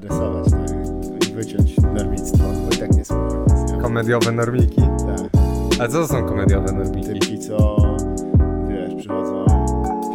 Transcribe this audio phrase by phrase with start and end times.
[0.00, 1.28] No zaadresować tak?
[1.28, 3.10] i wyciąć normictwo, bo i tak nie nas.
[3.72, 3.82] nie?
[3.82, 4.80] Komediowe normiki.
[4.82, 5.42] Tak.
[5.80, 7.08] A co to są komediowe normiki?
[7.08, 7.76] Typki, co
[8.68, 9.44] wiesz, przychodzą,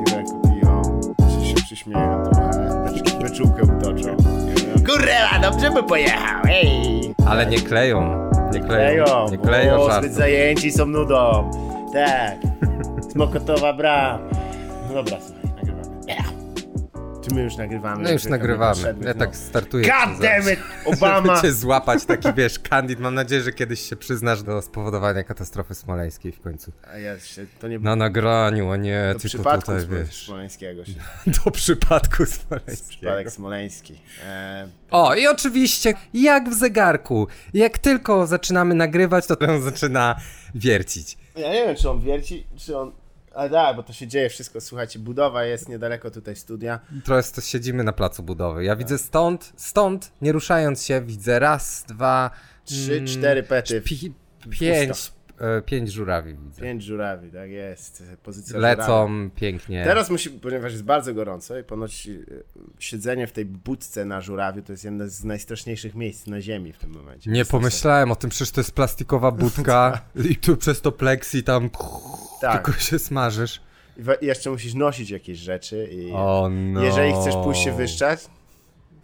[0.05, 0.81] piweko piją,
[1.39, 2.51] się, się przyśmieją trochę,
[2.85, 4.17] becz- beczułkę utoczą.
[4.85, 7.01] Kurwa, dobrze by pojechał, ej!
[7.27, 8.29] Ale nie kleją.
[8.53, 9.03] Nie kleją.
[9.05, 10.03] Kleją, Nie kleją o, żartów.
[10.03, 11.51] zbyt zajęci są nudą.
[11.93, 12.37] Tak,
[13.11, 14.19] smokotowa bra.
[14.87, 15.36] No dobra, słuchaj.
[17.27, 18.03] Czy my już nagrywamy?
[18.03, 18.95] No już Żeby nagrywamy.
[19.05, 19.83] Ja tak startuję.
[19.85, 21.41] God damn it, Obama!
[21.41, 22.99] Cię złapać taki, wiesz, kandid.
[22.99, 26.71] Mam nadzieję, że kiedyś się przyznasz do spowodowania katastrofy smoleńskiej w końcu.
[26.93, 30.25] A ja się, to nie Na nagraniu, a nie do tylko przypadku tutaj, wiesz.
[30.25, 30.93] smoleńskiego się.
[31.45, 32.89] Do przypadku smoleńskiego.
[32.89, 33.99] Przypadek smoleński.
[34.25, 40.15] E, O, i oczywiście, jak w zegarku, jak tylko zaczynamy nagrywać, to on zaczyna
[40.55, 41.17] wiercić.
[41.35, 42.91] ja nie wiem, czy on wierci, czy on...
[43.37, 44.61] Ale tak, bo to się dzieje wszystko.
[44.61, 46.79] Słuchajcie, budowa jest niedaleko tutaj studia.
[47.03, 48.63] Trochę to siedzimy na placu budowy.
[48.63, 52.31] Ja widzę stąd, stąd, nie ruszając się, widzę raz, dwa,
[52.65, 53.81] Trzy, mm, cztery pety.
[53.81, 54.13] pi,
[54.49, 55.11] pięć,
[55.65, 56.61] pięć żurawi widzę.
[56.61, 58.03] Pięć żurawi, tak jest.
[58.23, 58.79] Pozycja żurawi.
[58.81, 59.83] Lecą pięknie.
[59.83, 62.11] Teraz musi, ponieważ jest bardzo gorąco i ponoć e,
[62.79, 66.77] siedzenie w tej budce na żurawiu to jest jedno z najstraszniejszych miejsc na ziemi w
[66.77, 67.31] tym momencie.
[67.31, 71.69] Nie pomyślałem o tym, przecież to jest plastikowa budka i tu przez to pleksi tam
[72.41, 72.65] Tak.
[72.65, 73.61] tylko się smażysz.
[74.21, 76.83] I jeszcze musisz nosić jakieś rzeczy i O no.
[76.83, 78.19] jeżeli chcesz pójść się wyszczać,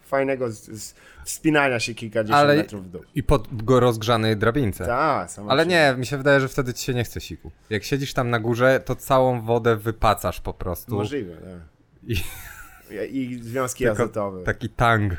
[0.06, 0.94] fajnego z, z
[1.24, 3.02] wspinania się kilkadziesiąt Ale- metrów w dół.
[3.14, 4.86] I pod go rozgrzanej drabince.
[4.86, 7.50] Tak, Ale nie, mi się wydaje, że wtedy ci się nie chce siku.
[7.70, 10.94] Jak siedzisz tam na górze, to całą wodę wypacasz po prostu.
[10.94, 11.60] Możliwe, tak.
[12.08, 12.16] I
[13.16, 14.42] I, związki Tylko azotowe.
[14.42, 15.12] taki tang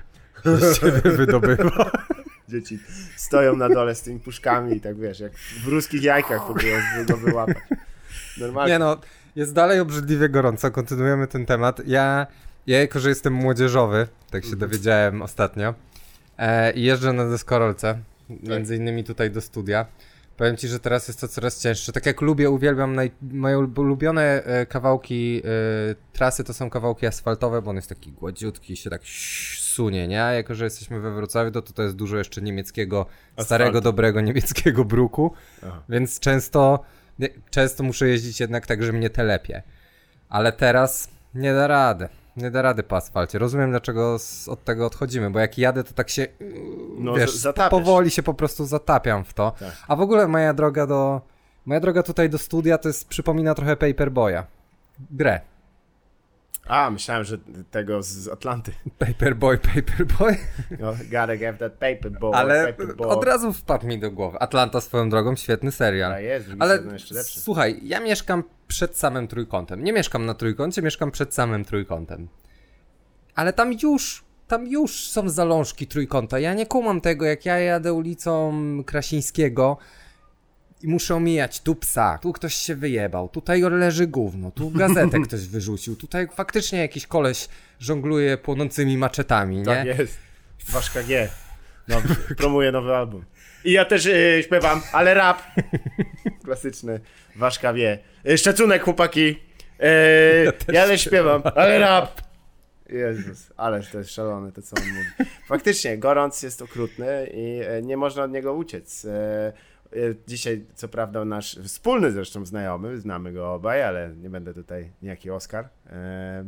[0.46, 1.92] z ciebie wydobywa.
[2.50, 2.80] Dzieci
[3.16, 5.32] stoją na dole z tymi puszkami i tak wiesz, jak
[5.64, 6.78] w ruskich jajkach próbują
[7.08, 7.58] go wyłapać.
[8.38, 8.74] Normalnie.
[8.74, 8.98] Nie no,
[9.36, 11.82] jest dalej obrzydliwie gorąco, kontynuujemy ten temat.
[11.88, 12.28] Ja,
[12.68, 15.74] ja jako, że jestem młodzieżowy, tak się dowiedziałem ostatnio,
[16.38, 19.86] e, jeżdżę na deskorolce, między innymi tutaj do studia.
[20.38, 21.92] Powiem ci, że teraz jest to coraz cięższe.
[21.92, 23.12] Tak jak lubię, uwielbiam, naj...
[23.22, 28.12] moje ul- ulubione e, kawałki e, trasy to są kawałki asfaltowe, bo on jest taki
[28.12, 29.02] gładziutki i się tak
[29.58, 30.24] sunie, nie?
[30.24, 33.06] A jako, że jesteśmy we Wrocławiu, to to jest dużo jeszcze niemieckiego,
[33.40, 35.34] starego, dobrego niemieckiego bruku,
[35.68, 35.84] Aha.
[35.90, 36.84] więc często,
[37.50, 39.64] często muszę jeździć jednak tak, że mnie telepie.
[40.30, 42.10] Ale teraz nie da rady.
[42.38, 43.40] Nie da rady po asfalcie.
[43.40, 46.28] Rozumiem, dlaczego z, od tego odchodzimy, bo jak jadę, to tak się
[46.98, 47.72] No, wiesz, zatapiasz.
[47.72, 49.54] powoli się po prostu zatapiam w to.
[49.60, 49.72] Tak.
[49.88, 51.22] A w ogóle moja droga do.
[51.66, 54.44] Moja droga tutaj do studia to jest, przypomina trochę Paperboya.
[55.12, 55.42] Grę.
[56.68, 57.38] A, myślałem, że
[57.72, 58.72] tego z Atlanty.
[59.00, 60.38] Paperboy, Paperboy.
[60.80, 63.08] No, gotta give that paper boy, Ale paper boy.
[63.08, 64.40] od razu wpadł mi do głowy.
[64.40, 66.12] Atlanta swoją drogą, świetny serial.
[66.12, 66.80] A jest, Ale
[67.24, 69.84] słuchaj, ja mieszkam przed samym trójkątem.
[69.84, 72.28] Nie mieszkam na trójkącie, mieszkam przed samym trójkątem.
[73.36, 76.40] Ale tam już, tam już są zalążki trójkąta.
[76.40, 78.54] Ja nie kumam tego, jak ja jadę ulicą
[78.86, 79.78] Krasińskiego
[80.86, 85.48] i muszę omijać tu psa, tu ktoś się wyjebał, tutaj leży gówno, tu gazetę ktoś
[85.48, 87.48] wyrzucił, tutaj faktycznie jakiś koleś
[87.80, 89.66] żongluje płonącymi maczetami, nie?
[89.66, 90.18] Tak jest.
[90.70, 91.30] Waszka G.
[91.88, 92.02] No,
[92.38, 93.26] promuje nowy album.
[93.64, 95.42] I ja też yy, śpiewam, ale rap.
[96.46, 97.00] Klasyczny.
[97.36, 98.00] Waszka wie.
[98.24, 99.26] Yy, szacunek, chłopaki.
[99.80, 102.22] Yy, ja, też śpiewam, ale rap.
[102.90, 105.32] Jezus, ale to jest szalone to, co on mówi.
[105.48, 109.08] Faktycznie, gorąc jest okrutny i e, nie można od niego uciec.
[109.94, 109.98] E,
[110.28, 115.32] Dzisiaj, co prawda, nasz wspólny zresztą znajomy, znamy go obaj, ale nie będę tutaj niejaki
[115.32, 115.70] Oskar.
[115.86, 116.46] E,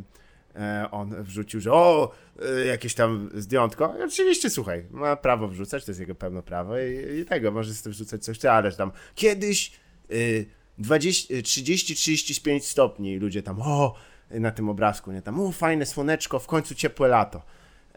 [0.56, 2.12] e, on wrzucił, że o,
[2.66, 3.94] jakieś tam zdjątko.
[4.00, 7.74] I oczywiście, słuchaj, ma prawo wrzucać, to jest jego pełne prawo i, i tego, może
[7.74, 9.72] sobie wrzucać coś, ale tam kiedyś
[10.10, 10.46] y,
[10.78, 13.94] 20, y, 30-35 stopni ludzie tam, o,
[14.30, 17.42] na tym obrazku, nie tam, o, fajne słoneczko, w końcu ciepłe lato.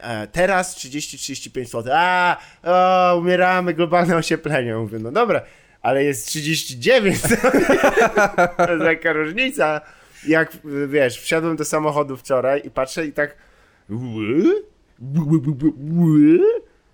[0.01, 4.75] E, teraz 30-35 stopni, a, o, umieramy, globalne ocieplenie.
[4.75, 5.41] Mówię, no dobra,
[5.81, 7.21] ale jest 39,
[8.57, 9.81] to jest taka różnica.
[10.27, 10.57] Jak,
[10.87, 13.35] wiesz, wsiadłem do samochodu wczoraj i patrzę i tak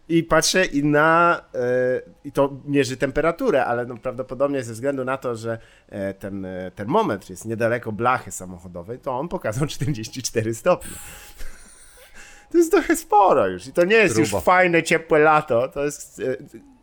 [0.09, 5.18] i patrzę i na e, i to mierzy temperaturę, ale no prawdopodobnie ze względu na
[5.18, 5.59] to, że
[5.89, 10.92] e, ten termometr jest niedaleko blachy samochodowej, to on pokazał 44 stopnie.
[12.52, 14.38] To jest trochę sporo już i to nie jest Grubo.
[14.38, 16.24] już fajne, ciepłe lato, to jest e,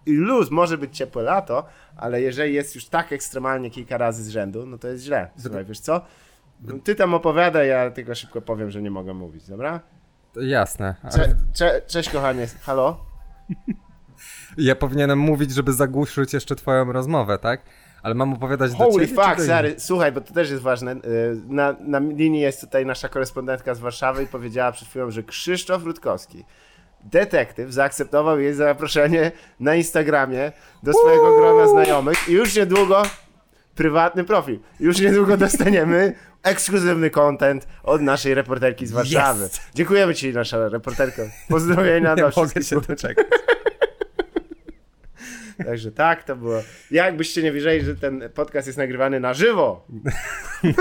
[0.06, 1.64] luz może być ciepłe lato,
[1.96, 5.30] ale jeżeli jest już tak ekstremalnie kilka razy z rzędu, no to jest źle.
[5.38, 6.00] Słuchaj, wiesz co?
[6.84, 9.80] Ty tam opowiadaj, ja tylko szybko powiem, że nie mogę mówić, dobra?
[10.32, 10.94] To Jasne.
[11.02, 13.04] ale Cze, cze, cześć kochanie, halo?
[14.58, 17.60] Ja powinienem mówić, żeby zagłuszyć jeszcze twoją rozmowę, tak?
[18.04, 19.22] Ale mam opowiadać do Holy ciebie?
[19.22, 19.74] fuck, czy do sorry.
[19.78, 20.92] Słuchaj, bo to też jest ważne.
[20.92, 20.96] Y,
[21.48, 25.84] Na, na linii jest tutaj nasza korespondentka z Warszawy i powiedziała przed chwilą, że Krzysztof
[25.84, 26.44] Rutkowski,
[27.04, 30.52] detektyw, zaakceptował jej zaproszenie na Instagramie
[30.82, 33.02] do swojego grona znajomych i już niedługo
[33.74, 34.58] prywatny profil.
[34.80, 36.12] Już niedługo dostaniemy
[36.42, 39.42] ekskluzywny content od naszej reporterki z Warszawy.
[39.42, 39.60] Jest.
[39.74, 41.22] Dziękujemy ci, nasza reporterko.
[41.48, 42.66] Pozdrowienia Nie dla mogę wszystkich.
[42.66, 43.26] się doczekać.
[45.66, 46.62] Także tak to było.
[46.90, 49.86] Jakbyście nie wierzyli, że ten podcast jest nagrywany na żywo.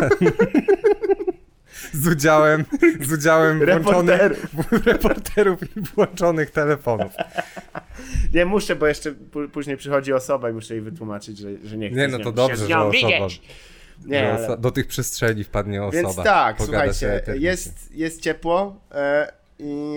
[1.93, 2.65] Z udziałem,
[3.01, 4.85] z udziałem włączonych Reporterów.
[4.85, 7.11] reporterów i włączonych telefonów.
[8.33, 9.11] Nie muszę, bo jeszcze
[9.51, 12.67] później przychodzi osoba i muszę jej wytłumaczyć, że, że nie chcę Nie, no to dobrze,
[12.67, 13.27] że osoba.
[14.05, 14.57] Nie, ale...
[14.57, 16.03] do tych przestrzeni wpadnie osoba.
[16.03, 19.95] Więc tak, pogada słuchajcie, jest, jest ciepło e, i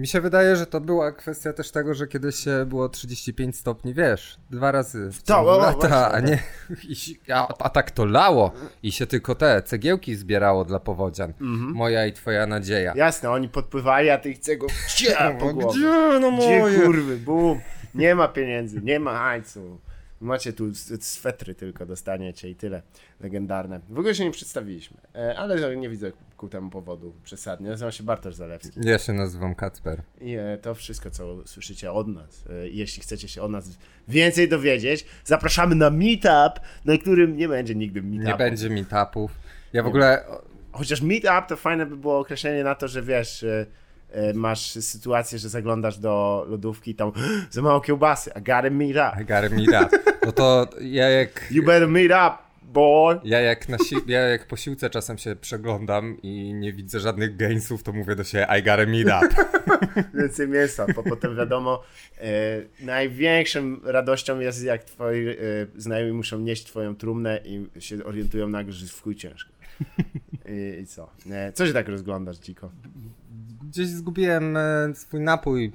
[0.00, 3.94] Mi się wydaje, że to była kwestia też tego, że kiedyś e, było 35 stopni,
[3.94, 6.24] wiesz, dwa razy w To, ciągu o, lata, właśnie, a tak.
[6.26, 6.38] nie,
[6.92, 8.52] i, się- a, a tak to lało
[8.82, 11.30] i się tylko te cegiełki zbierało dla powodzian.
[11.40, 11.72] Mhm.
[11.72, 12.92] Moja i twoja nadzieja.
[12.96, 15.78] jasne, oni podpływali, a ty chcesz go gdzie po No głowie.
[15.78, 16.80] gdzie, no Gdzie moje?
[16.80, 17.60] kurwy, bum.
[17.94, 19.78] Nie ma pieniędzy, nie ma hajcu.
[20.20, 20.64] Macie tu
[21.00, 22.82] swetry tylko dostaniecie i tyle.
[23.20, 23.80] Legendarne.
[23.88, 27.68] W ogóle się nie przedstawiliśmy, e, ale nie widzę ku temu powodu przesadnie.
[27.68, 28.80] Nazywam się Bartosz Zalewski.
[28.82, 30.02] Ja się nazywam Kacper.
[30.20, 32.44] I e, to wszystko, co słyszycie od nas.
[32.50, 33.78] E, Jeśli chcecie się od nas
[34.08, 38.30] więcej dowiedzieć, zapraszamy na meetup, na którym nie będzie nigdy meetupu.
[38.30, 39.30] Nie będzie meetupów.
[39.72, 40.24] Ja w ogóle
[40.72, 45.48] Chociaż meetup to fajne by było określenie na to, że wiesz, e, masz sytuację, że
[45.48, 47.12] zaglądasz do lodówki i tam
[47.50, 48.30] za mało kiełbasy.
[48.30, 49.22] I gotta meet up.
[49.22, 49.98] I gotta meet up.
[50.26, 53.20] No to ja jak You better meet up, boy.
[53.24, 57.36] Ja jak, na si- ja jak po siłce czasem się przeglądam i nie widzę żadnych
[57.36, 59.50] gainsów, to mówię do siebie I gotta meet up.
[60.20, 61.82] Więcej mięsa, bo potem wiadomo,
[62.20, 62.24] e,
[62.80, 65.34] największą radością jest jak twoi e,
[65.76, 69.52] znajomi muszą nieść twoją trumnę i się orientują nagle, że jest w chuj ciężko.
[70.48, 71.10] I, i co?
[71.30, 72.70] E, co się tak rozglądasz, dziko?
[73.62, 75.72] Gdzieś zgubiłem e, swój napój.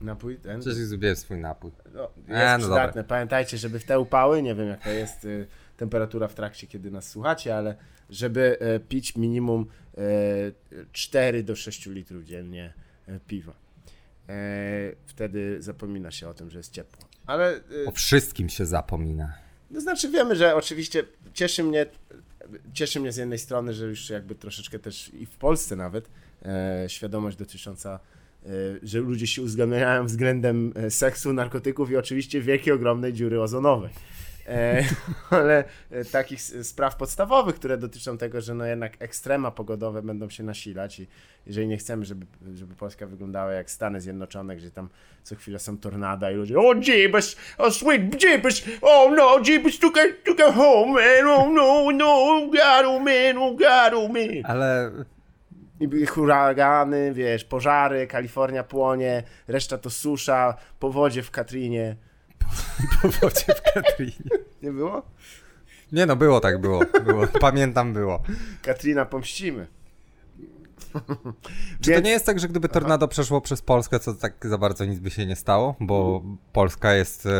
[0.00, 0.60] Napój ten?
[0.60, 1.70] Gdzieś zgubiłem swój napój.
[1.94, 3.04] No, jest E, no przydatne.
[3.04, 5.46] Pamiętajcie, żeby w te upały, nie wiem jaka jest y,
[5.76, 7.76] temperatura w trakcie, kiedy nas słuchacie, ale
[8.10, 9.66] żeby e, pić minimum
[9.98, 10.02] e,
[10.92, 12.72] 4 do 6 litrów dziennie
[13.08, 13.52] e, piwa.
[14.28, 14.34] E,
[15.06, 17.08] wtedy zapomina się o tym, że jest ciepło.
[17.26, 19.32] Ale e, O wszystkim się zapomina.
[19.74, 21.04] to znaczy wiemy, że oczywiście
[21.34, 21.86] cieszy mnie,
[22.72, 26.08] cieszy mnie z jednej strony, że już jakby troszeczkę też i w Polsce nawet
[26.44, 28.00] e, świadomość dotycząca,
[28.46, 28.48] e,
[28.82, 33.90] że ludzie się uzgadniają względem e, seksu, narkotyków i oczywiście wielkiej, ogromnej dziury ozonowej.
[34.48, 34.84] E,
[35.30, 40.42] ale e, takich spraw podstawowych, które dotyczą tego, że no jednak ekstrema pogodowe będą się
[40.42, 41.06] nasilać i
[41.46, 44.88] jeżeli nie chcemy, żeby, żeby Polska wyglądała jak Stany Zjednoczone, gdzie tam
[45.22, 49.90] co chwilę są tornada i ludzie oh jeebus, oh sweet jeebus, oh no jeebus, to
[49.90, 54.44] get, to get home man, oh no, no, God, oh man, oh God, oh man.
[54.44, 54.90] Ale
[56.08, 61.96] huragany, wiesz, pożary, Kalifornia płonie, reszta to susza, powodzie w Katrinie.
[63.02, 64.30] po wodzie w Katrinie.
[64.62, 65.02] Nie było?
[65.92, 66.80] Nie no, było tak, było.
[67.04, 67.26] było.
[67.40, 68.22] Pamiętam, było.
[68.62, 69.66] Katrina pomścimy.
[71.80, 74.58] Czy to Więc- nie jest tak, że gdyby tornado przeszło przez Polskę, to tak za
[74.58, 75.76] bardzo nic by się nie stało?
[75.80, 76.22] Bo
[76.52, 77.30] Polska jest e,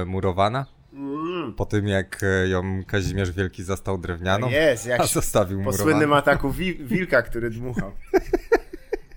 [0.00, 0.66] e, murowana?
[0.92, 1.54] Mm.
[1.54, 4.48] Po tym jak e, ją Kazimierz Wielki zastał drewnianą?
[4.48, 5.90] Jest, jak A zostawił po murowaną.
[5.90, 7.90] słynnym ataku wi- wilka, który dmuchał.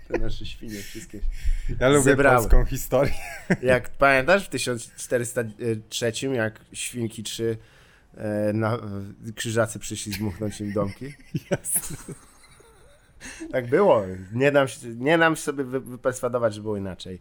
[0.07, 1.19] Te nasze świnie wszystkie.
[1.79, 2.37] Ja lubię zebrały.
[2.37, 3.13] polską historię.
[3.61, 7.57] Jak pamiętasz w 1403, jak świnki trzy
[8.17, 8.77] e, na,
[9.35, 11.13] krzyżacy przyszli dmuchnąć im domki?
[13.51, 14.03] Tak było.
[14.33, 17.19] Nie dam, się- nie dam sobie wy- wyperswadować, że było inaczej.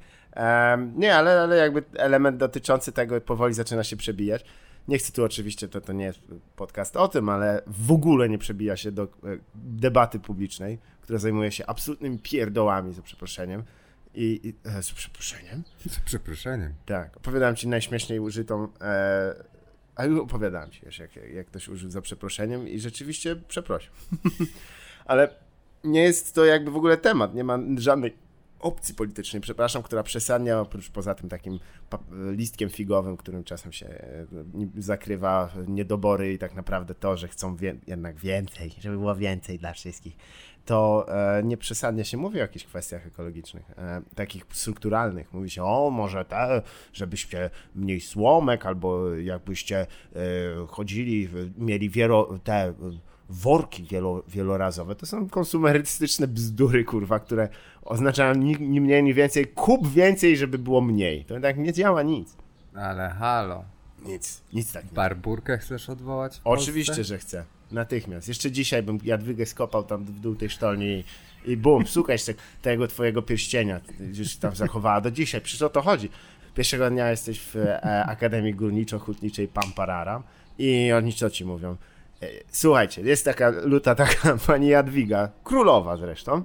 [0.96, 4.44] Nie, ale, ale jakby element dotyczący tego powoli zaczyna się przebijać.
[4.88, 6.20] Nie chcę tu oczywiście, to, to nie jest
[6.56, 9.08] podcast o tym, ale w ogóle nie przebija się do e,
[9.54, 13.62] debaty publicznej, która zajmuje się absolutnymi pierdołami, za przeproszeniem.
[14.14, 15.62] I, i e, z przeproszeniem?
[15.88, 16.74] Z przeproszeniem.
[16.86, 18.68] Tak, opowiadałem ci najśmieszniej użytą.
[18.80, 19.44] E,
[19.94, 23.92] a już opowiadałem ci, wiesz, jak, jak ktoś użył za przeproszeniem i rzeczywiście przeprosił.
[25.04, 25.34] Ale
[25.84, 28.16] nie jest to jakby w ogóle temat, nie ma żadnej
[28.62, 31.59] opcji politycznej, przepraszam, która przesadnia, oprócz poza tym takim
[32.31, 34.26] listkiem figowym, którym czasem się e,
[34.78, 39.73] zakrywa niedobory i tak naprawdę to, że chcą wie- jednak więcej, żeby było więcej dla
[39.73, 40.16] wszystkich,
[40.64, 45.33] to e, nie przesadnie się mówi o jakichś kwestiach ekologicznych, e, takich strukturalnych.
[45.33, 49.87] Mówi się, o może te, żebyście mniej słomek, albo jakbyście e,
[50.69, 51.28] chodzili,
[51.59, 52.75] mieli wielo, te
[53.28, 54.95] worki wielo, wielorazowe.
[54.95, 57.49] To są konsumerystyczne bzdury, kurwa, które
[57.84, 61.24] oznaczają ni, ni mniej, ni więcej, kup więcej, żeby było mniej.
[61.24, 62.36] To tak nie działa nic.
[62.74, 63.64] Ale halo.
[64.06, 64.94] Nic, nic takiego.
[64.94, 66.40] Barburkę chcesz odwołać?
[66.44, 67.44] Oczywiście, że chcę.
[67.70, 68.28] Natychmiast.
[68.28, 71.04] Jeszcze dzisiaj bym Jadwigę skopał tam w dół tej sztolni
[71.44, 73.80] i, i bum, szukać te, tego twojego pierścienia,
[74.14, 75.40] już tam zachowała do dzisiaj.
[75.40, 76.10] Przecież o to chodzi.
[76.54, 80.22] Pierwszego dnia jesteś w e, Akademii Górniczo-Hutniczej Pampararam
[80.58, 81.76] i oni co ci mówią?
[82.22, 86.42] E, słuchajcie, jest taka luta taka pani Jadwiga, królowa zresztą,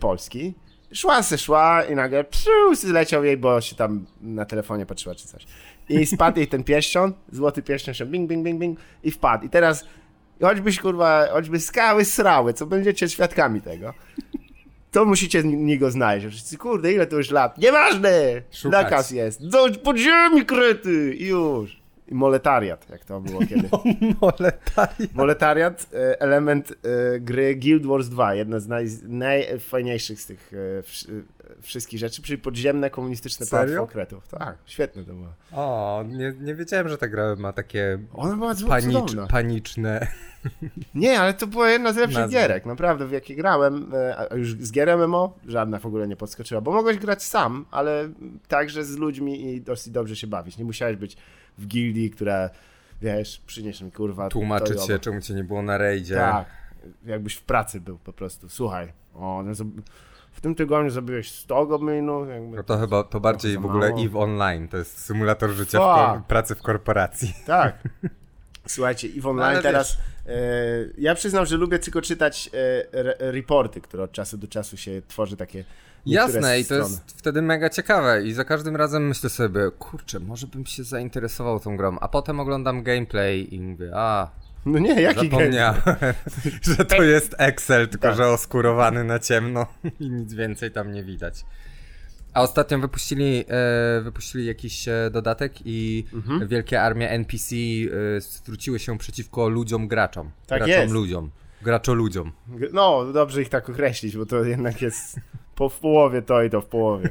[0.00, 0.54] Polski.
[0.92, 5.28] Szła se szła i nagle psiu, zleciał jej, bo się tam na telefonie patrzyła czy
[5.28, 5.46] coś.
[5.88, 9.46] I spadł jej ten pierścion, złoty pierścion się bing, bing, bing, bing i wpadł.
[9.46, 9.84] I teraz
[10.42, 13.94] choćbyś kurwa, choćby skały srały, co będziecie świadkami tego,
[14.92, 16.26] to musicie niego znaleźć.
[16.26, 17.58] Wszyscy, kurde, ile to już lat?
[17.58, 18.42] Nieważne!
[18.52, 18.84] Szukać.
[18.84, 19.48] Nakaz jest.
[19.48, 21.14] Do podziemi kryty!
[21.14, 21.83] I już.
[22.08, 23.68] I moletariat, jak to było kiedy.
[24.20, 25.14] Moletariat.
[25.14, 30.82] Moletariat, e, element e, gry Guild Wars 2, jedna z naj, najfajniejszych z tych e,
[30.82, 31.22] wsz-
[31.60, 34.28] wszystkich rzeczy, czyli podziemne komunistyczne państwo kretów.
[34.28, 35.28] Tak, świetne to było.
[35.52, 39.26] O, nie, nie wiedziałem, że ta gra ma takie Ona była panicz, cudowna.
[39.26, 40.06] paniczne.
[40.94, 42.36] Nie, ale to była jedna z lepszych Nazwy.
[42.36, 43.92] gierek, naprawdę, w jakie grałem.
[44.30, 48.08] A już z gier MMO żadna w ogóle nie podskoczyła, bo mogłeś grać sam, ale
[48.48, 50.58] także z ludźmi i dosyć dobrze się bawić.
[50.58, 51.16] Nie musiałeś być
[51.58, 52.50] w gildii, która,
[53.02, 54.28] wiesz, przynieś mi kurwa.
[54.28, 56.14] Tłumaczyć i się, czemu cię nie było na rejdzie.
[56.14, 56.46] Tak,
[57.06, 58.48] jakbyś w pracy był po prostu.
[58.48, 59.54] Słuchaj, o, no,
[60.32, 62.28] w tym tygodniu zrobiłeś 100 goblinów.
[62.56, 64.02] No to chyba, to bardziej w ogóle mało.
[64.02, 67.34] EVE Online, to jest symulator życia w pracy w korporacji.
[67.46, 67.88] Tak.
[68.66, 69.98] Słuchajcie, i w online No, teraz.
[70.26, 70.32] E,
[70.98, 75.02] ja przyznam, że lubię tylko czytać e, re, reporty, które od czasu do czasu się
[75.08, 75.64] tworzy takie.
[76.06, 76.82] Jasne, i to strony.
[76.84, 81.60] jest wtedy mega ciekawe i za każdym razem myślę sobie, kurczę, może bym się zainteresował
[81.60, 84.30] tą grą, a potem oglądam gameplay i mówię, a,
[84.66, 85.82] No nie, jaki zapomniałem,
[86.76, 88.16] że to jest Excel, tylko Tak.
[88.16, 89.66] że oskurowany na ciemno
[90.00, 91.44] i nic więcej tam nie widać.
[92.34, 96.48] A ostatnio wypuścili, e, wypuścili jakiś e, dodatek i Mhm.
[96.48, 97.54] wielkie armie NPC
[98.16, 100.30] e, zwróciły się przeciwko ludziom graczom.
[100.46, 100.92] Tak graczom jest.
[100.94, 101.30] ludziom.
[101.62, 102.32] Graczo ludziom.
[102.72, 105.16] No, dobrze ich tak określić, bo to jednak jest
[105.54, 107.10] po, w połowie to i to w połowie.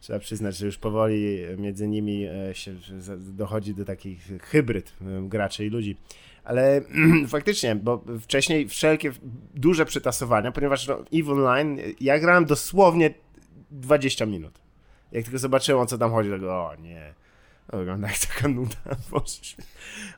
[0.00, 2.74] Trzeba przyznać, że już powoli między nimi e, się
[3.18, 5.96] dochodzi do takich hybryd e, graczy i ludzi.
[6.44, 6.82] Ale
[7.28, 9.12] faktycznie, bo wcześniej wszelkie
[9.54, 13.14] duże przetasowania, ponieważ no, EVE Online, ja grałem dosłownie
[13.70, 14.60] 20 minut.
[15.12, 17.14] Jak tylko zobaczyłem, o co tam chodzi, tego, o nie,
[17.70, 18.76] to wygląda jak taka nuda.
[19.10, 19.56] Boże.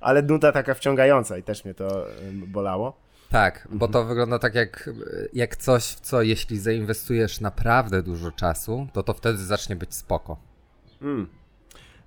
[0.01, 3.01] Ale nuda taka wciągająca i też mnie to bolało.
[3.31, 3.93] Tak, bo Mhm.
[3.93, 4.91] to wygląda tak jak,
[5.33, 10.37] jak coś, w co jeśli zainwestujesz naprawdę dużo czasu, to to wtedy zacznie być spoko.
[11.03, 11.27] Mm.
[11.27, 11.33] to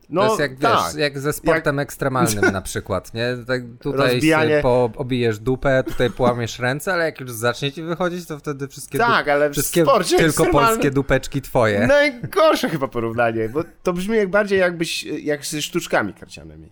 [0.09, 0.79] No, jest jak, tak.
[0.85, 3.27] wiesz, jak ze sportem ekstremalnym na przykład, nie?
[3.47, 8.25] Tak tutaj Rozbijanie- po, obijesz dupę, tutaj połamiesz ręce, ale jak już zacznie ci wychodzić,
[8.27, 11.87] to wtedy wszystkie, Tak, ale wszystkie tylko ekstremalnym- polskie dupeczki twoje.
[11.87, 16.71] Najgorsze chyba porównanie, bo to brzmi jak bardziej jakbyś, jak ze sztuczkami karcianymi.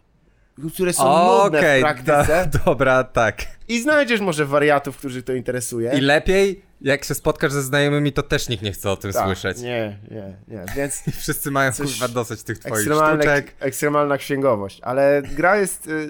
[0.74, 1.04] Które są
[1.44, 3.42] nudne w Okej, praktyce do, dobra, tak.
[3.68, 5.92] i znajdziesz może wariatów, których to interesuje.
[5.98, 9.26] I lepiej, jak się spotkasz ze znajomymi, to też nikt nie chce o tym Tak,
[9.26, 9.62] słyszeć.
[9.62, 13.56] Nie, nie, nie, więc Wszyscy mają kurwa dosyć tych twoich sztuczek.
[13.60, 15.88] ekstremalna księgowość, ale gra jest...
[15.88, 16.10] Y,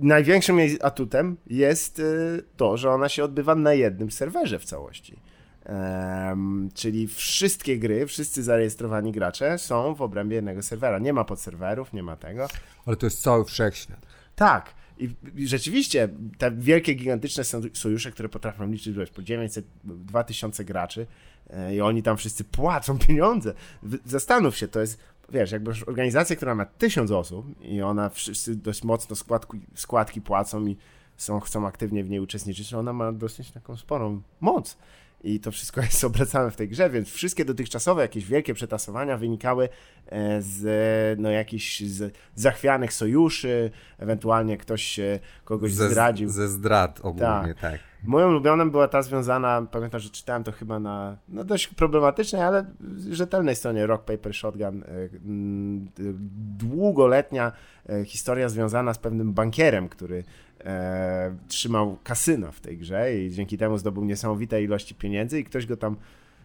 [0.00, 5.18] największym jej atutem jest y, to, że ona się odbywa na jednym serwerze w całości.
[6.74, 10.98] Czyli wszystkie gry, wszyscy zarejestrowani gracze są w obrębie jednego serwera.
[10.98, 12.48] Nie ma podserwerów, nie ma tego.
[12.86, 14.06] Ale to jest cały wszechświat.
[14.36, 14.74] Tak.
[14.98, 21.06] I, I rzeczywiście te wielkie, gigantyczne sojusze, które potrafią liczyć wiesz, po 900, 2000 graczy
[21.50, 23.54] e, i oni tam wszyscy płacą pieniądze.
[24.04, 24.98] Zastanów się, to jest,
[25.28, 30.66] wiesz, jakby organizacja, która ma 1000 osób i ona wszyscy dość mocno składki, składki płacą
[30.66, 30.76] i
[31.16, 34.76] są, chcą aktywnie w niej uczestniczyć, ona ma dosyć taką sporą moc.
[35.24, 39.68] I to wszystko jest obracane w tej grze, więc wszystkie dotychczasowe jakieś wielkie przetasowania wynikały
[40.06, 46.28] e, z no, jakichś z zachwianych sojuszy, ewentualnie ktoś e, kogoś Ze, zdradził.
[46.28, 47.80] ze zdrad ogólnie, tak.
[48.04, 52.64] Moją ulubioną była ta związana, pamiętam, że czytałem to chyba na no dość problematycznej, ale
[53.10, 54.82] rzetelnej stronie Rock Paper Shotgun.
[54.82, 54.86] e,
[56.58, 57.52] Długoletnia
[58.04, 60.24] historia związana z pewnym bankierem, który
[60.64, 65.66] e, trzymał kasyno w tej grze i dzięki temu zdobył niesamowite ilości pieniędzy i ktoś
[65.66, 65.96] go tam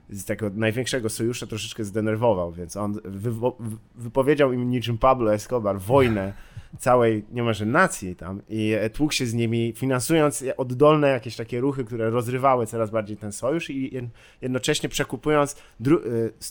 [0.09, 3.55] z tego największego sojusza troszeczkę zdenerwował, więc on wywo-
[3.95, 6.33] wypowiedział im niczym Pablo Escobar wojnę
[6.79, 12.09] całej niemalże nacji tam i tłukł się z nimi, finansując oddolne jakieś takie ruchy, które
[12.09, 14.07] rozrywały coraz bardziej ten sojusz i jed-
[14.41, 15.99] jednocześnie przekupując dru-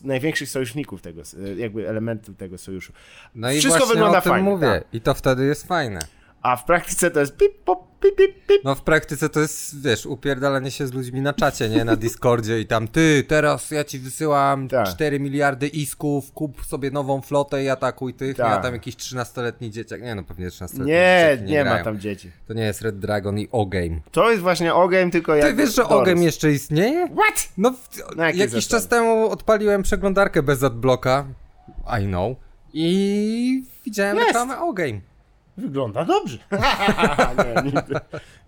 [0.04, 2.92] e, największych sojuszników tego, e, jakby elementów tego sojuszu.
[3.34, 4.66] No i Wszystko wygląda o tym fajnie, mówię.
[4.66, 4.84] tak.
[4.92, 6.00] I to wtedy jest fajne.
[6.42, 8.64] A w praktyce to jest pip, pop, pip, pip, pip.
[8.64, 11.84] No w praktyce to jest, wiesz, upierdalanie się z ludźmi na czacie, nie?
[11.84, 14.88] Na Discordzie i tam, ty, teraz ja ci wysyłam Tak.
[14.88, 18.58] 4 miliardy isków, kup sobie nową flotę i atakuj tych, Tak.
[18.58, 22.30] a tam jakiś 13-letni dzieciak, nie no pewnie 13-letni Nie, dzieciaki nie, ma tam dzieci.
[22.48, 24.00] To nie jest Red Dragon i O-Game.
[24.12, 25.84] To jest właśnie Ogame, tylko jak Ty wiesz, że.
[25.88, 27.06] O-Game jeszcze istnieje?
[27.06, 27.48] What?
[27.58, 28.68] No, w, jakiś zasadzie?
[28.68, 31.26] czas temu odpaliłem przeglądarkę bez adblocka,
[32.02, 32.36] I know,
[32.72, 34.26] i widziałem Jest.
[34.28, 35.00] reklamę O-Game.
[35.56, 36.38] Wygląda dobrze.
[37.54, 37.94] nie, nigdy.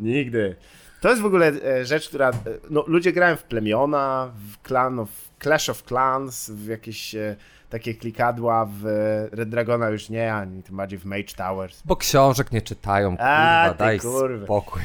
[0.01, 0.57] Nigdy.
[1.01, 2.31] To jest w ogóle e, rzecz, która.
[2.31, 2.33] e,
[2.71, 5.09] No, ludzie grają w plemiona, w Clan of,
[5.43, 7.37] Clash of Clans, w jakieś e,
[7.71, 8.85] takie klikadła, w
[9.33, 11.83] Red Dragona już nie, ani tym bardziej w Mage Towers.
[11.85, 14.45] Bo książek nie czytają, A, kurwa, ty daj kurwa.
[14.45, 14.83] spokój.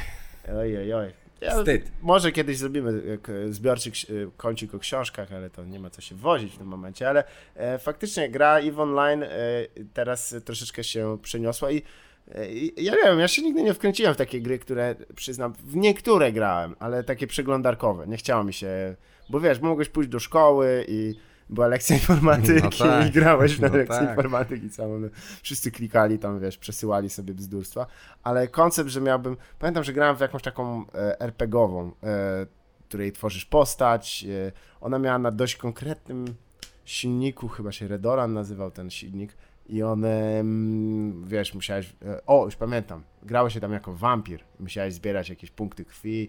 [0.58, 1.12] Oj, oj, oj.
[1.40, 1.90] Ja, Wstyd.
[2.02, 3.18] Może kiedyś zrobimy
[3.50, 3.90] zbiorczy
[4.36, 7.24] kącik o książkach, ale to nie ma co się wozić w tym momencie, ale
[7.56, 9.28] e, faktycznie gra EVE Online e,
[9.94, 11.82] teraz troszeczkę się przeniosła i
[12.76, 16.32] ja nie wiem, ja się nigdy nie wkręciłem w takie gry, które przyznam, w niektóre
[16.32, 18.96] grałem, ale takie przeglądarkowe, nie chciało mi się,
[19.30, 21.14] bo wiesz, mogłeś pójść do szkoły i
[21.48, 23.08] była lekcja informatyki No tak.
[23.08, 24.08] i grałeś na No lekcji tak.
[24.08, 25.00] informatyki całą,
[25.42, 27.86] wszyscy klikali tam, wiesz, przesyłali sobie bzdurstwa,
[28.22, 32.46] ale koncept, że miałbym, pamiętam, że grałem w jakąś taką e, RPG-ową, e,
[32.88, 36.34] której tworzysz postać, e, ona miała na dość konkretnym
[36.84, 39.36] silniku, chyba się Redoran nazywał ten silnik
[39.70, 44.94] i on, em, wiesz, musiałeś, e, o, już pamiętam, grało się tam jako wampir, musiałeś
[44.94, 46.28] zbierać jakieś punkty krwi,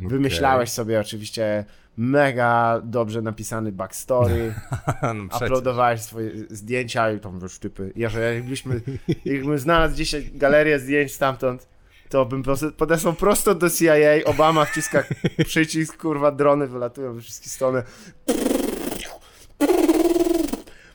[0.00, 1.64] wymyślałeś sobie oczywiście
[1.96, 4.54] mega dobrze napisany backstory,
[5.14, 7.92] no uploadowałeś swoje zdjęcia i tam wiesz typy.
[7.96, 8.80] Ja, że jakbyśmy,
[9.24, 11.68] jakbym znalazł dzisiaj galerię zdjęć stamtąd,
[12.08, 12.42] to bym
[12.76, 15.04] podesłał prosto do CIA, Obama wciska
[15.46, 17.82] przycisk, kurwa, drony wylatują we wszystkie strony.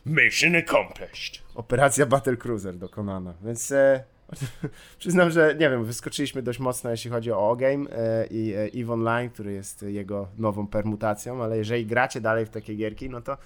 [0.05, 1.41] Mission accomplished.
[1.55, 4.03] Operacja Battle Cruiser dokonana, więc e,
[4.99, 8.93] przyznam, że nie wiem, wyskoczyliśmy dość mocno, jeśli chodzi o O-Game e, i e, EVE
[8.93, 13.37] Online, który jest jego nową permutacją, ale jeżeli gracie dalej w takie gierki, no to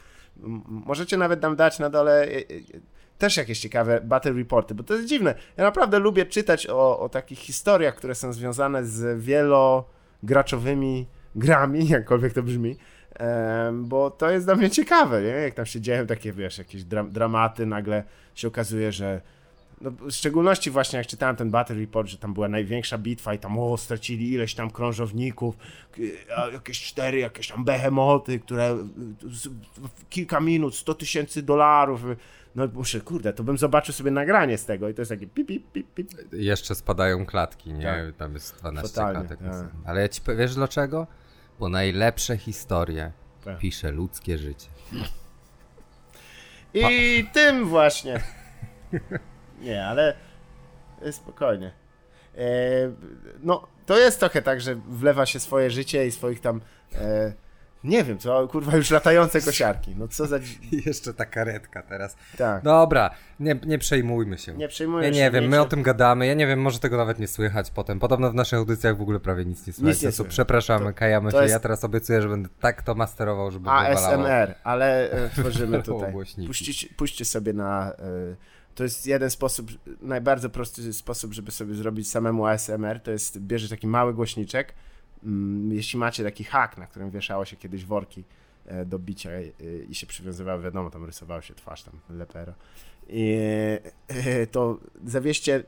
[0.67, 2.43] możecie nawet nam dać na dole e, e,
[3.17, 5.35] też jakieś ciekawe battle reporty, bo to jest dziwne.
[5.57, 12.33] Ja naprawdę lubię czytać o, o takich historiach, które są związane z wielograczowymi grami, jakkolwiek
[12.33, 12.77] to brzmi,
[13.73, 15.27] bo to jest dla mnie ciekawe, nie?
[15.27, 18.03] jak tam się dzieją takie, wiesz, jakieś dra dramaty, nagle
[18.35, 19.21] się okazuje, że
[19.81, 23.39] no, w szczególności właśnie jak czytałem ten Battle Report, że tam była największa bitwa i
[23.39, 25.57] tam o, stracili ileś tam krążowników,
[26.53, 28.77] jakieś cztery, jakieś tam behemoty, które y,
[29.77, 32.05] w kilka minut, 100 tysięcy dolarów.
[32.05, 32.17] y,
[32.55, 35.47] No muszę, kurde, to bym zobaczył sobie nagranie z tego i to jest takie pip,
[35.47, 36.09] pip, pip, pip.
[36.33, 37.83] Jeszcze spadają klatki, nie?
[37.83, 38.15] Tak.
[38.17, 39.39] Tam jest 12 Totalnie, klatek.
[39.39, 39.67] tak.
[39.85, 41.07] Ale ja ci wiesz dlaczego?
[41.59, 43.11] Bo najlepsze historie
[43.45, 43.57] Tak.
[43.59, 44.67] pisze ludzkie życie.
[46.73, 48.23] I tym właśnie.
[49.61, 50.15] Nie, ale
[51.11, 51.71] spokojnie.
[52.37, 52.41] E,
[53.43, 56.61] no, to jest trochę tak, że wlewa się swoje życie i swoich tam.
[56.95, 57.33] E,
[57.83, 59.95] nie wiem, co, kurwa, już latające kosiarki.
[59.97, 60.39] No co za.
[60.85, 62.15] jeszcze ta karetka teraz.
[62.37, 62.63] Tak.
[62.63, 63.09] Dobra,
[63.39, 64.53] nie, nie przejmujmy się.
[64.53, 65.61] Nie przejmuję Ja się, nie wiem, my wiecie.
[65.61, 67.99] o tym gadamy, ja nie wiem, może tego nawet nie słychać potem.
[67.99, 69.95] Podobno w naszych audycjach w ogóle prawie nic nie słychać.
[69.95, 70.33] Nic nie słychać.
[70.33, 71.43] Przepraszamy, To- kajamy to się.
[71.43, 73.69] jest- Ja teraz obiecuję, że będę tak to masterował, żeby.
[73.69, 76.13] ASMR, ale e, tworzymy tutaj.
[76.47, 77.91] Puścicie, puśćcie sobie na.
[77.91, 78.35] E,
[78.75, 82.99] to jest jeden sposób, najbardziej prosty sposób, żeby sobie zrobić samemu ASMR.
[83.03, 84.73] To jest bierze taki mały głośniczek.
[85.23, 88.23] Mm, jeśli macie taki hak, na którym wieszało się kiedyś worki
[88.65, 89.43] e, do bicia e,
[89.89, 92.53] i się przywiązywało, wiadomo, tam rysowało się twarz, tam lepero.
[93.09, 93.37] I
[94.07, 95.63] e, to zawieście e,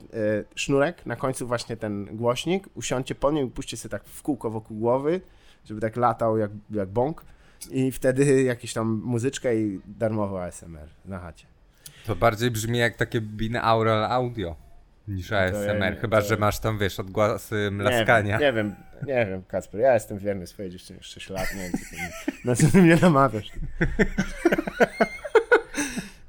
[0.55, 4.49] sznurek, na końcu właśnie ten głośnik, usiądźcie po nim i puśćcie sobie tak w kółko
[4.49, 5.21] wokół głowy,
[5.65, 7.25] żeby tak latał jak, jak bąk.
[7.71, 11.45] I wtedy jakieś tam muzyczkę i darmowo ASMR na chacie.
[12.05, 14.68] To bardziej brzmi jak takie binaural audio
[15.09, 18.37] niż ASMR, nie- chyba że masz tam, wiesz, odgłosy Nie mlaskania.
[18.39, 18.75] wiem, nie wiem,
[19.07, 21.95] nie wiem, Kacper, ja jestem wierny swojej dziewczynie już 6 lat, nie wiem, co ty,
[21.95, 23.51] mi- na co ty mnie namawiasz.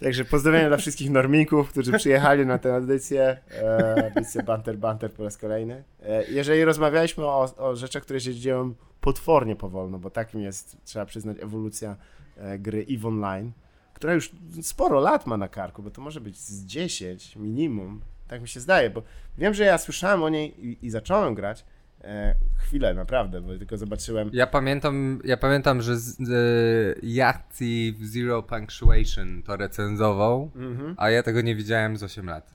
[0.03, 5.25] Także pozdrowienia dla wszystkich norminków, którzy przyjechali na tę audycję, e, audycję Banter Banter po
[5.25, 5.85] raz kolejny.
[6.03, 11.07] E, jeżeli rozmawialiśmy o, o rzeczach, które się dzieją potwornie powolno, bo takim jest, trzeba
[11.07, 11.97] przyznać, ewolucja
[12.37, 13.53] e, gry EVE Online,
[13.95, 14.31] która już
[14.63, 18.61] sporo lat ma na karku, bo to może być z 10 minimum, tak mi się
[18.61, 19.03] zdaje, bo
[19.39, 21.65] wiem, że ja słyszałem o niej i, i zacząłem grać
[22.05, 28.07] e, chwilę, naprawdę, bo tylko zobaczyłem Ja pamiętam, ja pamiętam, że z, e, Yachty w
[28.07, 30.95] Zero Punctuation to recenzował, Mhm.
[30.99, 32.55] a ja tego nie widziałem z 8 lat.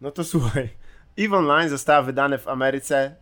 [0.00, 0.68] No to słuchaj.
[1.18, 3.16] EVE Online została wydane w Ameryce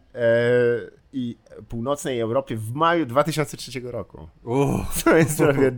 [1.13, 1.37] i
[1.69, 4.29] północnej Europie w maju 2003 roku.
[4.45, 5.05] Uff.
[5.05, 5.73] To jest prawie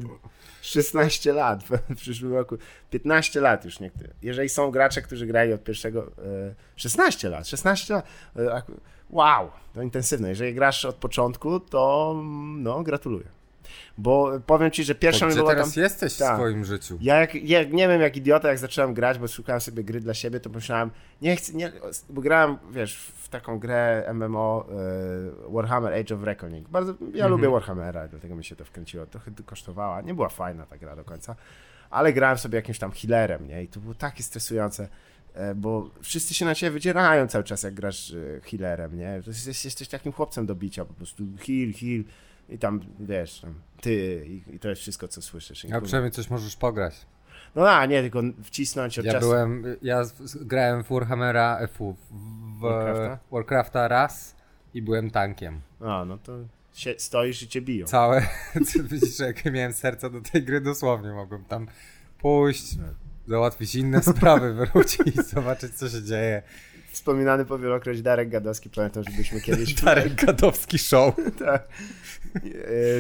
[0.64, 2.56] 16 lat w przyszłym roku.
[2.90, 4.08] 15 lat już niektóre.
[4.22, 6.02] Jeżeli są gracze, którzy grali od pierwszego.
[6.18, 8.06] E, 16 lat, 16 lat.
[8.36, 8.72] E, ak-
[9.10, 10.28] wow, to intensywne.
[10.28, 13.24] Jeżeli grasz od początku, to mm, no, gratuluję.
[13.98, 15.56] Bo powiem ci, że To pierwszą gdzie była tam.
[15.58, 16.36] teraz jesteś w Tak.
[16.36, 16.98] swoim życiu?
[17.00, 20.14] Ja, jak, ja nie wiem jak idiota, jak zacząłem grać, bo szukałem sobie gry dla
[20.14, 20.90] siebie, to pomyślałem,
[21.22, 21.72] nie chcę, nie,
[22.10, 24.66] bo grałem, wiesz, w taką grę MMO
[25.48, 26.68] e, Warhammer Age of Reckoning.
[26.68, 27.30] Bardzo, ja Mhm.
[27.30, 29.06] lubię Warhammera, dlatego mi się to wkręciło.
[29.06, 31.36] Trochę to kosztowała, nie była fajna ta gra do końca,
[31.90, 33.62] ale grałem sobie jakimś tam healerem, nie?
[33.62, 34.88] I to było takie stresujące,
[35.34, 39.20] e, bo wszyscy się na ciebie wydzierają cały czas, jak grasz e, healerem, nie?
[39.24, 42.04] To jest, jesteś takim chłopcem do bicia, po prostu heal, heal
[42.48, 45.66] i tam, wiesz, tam, ty i, i to jest wszystko, co słyszysz.
[45.72, 46.94] A przynajmniej coś możesz pograć.
[47.56, 49.26] No a, nie, tylko wcisnąć od Ja czasu.
[49.26, 50.02] byłem, ja
[50.40, 53.18] grałem w Warhammera, e, fu, w Warcrafta?
[53.32, 54.36] Warcrafta raz
[54.74, 55.60] i byłem tankiem.
[55.80, 56.32] A, no to
[56.74, 57.86] się, stoisz i cię biją.
[57.86, 58.26] Całe,
[58.90, 61.66] widzisz, jakie miałem serce do tej gry, dosłownie mogłem tam
[62.18, 62.74] pójść,
[63.28, 66.42] załatwić inne sprawy, wrócić, zobaczyć co się dzieje.
[66.92, 69.74] Wspominany po wielokroć Darek Gadowski, pamiętam, że byliśmy kiedyś...
[69.82, 71.14] Darek Gadowski Show.
[71.38, 71.68] tak.
[72.36, 72.40] E,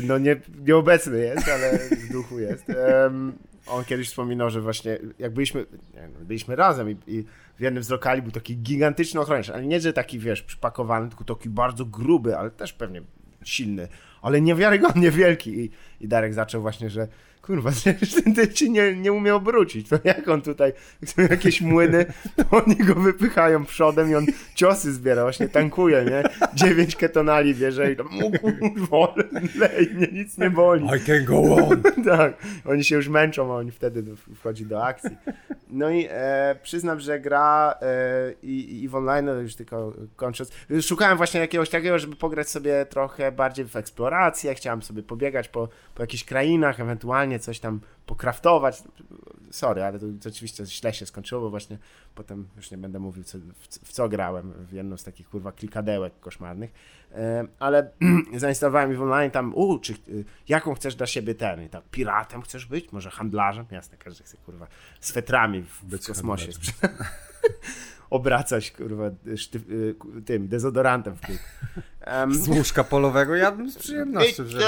[0.02, 0.36] No nie,
[0.66, 2.64] nieobecny jest, ale w duchu jest.
[2.70, 3.32] Em,
[3.66, 5.66] on kiedyś wspominał, że właśnie jak byliśmy,
[6.20, 7.24] byliśmy razem i, i
[7.56, 11.24] w jednym z lokali był taki gigantyczny ochroniarz, ale nie, że taki, wiesz, przypakowany, tylko
[11.24, 13.02] taki bardzo gruby, ale też pewnie
[13.44, 13.88] silny,
[14.22, 15.60] ale niewiarygodnie wielki.
[15.60, 17.08] I, i Darek zaczął właśnie, że
[17.46, 17.70] kurwa,
[18.24, 19.88] ten typ się nie, nie umie obrócić.
[19.88, 24.26] To jak on tutaj, jak są jakieś młyny, to oni go wypychają przodem i on
[24.54, 26.22] ciosy zbiera, właśnie tankuje, nie?
[26.54, 29.14] Dziewięć ketonali bierze i tam, o kurwa,
[29.58, 30.86] lej, mnie nic nie boli.
[30.96, 31.82] I can go on.
[32.04, 35.10] Tak, oni się już męczą, a oni wtedy do- wchodzi do akcji.
[35.70, 37.86] No i e, przyznam, że gra e,
[38.42, 40.50] i, i w online, no już tylko kończąc,
[40.82, 45.68] szukałem właśnie jakiegoś takiego, żeby pograć sobie trochę bardziej w eksplorację, chciałem sobie pobiegać po,
[45.94, 48.82] po jakichś krainach, ewentualnie coś tam pokraftować.
[49.50, 51.78] Sorry, ale to, to oczywiście źle się skończyło, bo właśnie
[52.14, 55.52] potem już nie będę mówił, co, w, w co grałem, w jedną z takich kurwa
[55.52, 56.72] klikadełek koszmarnych.
[57.12, 57.90] E, ale
[58.36, 61.62] zainstalowałem i w online tam, u, czy, y, jaką chcesz dla siebie ten?
[61.62, 62.92] I tak, piratem chcesz być?
[62.92, 63.66] Może handlarzem?
[63.70, 64.66] Jasne, każdy chce, kurwa,
[65.00, 66.52] swetrami w, w kosmosie.
[68.14, 69.94] Obracać, kurwa, sztyf, y,
[70.26, 71.36] tym, dezodorantem w kół.
[72.00, 74.60] Em, Z łóżka polowego ja bym z przyjemnością wziął.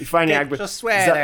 [0.00, 0.66] I fajnie jakby za,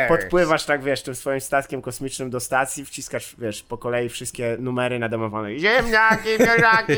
[0.08, 4.98] podpływasz tak, wiesz, tym swoim statkiem kosmicznym do stacji, wciskasz, wiesz, po kolei wszystkie numery
[4.98, 5.58] nademowane.
[5.58, 6.96] Ziemniaki, ziemniaki.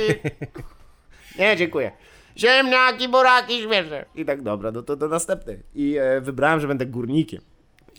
[1.39, 1.93] Nie, dziękuję.
[2.37, 4.05] Ziemniaki, buraki, śmieszne.
[4.15, 5.63] I tak, dobra, no to do następnej.
[5.75, 7.41] I e, wybrałem, że będę górnikiem.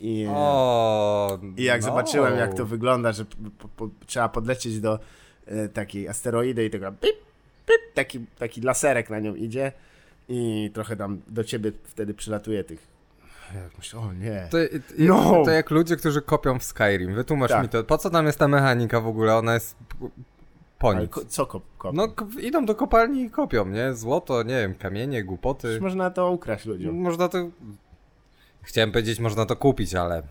[0.00, 1.86] I, e, O, I jak no.
[1.86, 3.24] zobaczyłem, jak to wygląda, że
[3.58, 4.98] po, po, trzeba podlecieć do
[5.72, 7.16] takiej asteroidy i tego pip,
[7.66, 9.72] pip, taki, taki laserek na nią idzie
[10.28, 12.92] i trochę tam do ciebie wtedy przylatuje tych...
[13.54, 14.48] Jak myślę, o nie.
[14.50, 14.58] To,
[14.98, 15.42] No.
[15.44, 17.14] to jak ludzie, którzy kopią w Skyrim.
[17.14, 17.62] Wytłumacz Tak.
[17.62, 17.84] mi to.
[17.84, 19.36] Po co tam jest ta mechanika w ogóle?
[19.36, 19.76] Ona jest
[20.78, 21.10] po nic.
[21.28, 21.94] co kop, kop?
[21.94, 22.08] No
[22.40, 23.94] idą do kopalni i kopią, nie?
[23.94, 25.60] Złoto, nie wiem, kamienie, głupoty.
[25.68, 26.94] Przecież można to ukraść ludziom.
[26.96, 27.38] Można to...
[28.62, 30.22] Chciałem powiedzieć, można to kupić, ale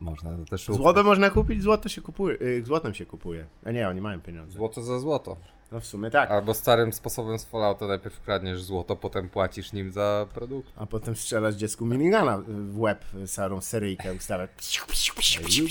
[0.00, 0.66] można to też.
[0.66, 3.46] Złoto można kupić, złoto się kupuje, y, złotem się kupuje.
[3.64, 4.52] A nie, oni mają pieniądze.
[4.52, 5.36] Złoto za złoto.
[5.72, 6.30] No w sumie tak.
[6.30, 10.72] Albo starym sposobem z Fallouta najpierw kradniesz złoto, potem płacisz nim za produkt.
[10.76, 14.14] A potem strzelasz dziecku minigana w łeb, starą seryjkę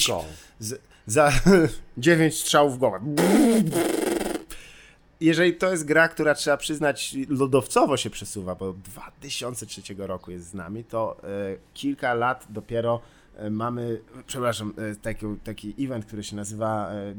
[0.07, 0.25] go.
[0.59, 1.31] Z, za
[1.97, 2.99] 9 strzałów w głowę.
[5.21, 10.53] Jeżeli to jest gra, która trzeba przyznać lodowcowo się przesuwa, bo 2003 roku jest z
[10.53, 11.27] nami, to e,
[11.73, 13.01] kilka lat dopiero
[13.51, 17.13] mamy, przepraszam, e, taki, taki event, który się nazywa e,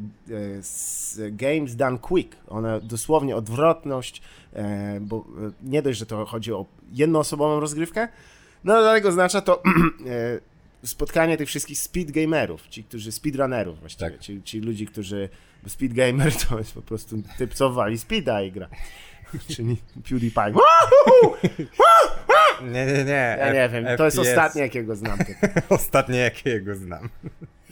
[1.26, 2.36] e, Games Done Quick.
[2.48, 4.22] Ona dosłownie odwrotność,
[4.52, 5.22] e, bo e,
[5.62, 8.08] nie dość, że to chodzi o jednoosobową rozgrywkę,
[8.64, 14.20] no dlatego oznacza to e, spotkanie tych wszystkich speed gamerów, ci, którzy speedrunnerów właściwie, Tak.
[14.20, 15.28] ci, ci ludzi, którzy,
[15.62, 18.68] bo speed gamer to jest po prostu typ, co wali speeda i gra.
[19.56, 19.76] Czyli
[20.08, 20.52] PewDiePie.
[22.70, 23.36] Nie, nie, nie.
[23.38, 25.18] Ja nie wiem, to jest ostatnie jakiego znam.
[25.68, 27.08] Ostatnie jakiego znam.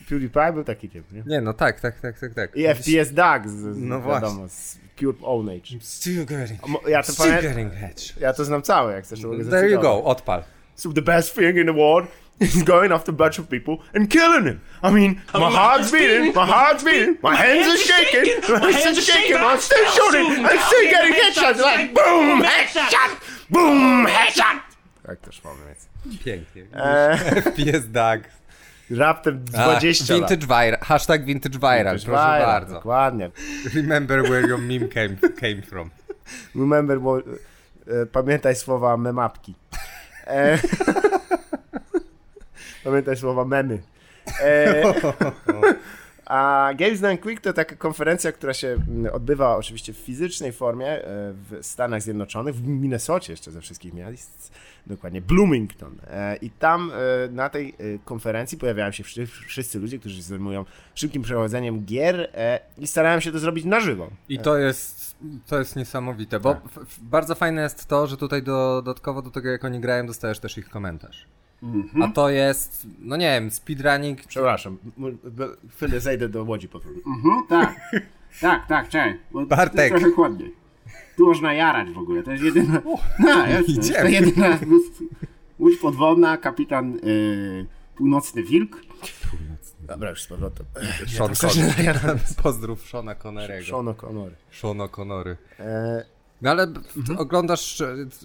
[0.08, 1.22] PewDiePie był taki typ, nie?
[1.26, 2.56] Nie, no tak, tak, tak, tak, tak.
[2.56, 5.80] I FPS Doug, z, No wiadomo, z Pure Own Age.
[5.80, 7.42] Still getting, Ja to, still pamię...
[7.42, 8.20] getting hedge.
[8.20, 10.42] ja to znam całe, jak chcesz to mogę There you go, odpal.
[10.74, 12.06] So the best thing in the world
[12.40, 14.60] is going after a bunch of people and killing them.
[14.82, 19.02] I mean, my heart's beating, my heart's beating, my hands are shaking, my hands are
[19.12, 24.69] shaking, I'm still shooting, I'm still getting headshots, like boom, headshot, boom, headshot.
[25.02, 25.88] Tak też mamy, więc.
[26.24, 26.62] Pięknie.
[26.74, 28.20] Eee, FPS Doug.
[28.90, 30.20] raptem A, 20 lat.
[30.20, 30.78] vintage viral.
[30.80, 32.74] Hashtag vintage viral, Vintage proszę viral, bardzo.
[32.74, 33.30] Dokładnie.
[33.74, 35.90] Remember where your meme came, came from.
[36.54, 36.98] Remember,
[37.90, 39.54] E, pamiętaj słowa memapki.
[40.26, 40.58] E,
[42.84, 43.82] pamiętaj słowa memy.
[44.40, 44.82] E,
[46.26, 50.86] a Games Done Quick to taka konferencja, która się mm, odbywa oczywiście w fizycznej formie
[50.86, 54.52] e, w Stanach Zjednoczonych, w Minnesocie jeszcze ze wszystkich miast,
[54.86, 55.96] dokładnie Bloomington.
[56.06, 59.04] E, I tam e, na tej konferencji pojawiają się
[59.46, 60.64] wszyscy ludzie, którzy się zajmują
[60.94, 62.32] szybkim przechodzeniem gier
[62.78, 64.10] i starają się to zrobić na żywo.
[64.28, 65.16] I to jest,
[65.46, 66.62] to jest niesamowite, bo tak.
[67.00, 70.58] bardzo fajne jest to, że tutaj do, dodatkowo do tego, jak oni grają, dostajesz też
[70.58, 71.26] ich komentarz.
[71.62, 72.02] Mhm.
[72.02, 74.24] A to jest, no nie wiem, speedrunning.
[74.26, 74.78] Przepraszam,
[75.70, 77.00] chwilę zejdę do łodzi po prostu.
[77.10, 77.80] Mhm, tak,
[78.40, 79.18] tak, tak, czekaj.
[79.48, 79.90] Bartek.
[79.90, 80.59] trochę chłodniej.
[81.16, 82.82] Tu można jarać w ogóle, to jest jedyna...
[83.18, 84.58] No, jest, to jedyna
[85.58, 88.82] łódź podwodna, kapitan y, Północny Wilk.
[89.80, 90.66] Dobra, już z powrotem.
[91.06, 92.18] Sean Connery.
[92.42, 93.66] Pozdrów Shona Connerego.
[93.66, 94.34] Sean Connery.
[94.50, 95.36] Sean Connery.
[95.60, 96.04] E,
[96.42, 97.18] no ale mhm.
[97.18, 97.82] oglądasz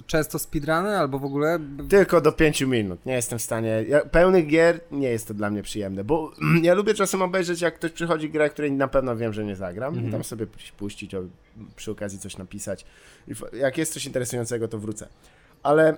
[0.07, 1.59] często speedruny albo w ogóle?
[1.89, 3.05] Tylko do 5 minut.
[3.05, 3.85] Nie jestem w stanie.
[3.87, 7.75] Ja, pełnych gier nie jest to dla mnie przyjemne, bo ja lubię czasem obejrzeć, jak
[7.75, 9.93] ktoś przychodzi grę, której na pewno wiem, że nie zagram.
[9.93, 10.09] Mhm.
[10.09, 10.47] I tam sobie
[10.77, 11.15] puścić,
[11.75, 12.85] przy okazji coś napisać.
[13.53, 15.07] Jak jest coś interesującego, to wrócę.
[15.63, 15.97] Ale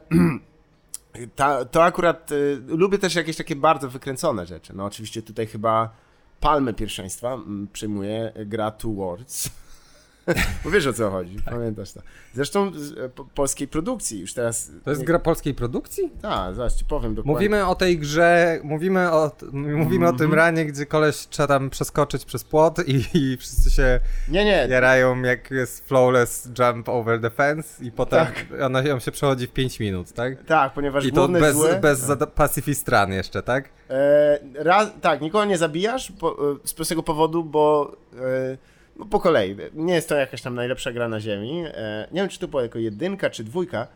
[1.36, 4.74] ta, to akurat y, lubię też jakieś takie bardzo wykręcone rzeczy.
[4.76, 5.90] No oczywiście tutaj chyba
[6.40, 9.50] palmę pierwszeństwa m, przyjmuje gra Two Words
[10.64, 11.54] bo wiesz o co chodzi, tak.
[11.54, 12.02] pamiętasz to.
[12.34, 14.72] Zresztą z e, po, polskiej produkcji już teraz...
[14.84, 15.08] To jest nie...
[15.08, 16.12] gra polskiej produkcji?
[16.22, 17.34] Tak, zaraz ci powiem dokładnie.
[17.34, 20.16] Mówimy o tej grze, mówimy o, mówimy mm -hmm.
[20.16, 20.34] o tym mhm.
[20.34, 24.68] ranie, gdzie koleś trzeba tam przeskoczyć przez płot i, i wszyscy się nie, nie.
[24.70, 28.46] jarają jak jest flawless jump over the fence i potem tak.
[28.62, 30.44] ona, on się przechodzi w 5 minut, tak?
[30.44, 31.76] Tak, ponieważ I to bez, zły...
[31.82, 32.32] bez tak.
[32.32, 33.70] pacifist run jeszcze, tak?
[33.90, 37.96] E, raz, tak, nikogo nie zabijasz po, e, z prostego powodu, bo...
[38.20, 39.56] E, no po kolei.
[39.74, 41.64] Nie jest to jakaś tam najlepsza gra na ziemi.
[41.66, 43.88] E, nie wiem, czy to była jako jedynka, czy dwójka,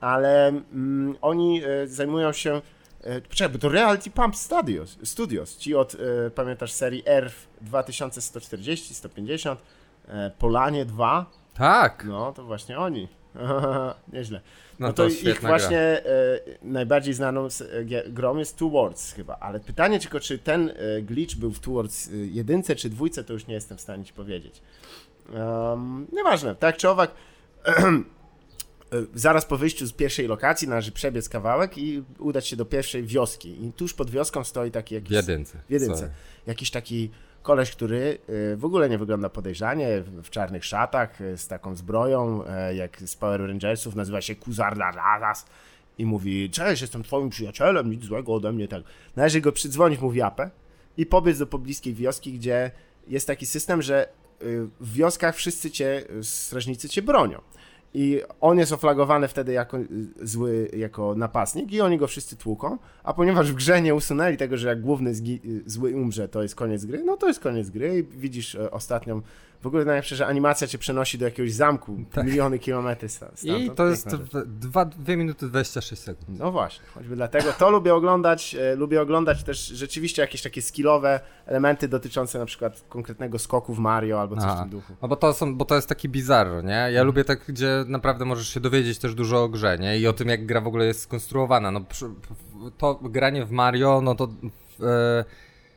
[0.00, 2.62] ale mm, oni e, zajmują się
[3.00, 5.96] e, Poczekaj, bo to Reality Pump Studios, Studios ci od,
[6.34, 9.62] pamiętasz, serii ERF 2140, 150,
[10.08, 11.26] e, Polanie 2.
[11.54, 12.04] Tak.
[12.08, 13.08] No, to właśnie oni.
[14.12, 14.40] Nieźle.
[14.78, 16.04] No, no to, to ich właśnie e,
[16.62, 21.36] najbardziej znaną e, grą jest Two Words chyba, ale pytanie tylko, czy ten e, glitch
[21.36, 24.12] był w Two Words e, jedynce czy dwójce, to już nie jestem w stanie ci
[24.12, 24.62] powiedzieć.
[25.34, 27.10] Um, nieważne, tak czy owak,
[27.66, 27.72] e,
[29.14, 33.64] zaraz po wyjściu z pierwszej lokacji należy przebiec kawałek i udać się do pierwszej wioski.
[33.64, 35.10] I tuż pod wioską stoi taki jakiś...
[35.10, 35.58] W jedynce.
[35.68, 36.10] W jedynce.
[36.46, 37.10] Jakiś taki
[37.46, 38.18] koleś, który
[38.52, 43.02] y, w ogóle nie wygląda podejrzanie, w czarnych szatach, y, z taką zbroją, y, jak
[43.02, 45.46] z Power Rangersów, nazywa się Kuzarda Razas
[45.98, 48.82] i mówi, cześć, jestem twoim przyjacielem, nic złego ode mnie, tak.
[49.16, 50.50] Należy go przydzwonić mu w japę
[50.96, 52.70] i pobiec do pobliskiej wioski, gdzie
[53.08, 54.08] jest taki system, że
[54.80, 57.40] w wioskach wszyscy cię, strażnicy cię bronią.
[57.98, 59.78] I on jest oflagowany wtedy jako
[60.22, 64.56] zły, jako napastnik i oni go wszyscy tłuką, a ponieważ w grze nie usunęli tego,
[64.56, 65.12] że jak główny
[65.66, 67.98] zły umrze, to jest koniec gry, no to jest koniec gry.
[67.98, 69.22] I widzisz e, ostatnią
[69.62, 72.26] w ogóle najlepsze, że animacja cię przenosi do jakiegoś zamku, tak.
[72.26, 73.44] miliony kilometrów stamtąd.
[73.44, 74.08] I to jest
[74.46, 76.38] 2 minuty 26 sekund.
[76.38, 81.20] No właśnie, choćby dlatego to lubię oglądać, e, lubię oglądać też rzeczywiście jakieś takie skillowe
[81.46, 84.56] elementy dotyczące na przykład konkretnego skoku w Mario albo coś Aha.
[84.56, 84.92] w tym duchu.
[85.02, 86.70] No bo to, są, bo to jest taki bizarro, nie?
[86.70, 87.06] Ja hmm.
[87.06, 89.98] lubię tak, gdzie naprawdę możesz się dowiedzieć też dużo o grze, nie?
[89.98, 91.70] I o tym, jak gra w ogóle jest skonstruowana.
[91.70, 91.80] No
[92.78, 94.28] to granie w Mario, no to...
[94.82, 95.24] E,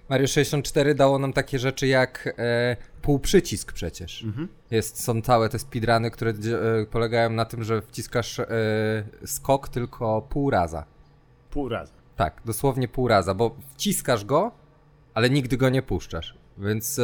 [0.09, 4.23] Mario 64 dało nam takie rzeczy jak e, półprzycisk przecież.
[4.23, 4.47] Mhm.
[4.71, 8.47] Jest, są całe te speedruny, które e, polegają na tym, że wciskasz e,
[9.25, 10.85] skok tylko pół raza.
[11.49, 11.93] Pół raza.
[12.15, 14.51] Tak, dosłownie pół raza, bo wciskasz go,
[15.13, 16.37] ale nigdy go nie puszczasz.
[16.57, 16.99] Więc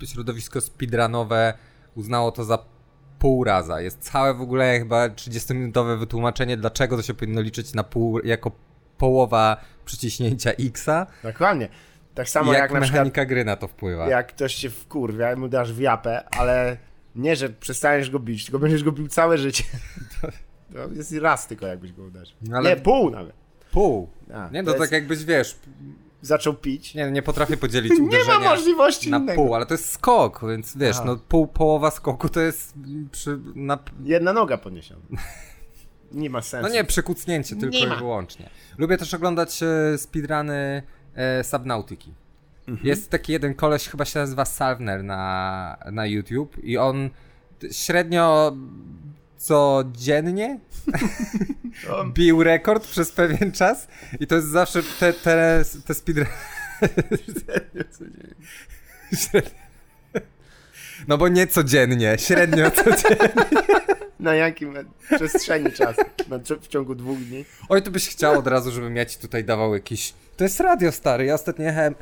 [0.00, 1.54] e, środowisko speedrunowe
[1.94, 2.58] uznało to za
[3.18, 3.80] pół raza.
[3.80, 8.50] Jest całe w ogóle chyba 30-minutowe wytłumaczenie, dlaczego to się powinno liczyć na pół, jako
[8.98, 11.06] połowa przyciśnięcia X-a.
[11.22, 11.68] Dokładnie.
[12.14, 14.08] Tak samo jak, jak na mechanika przykład, gry na to wpływa.
[14.08, 16.76] Jak ktoś cię wkurwia i mu dasz w japę, ale
[17.16, 19.64] nie, że przestaniesz go bić, tylko będziesz go bił całe życie.
[20.72, 22.36] To, to jest raz tylko jakbyś go uderzył.
[22.42, 22.70] No ale...
[22.70, 23.32] Nie, pół nawet.
[23.72, 24.08] Pół.
[24.34, 25.58] A, nie, no to tak jakbyś, wiesz...
[26.22, 26.94] Zaczął pić.
[26.94, 29.42] Nie, nie potrafię podzielić uderzenia Nie ma możliwości na innego.
[29.42, 31.04] pół, ale to jest skok, więc wiesz, Aha.
[31.06, 32.74] no pół, połowa skoku to jest
[33.12, 33.38] przy...
[33.54, 33.78] Na...
[34.04, 35.00] Jedna noga podniesiona.
[36.12, 36.68] Nie ma sensu.
[36.68, 38.50] No nie, przykucnięcie tylko i wyłącznie.
[38.78, 40.82] Lubię też oglądać e, speedruny
[41.14, 42.14] e, Subnautiki.
[42.68, 42.88] Mhm.
[42.88, 47.10] Jest taki jeden koleś, chyba się nazywa Salvner na, na YouTube i on
[47.72, 48.56] średnio
[49.36, 50.58] codziennie
[52.14, 53.88] bił rekord przez pewien czas
[54.20, 56.30] i to jest zawsze te, te, te speedruny.
[61.08, 63.28] No bo nie codziennie, średnio codziennie.
[64.20, 64.74] Na jakim
[65.16, 66.00] przestrzeni czasu?
[66.28, 67.44] Na, w ciągu dwóch dni?
[67.68, 70.14] Oj, to byś chciał od razu, żebym ja ci tutaj dawał jakiś...
[70.36, 71.24] To jest radio, stary.
[71.24, 71.94] Ja ostatnio jechałem...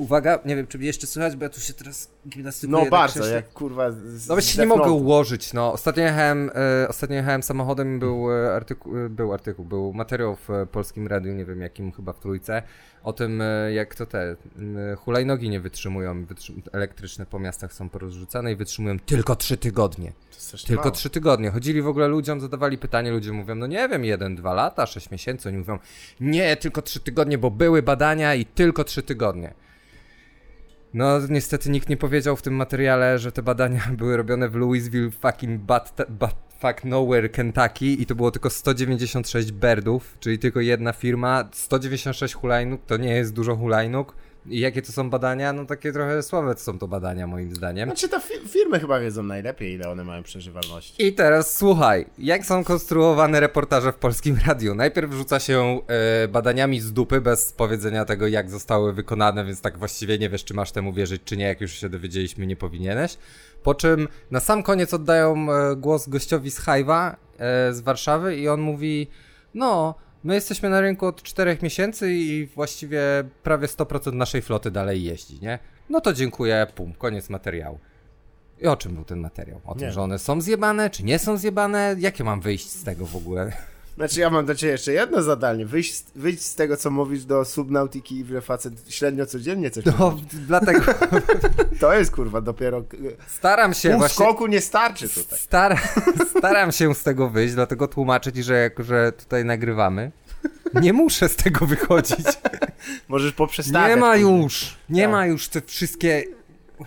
[0.00, 2.84] Uwaga, nie wiem, czy mnie jeszcze słychać, bo ja tu się teraz gimnastykuję.
[2.84, 5.72] No bardzo, jak kurwa z, No się nie mogę ułożyć, no.
[5.72, 10.50] Ostatnio jechałem, e, ostatnio jechałem samochodem był, e, artykuł, e, był artykuł, był materiał w
[10.50, 12.62] e, Polskim Radiu, nie wiem jakim, chyba w Trójce,
[13.02, 13.42] o tym,
[13.74, 14.36] jak to te
[14.96, 20.12] hulajnogi nie wytrzymują, wytrzym elektryczne po miastach są porozrzucane i wytrzymują tylko trzy tygodnie.
[20.66, 21.50] Tylko trzy tygodnie.
[21.50, 25.10] Chodzili w ogóle ludziom, zadawali pytanie, ludzie mówią, no nie wiem, jeden, dwa lata, sześć
[25.10, 25.48] miesięcy.
[25.48, 25.78] Oni mówią,
[26.20, 29.54] nie, tylko trzy tygodnie, bo były badania i tylko trzy tygodnie.
[30.94, 35.10] No, niestety nikt nie powiedział w tym materiale, że te badania były robione w Louisville
[35.10, 40.92] fucking but, but fuck nowhere Kentucky i to było tylko 196 berdów, czyli tylko jedna
[40.92, 41.48] firma.
[41.52, 44.14] 196 hulajnóg to nie jest dużo hulajnóg.
[44.46, 45.52] I jakie to są badania?
[45.52, 47.88] No takie trochę słabe to są to badania moim zdaniem.
[47.88, 51.06] Znaczy to fi firmy chyba wiedzą najlepiej, ile one mają przeżywalności.
[51.06, 54.74] I teraz słuchaj, jak są konstruowane reportaże w Polskim Radiu?
[54.74, 59.78] Najpierw rzuca się e, badaniami z dupy, bez powiedzenia tego, jak zostały wykonane, więc tak
[59.78, 63.18] właściwie nie wiesz, czy masz temu wierzyć, czy nie, jak już się dowiedzieliśmy, nie powinieneś.
[63.62, 68.48] Po czym na sam koniec oddają e, głos gościowi z Hajwa e, z Warszawy i
[68.48, 69.06] on mówi,
[69.54, 69.94] no...
[70.24, 73.00] My jesteśmy na rynku od 4 miesięcy i właściwie
[73.42, 75.58] prawie 100% naszej floty dalej jeździ, nie?
[75.88, 77.78] No to dziękuję, pum, koniec materiału.
[78.60, 79.60] I o czym był ten materiał?
[79.64, 79.92] O tym, nie.
[79.92, 81.96] że one są zjebane, czy nie są zjebane?
[81.98, 83.52] Jakie mam wyjść z tego w ogóle?
[84.00, 85.66] Znaczy ja mam dla ciebie jeszcze jedno zadanie.
[85.66, 89.92] Wyjść, wyjść z tego, co mówisz do subnautiki i że facet średnio codziennie coś No,
[90.10, 90.24] mówisz.
[90.46, 90.80] dlatego...
[91.80, 92.84] to jest kurwa dopiero...
[93.26, 94.24] Staram się Pół właśnie...
[94.24, 95.38] skoku nie starczy tutaj.
[95.38, 95.78] Star...
[96.38, 100.12] Staram się z tego wyjść, dlatego tłumaczyć, że jak, że tutaj nagrywamy,
[100.74, 102.26] nie muszę z tego wychodzić.
[103.08, 103.90] Możesz poprzestawiać.
[103.90, 105.10] Nie ma już, nie tak.
[105.10, 106.24] ma już te wszystkie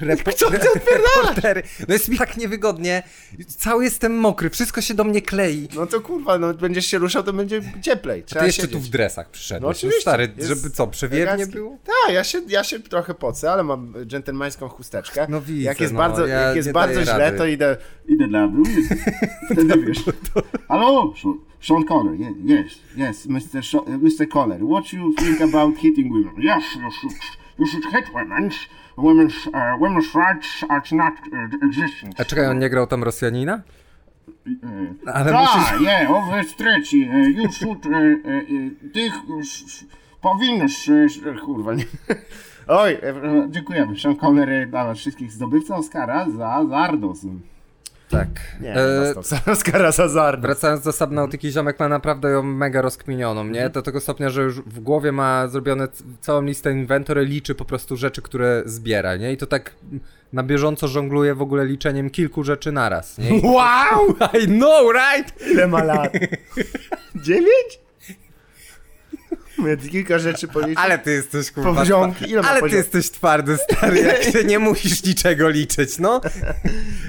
[0.02, 0.58] Repo- Co ty
[0.92, 1.64] reportery.
[1.88, 3.04] No jest mi tak niewygodnie.
[3.48, 5.68] Cały jestem mokry, wszystko się do mnie klei.
[5.76, 8.24] No to kurwa, no będziesz się ruszał, to będzie cieplej.
[8.24, 8.78] Trzeba A ty jeszcze siedzieć.
[8.78, 9.64] tu w dresach przyszedłeś.
[9.64, 10.02] No oczywiście.
[10.02, 11.78] Stary, żeby co, przewiernie było?
[11.86, 15.28] Tak, ja się, ja się trochę pocę, ale mam dżentelmeńską chusteczkę.
[15.30, 17.38] No widzę, Jak jest no, bardzo, ja jak jest bardzo źle, rady.
[17.38, 17.78] to idę...
[18.08, 18.64] Idę dla dół.
[19.52, 19.98] Wtedy wiesz.
[20.68, 21.14] Halo,
[21.62, 23.64] Sean Connery, yes, yes, Mr.
[23.64, 24.28] Sh Mr.
[24.34, 26.34] Connery, what you think about hitting women?
[26.38, 27.14] Yes, you should,
[27.60, 28.52] you should hit women
[28.98, 32.20] women's, uh, women's rights are not uh, existing.
[32.20, 33.62] A czekaj, on nie grał tam Rosjanina?
[35.06, 35.82] E, Ale tak, musisz...
[35.82, 37.10] nie, owe trzeci.
[37.14, 37.90] E, już should, e,
[38.94, 39.14] tych
[40.22, 40.90] powinnaś,
[41.46, 41.86] kurwa, nie.
[42.68, 42.98] Oj,
[43.50, 44.00] dziękujemy.
[44.00, 47.26] Sean Connery dla wszystkich zdobywca Oscara za Zardos.
[48.14, 48.30] Tak.
[48.62, 49.14] Nie, e...
[49.52, 50.48] Oscara Zazarda.
[50.48, 53.70] Wracając do Subnautyki, ziomek ma naprawdę ją mega rozkminioną, nie?
[53.70, 55.88] Do tego stopnia, że już w głowie ma zrobione
[56.22, 59.34] całą listę inwentory, liczy po prostu rzeczy, które zbiera, nie?
[59.34, 59.72] I to tak
[60.34, 63.30] na bieżąco żongluje w ogóle liczeniem kilku rzeczy naraz, nie?
[63.44, 64.16] Wow!
[64.44, 65.52] I know, right?
[65.52, 66.14] Ile ma lat?
[67.16, 67.83] Dziewięć?
[69.92, 70.78] Kilka rzeczy policzyć.
[70.78, 71.74] Ale ty jesteś kurwa.
[71.74, 72.30] Poziomki.
[72.32, 76.22] Ile Ale ty jesteś twardy, stary, jak się nie musisz niczego liczyć, no.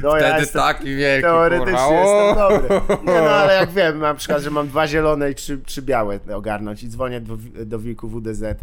[0.02, 2.52] no Wtedy ja taki wielki, Teoretycznie kurwa.
[2.52, 2.96] jestem dobry.
[3.12, 6.18] Nie no, ale jak wiem, na przykład, że mam dwa zielone i trzy, trzy białe
[6.34, 8.56] ogarnąć i dzwonię do, do wilku WDZ e,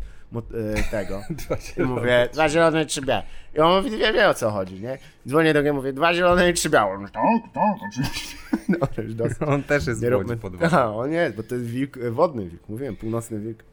[0.91, 1.21] tego.
[1.77, 3.23] I mówię, dwa zielone i trzy białe.
[3.55, 4.97] I on mówi, wie, wie o co chodzi, nie?
[5.27, 6.97] Dzwonię do niego, mówię, dwa zielone i trzy białe.
[6.97, 8.37] Mówię, tak, tak, oczywiście.
[8.69, 9.37] No, już dosyć.
[9.41, 10.77] On też jest nie w pod wodą.
[10.77, 13.63] A, on jest, bo to jest wilk, e, wodny wilk, mówiłem, północny wilk.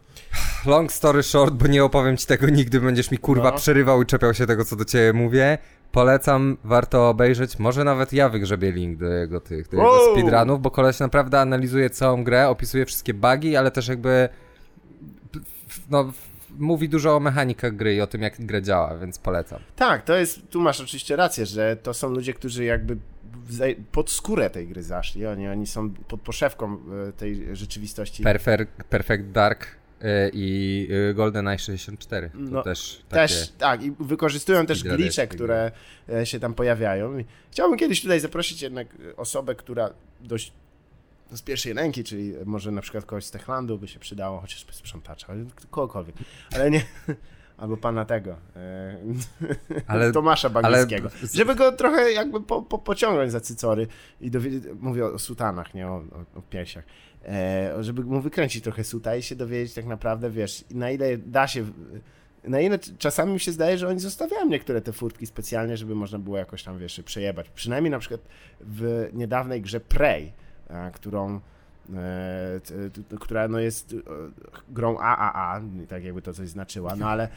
[0.66, 3.56] Long story short, bo nie opowiem ci tego nigdy, będziesz mi kurwa no.
[3.56, 5.58] przerywał i czepiał się tego, co do ciebie mówię.
[5.92, 7.58] Polecam, warto obejrzeć.
[7.58, 11.90] Może nawet ja wygrzebię link do jego tych do jego speedrunów, bo koleś naprawdę analizuje
[11.90, 14.28] całą grę, opisuje wszystkie bugi, ale też jakby
[15.90, 16.12] no,
[16.58, 19.60] mówi dużo o mechanikach gry i o tym, jak gra działa, więc polecam.
[19.76, 22.96] Tak, to jest, tu masz oczywiście rację, że to są ludzie, którzy jakby
[23.92, 25.26] pod skórę tej gry zaszli.
[25.26, 26.78] Oni, oni są pod poszewką
[27.08, 28.22] e, tej rzeczywistości.
[28.22, 29.66] Perfect, Perfect Dark
[30.32, 32.30] i e, GoldenEye 64.
[32.30, 35.72] To no, też, też tak, i wykorzystują też glicze, które
[36.24, 37.16] się tam pojawiają.
[37.50, 40.52] Chciałbym kiedyś tutaj zaprosić jednak osobę, która dość
[41.32, 45.26] z pierwszej ręki, czyli może na przykład kogoś z Techlandu by się przydało, chociaż sprzątacza,
[45.70, 46.16] kogokolwiek,
[46.54, 46.82] ale nie,
[47.58, 48.96] albo pana tego, e,
[49.86, 51.28] ale, Tomasza Bagińskiego, ale...
[51.34, 53.86] żeby go trochę jakby po, po, pociągnąć za cycory
[54.20, 56.84] i dowiedzieć, mówię o sutanach, nie o, o, o piersiach,
[57.17, 57.17] e,
[57.80, 61.64] żeby mu wykręcić trochę suta i się dowiedzieć tak naprawdę, wiesz, na ile da się,
[62.44, 66.18] na ile czasami mi się zdaje, że oni zostawiają niektóre te furtki specjalnie, żeby można
[66.18, 67.48] było jakoś tam, wiesz, przejebać.
[67.50, 68.20] Przynajmniej na przykład
[68.60, 70.32] w niedawnej grze Prey,
[70.92, 71.40] którą
[71.94, 72.60] e,
[73.20, 73.96] która no jest
[74.68, 77.28] grą AAA, tak jakby to coś znaczyła, no ale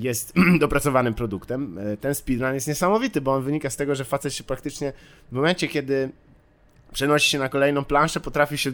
[0.00, 1.78] jest dopracowanym produktem.
[2.00, 4.92] Ten speedrun jest niesamowity, bo on wynika z tego, że facet się praktycznie
[5.28, 6.10] w momencie, kiedy
[6.92, 8.72] przenosi się na kolejną planszę, potrafi się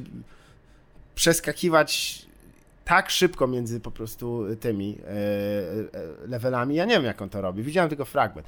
[1.15, 2.23] przeskakiwać
[2.85, 6.75] tak szybko między po prostu tymi e, e, levelami.
[6.75, 7.63] Ja nie wiem, jak on to robi.
[7.63, 8.47] Widziałem tylko fragment.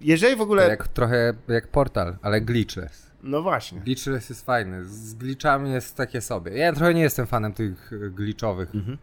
[0.00, 0.68] Jeżeli w ogóle.
[0.68, 3.10] Jak, trochę jak portal, ale glitchless.
[3.22, 3.80] No właśnie.
[3.80, 4.84] Glitchless jest fajny.
[4.84, 6.56] Z glitchami jest takie sobie.
[6.56, 8.98] Ja trochę nie jestem fanem tych glitchowych mhm.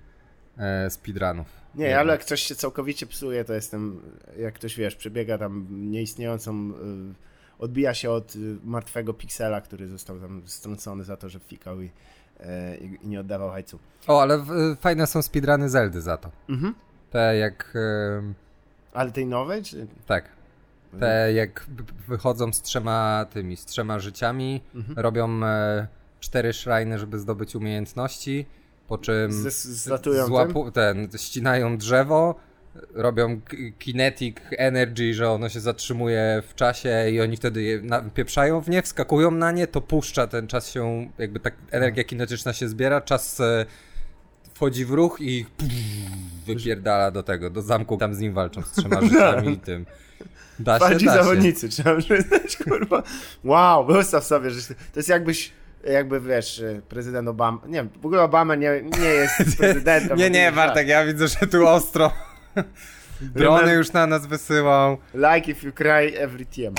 [0.57, 1.47] e, speedrunów.
[1.75, 4.01] Nie, ale jak coś się całkowicie psuje, to jestem.
[4.39, 6.73] Jak ktoś wiesz, przebiega tam nieistniejącą.
[7.59, 8.33] odbija się od
[8.63, 11.91] martwego piksela, który został tam strącony za to, że fikał i
[12.81, 13.79] i, nie oddawał hajcu.
[14.07, 14.45] O, ale
[14.79, 16.31] fajne są speedruny Zeldy za to.
[16.49, 16.75] Mhm.
[17.09, 17.73] Te jak...
[18.93, 19.63] Ale tej nowej?
[19.63, 19.87] Czy...
[20.05, 20.29] Tak.
[20.99, 21.65] Te jak
[22.07, 24.99] wychodzą z trzema tymi, z trzema życiami, mhm.
[24.99, 25.87] robią e,
[26.19, 28.45] cztery shriny, żeby zdobyć umiejętności,
[28.87, 29.31] po czym
[30.25, 32.35] złapu, ten, ścinają drzewo,
[32.93, 33.41] robią
[33.79, 37.81] kinetic energy, że ono się zatrzymuje w czasie i oni wtedy je
[38.13, 42.53] pieprzają w nie, wskakują na nie, to puszcza, ten czas się, jakby tak energia kinetyczna
[42.53, 43.65] się zbiera, czas e,
[44.53, 45.45] wchodzi w ruch i
[46.45, 49.85] wypierdala do tego, do zamku, tam z nim walczą z trzema życiami i tym.
[50.59, 51.69] Da się, da zawodnicy, się.
[51.69, 53.03] trzeba przyznać, kurwa.
[53.43, 55.51] Wow, wystaw sobie, że to jest jakbyś
[55.83, 60.17] jakby wiesz, e, prezydent Obama, nie wiem, w ogóle Obama nie, nie jest prezydentem.
[60.17, 62.11] nie, nie, Bartek, ja widzę, że tu ostro.
[63.21, 64.97] Drony już na nas wysyłał.
[65.13, 66.73] Like if you cry every time.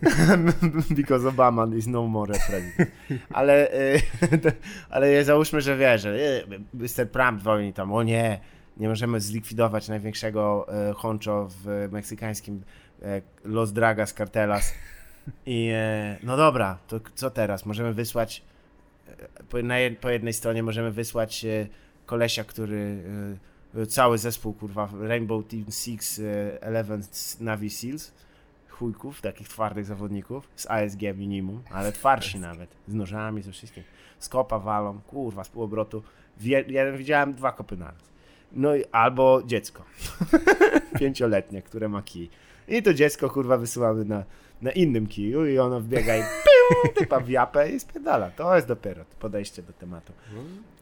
[0.90, 2.90] Because Obama is no more president.
[3.32, 4.00] Ale, e,
[4.90, 6.42] ale załóżmy, że wiesz, że e,
[6.74, 7.10] Mr.
[7.12, 8.40] Trump dzwoni tam, o nie,
[8.76, 12.62] nie możemy zlikwidować największego e, honcho w meksykańskim
[13.44, 14.74] Los Dragas Cartelas.
[15.46, 15.72] I
[16.22, 17.66] no dobra, to co teraz?
[17.66, 18.42] Możemy wysłać
[19.48, 19.58] po,
[20.00, 21.46] po jednej stronie możemy wysłać
[22.06, 23.02] kolesia, który
[23.88, 27.02] cały zespół, kurwa, Rainbow Team Six, e, Eleven
[27.40, 28.12] Navy Seals,
[28.68, 33.84] chujków, takich twardych zawodników, z ASG minimum, ale twardsi nawet, z nożami, ze wszystkim.
[34.18, 36.02] Skopa walą, kurwa, z półobrotu.
[36.68, 38.10] Ja widziałem dwa kopy naraz.
[38.52, 39.84] No i albo dziecko,
[41.00, 42.30] pięcioletnie, które ma kij.
[42.68, 44.24] I to dziecko, kurwa, wysyłamy na,
[44.62, 48.30] na innym kiju i ono wbiega i piu, typa w japę i spiedala.
[48.30, 50.12] To jest dopiero podejście do tematu.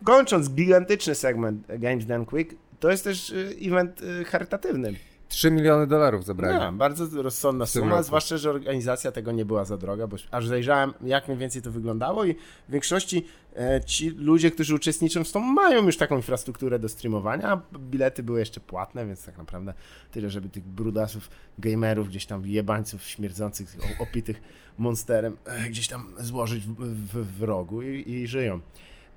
[0.04, 4.94] Kończąc gigantyczny segment Games Done Quick, to jest też y, event y, charytatywny.
[5.28, 6.58] 3 miliony dolarów zebrali.
[6.58, 8.02] No, bardzo rozsądna suma, roku.
[8.02, 11.70] zwłaszcza, że organizacja tego nie była za droga, bo aż zajrzałem, jak mniej więcej to
[11.70, 12.34] wyglądało i
[12.68, 13.26] w większości
[13.56, 18.22] e, ci ludzie, którzy uczestniczą w tym, mają już taką infrastrukturę do streamowania, a bilety
[18.22, 19.74] były jeszcze płatne, więc tak naprawdę
[20.12, 24.40] tyle, żeby tych brudasów, gamerów, gdzieś tam jebańców śmierdzących, opitych
[24.78, 28.60] monsterem e, gdzieś tam złożyć w, w, w rogu i, i żyją.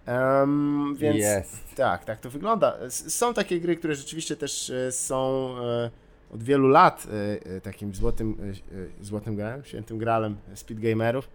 [0.08, 1.60] Um, więc yes.
[1.76, 2.78] tak, tak to wygląda.
[2.90, 5.90] Są takie gry, które rzeczywiście też e, są e,
[6.34, 7.08] od wielu lat
[7.46, 8.54] e, takim złotym,
[9.02, 11.30] złotym grałem, świętym gralem speedgamerów.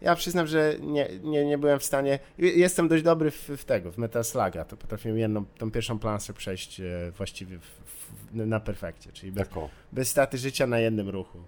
[0.00, 2.18] Ja przyznam, że nie, nie, nie byłem w stanie.
[2.38, 4.64] Jestem dość dobry w, w tego, w Metal Sluga.
[4.64, 6.80] To potrafiłem jedną, tą pierwszą planszę przejść
[7.16, 9.48] właściwie w, w, na perfekcie, czyli bez,
[9.92, 11.38] bez staty życia na jednym ruchu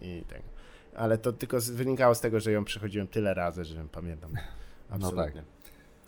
[0.00, 0.44] i tego.
[0.96, 4.30] Ale to tylko wynikało z tego, że ją przechodziłem tyle razy, że pamiętam.
[4.90, 5.24] Absolutnie.
[5.34, 5.57] No tak.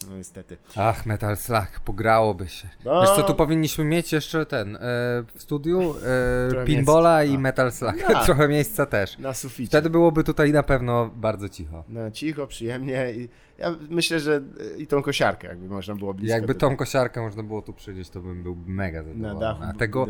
[0.09, 0.57] No niestety.
[0.77, 2.69] Ach, Metal Slug, pograłoby się.
[2.85, 3.01] No.
[3.01, 4.79] Wiesz co, tu powinniśmy mieć jeszcze ten, e,
[5.35, 5.95] w studiu
[6.61, 7.95] e, pinbola i Metal Slug.
[8.09, 8.25] No.
[8.25, 9.19] Trochę miejsca też.
[9.19, 9.69] Na suficie.
[9.69, 11.85] Wtedy byłoby tutaj na pewno bardzo cicho.
[11.89, 13.29] No cicho, przyjemnie i
[13.59, 14.43] ja myślę, że
[14.79, 16.35] i tą kosiarkę jakby można było blisko.
[16.35, 19.35] Jakby tą kosiarkę można było tu przyjść, to bym był mega zadowolony.
[19.35, 19.63] Na dachu.
[19.65, 20.07] A tego...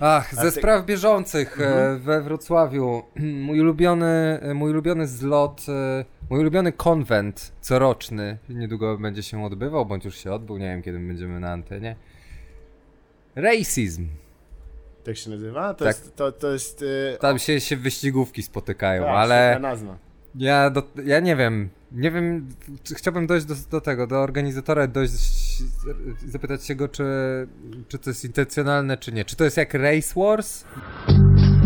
[0.00, 2.00] Ach, ze spraw bieżących e, mhm.
[2.00, 3.02] we Wrocławiu.
[3.46, 10.04] Mój ulubiony, mój ulubiony zlot e, Mój ulubiony konwent coroczny niedługo będzie się odbywał, bądź
[10.04, 11.96] już się odbył, nie wiem kiedy będziemy na antenie.
[13.36, 14.08] Racism.
[15.04, 15.74] Tak się nazywa?
[15.74, 15.96] To tak.
[15.96, 16.16] jest...
[16.16, 17.16] To, to jest yy...
[17.20, 19.58] Tam się, się wyścigówki spotykają, tak, ale...
[19.60, 19.98] nazwa.
[20.34, 22.48] Ja, do, ja nie wiem, nie wiem,
[22.96, 25.62] chciałbym dojść do, do tego, do organizatora, dojść,
[26.26, 27.04] zapytać się go, czy,
[27.88, 29.24] czy to jest intencjonalne, czy nie.
[29.24, 30.64] Czy to jest jak Race Wars?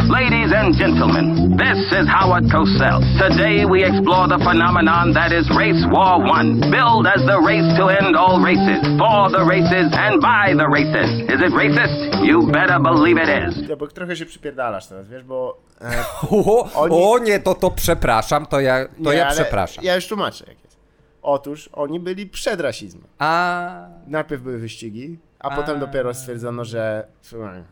[0.08, 3.00] Ladies and gentlemen, this is Howard Cosell.
[3.16, 7.88] Today we explore the phenomenon that is Race War One, billed as the race to
[7.88, 11.08] end all races, for the races and by the races.
[11.32, 12.20] Is it racist?
[12.20, 13.68] You better believe it is.
[13.68, 15.60] Ja, bo trochę się przypierdalasz teraz, wiesz, bo...
[15.80, 16.94] E, o, oni...
[16.94, 19.84] o nie, to, to przepraszam, to ja, to nie, ja przepraszam.
[19.84, 20.76] Ja już tłumaczę, jak jest.
[21.22, 23.06] Otóż oni byli przed rasizmem.
[23.18, 23.86] A...
[24.06, 25.56] Najpierw były wyścigi, a, a...
[25.56, 27.06] potem dopiero stwierdzono, że...
[27.22, 27.62] Słuchaj,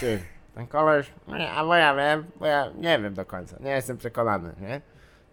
[0.00, 0.18] ty...
[0.58, 1.06] Ten koleś,
[1.54, 4.80] albo ja wiem, bo ja nie wiem do końca, nie jestem przekonany, nie?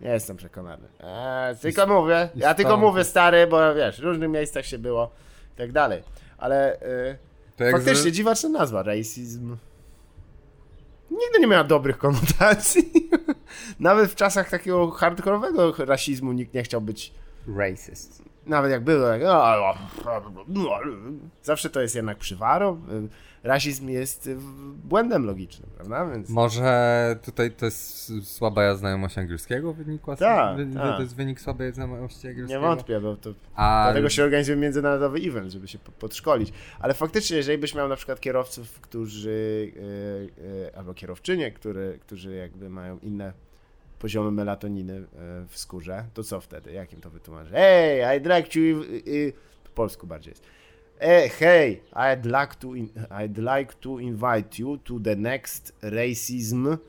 [0.01, 0.87] Nie jestem przekonany.
[0.99, 5.11] Eee, tylko mówię, ja tylko mówię stary, bo wiesz, w różnych miejscach się było
[5.53, 6.03] i tak dalej.
[6.37, 6.77] Ale
[7.59, 8.13] yy, faktycznie z...
[8.13, 9.57] dziwaczna nazwa, racism.
[11.11, 13.09] Nigdy nie miała dobrych konotacji.
[13.79, 17.13] Nawet w czasach takiego hardkorowego rasizmu nikt nie chciał być
[17.57, 18.23] racist.
[18.45, 19.21] Nawet jak było, tak,
[21.43, 22.81] zawsze to jest jednak przywarą
[23.45, 24.29] rasizm jest
[24.83, 26.05] błędem logicznym, prawda?
[26.11, 26.29] Więc...
[26.29, 30.15] Może tutaj to jest słaba znajomość angielskiego wynikła?
[30.15, 30.95] Tak, wy, tak.
[30.95, 32.61] To jest wynik słabej znajomości angielskiego?
[32.61, 33.83] Nie wątpię, bo to A...
[33.85, 36.53] dlatego się organizuje międzynarodowy event, żeby się podszkolić.
[36.79, 42.35] Ale faktycznie, jeżeli byś miał na przykład kierowców, którzy, yy, yy, albo kierowczynie, który, którzy
[42.35, 43.33] jakby mają inne
[43.99, 45.03] poziomy melatoniny
[45.47, 46.71] w skórze, to co wtedy?
[46.71, 47.53] Jak im to wytłumaczyć?
[47.53, 48.59] Hey, I'd like to...
[49.63, 50.43] Po polsku bardziej jest
[50.99, 56.79] Eh, hey, I'd like to in, I'd like to invite you to the next racism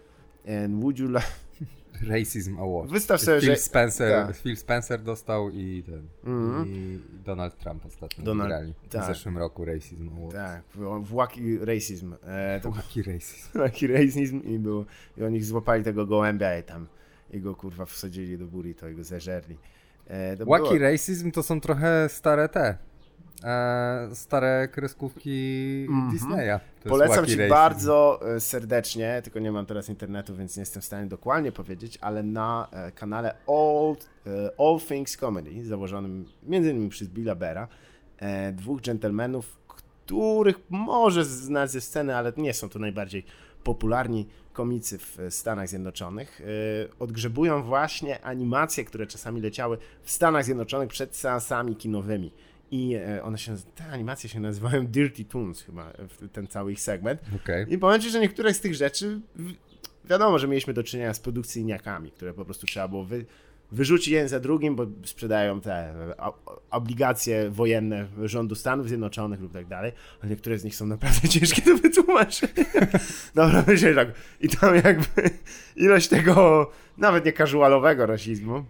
[0.46, 1.26] and would you like
[2.02, 2.90] Racism Award.
[2.90, 3.56] Wystaw sobie, Phil że...
[3.56, 4.36] Spencer, tak.
[4.36, 6.66] Phil Spencer dostał i, ten, mm -hmm.
[6.66, 9.02] i Donald Trump ostatnio Donald, wygrali tak.
[9.02, 10.34] w zeszłym roku Racism Award.
[10.34, 10.62] Tak,
[11.02, 12.14] Właki Racism.
[12.26, 13.48] E, to Właki Racism.
[13.58, 14.84] Właki Racism i, było,
[15.18, 16.86] i oni złapali tego gołębia i tam
[17.30, 19.56] jego kurwa wsadzili do burrito i go zeżerli.
[20.06, 20.78] E, Wacky było...
[20.78, 22.78] Racism to są trochę stare te
[23.44, 26.12] e, stare kreskówki mm -hmm.
[26.12, 26.60] Disneya.
[26.88, 31.06] Polecam ci bardzo e, serdecznie, tylko nie mam teraz internetu, więc nie jestem w stanie
[31.06, 36.88] dokładnie powiedzieć, ale na e, kanale All, e, All Things Comedy, założonym m.in.
[36.88, 37.68] przez Billa Bera,
[38.52, 43.24] dwóch dżentelmenów, których może znać ze sceny, ale nie są to najbardziej
[43.64, 46.42] popularni komicy w Stanach Zjednoczonych,
[46.98, 52.32] odgrzebują właśnie animacje, które czasami leciały w Stanach Zjednoczonych przed seansami kinowymi.
[52.70, 55.92] I e, one się, te animacje się nazywają Dirty Toons chyba,
[56.32, 57.20] ten cały ich segment.
[57.42, 57.66] Okay.
[57.70, 59.20] I powiem Ci, że niektóre z tych rzeczy,
[60.04, 63.26] wiadomo, że mieliśmy do czynienia z produkcyjniakami, które po prostu trzeba było wy,
[63.72, 65.94] wyrzucić jeden za drugim, bo sprzedają te
[66.70, 71.62] obligacje wojenne rządu Stanów Zjednoczonych lub tak dalej, ale niektóre z nich są naprawdę ciężkie
[71.62, 72.52] do wytłumaczenia.
[73.34, 74.08] Dobra, myślę tak.
[74.40, 75.30] I tam jakby
[75.76, 78.64] ilość tego nawet nie casualowego rasizmu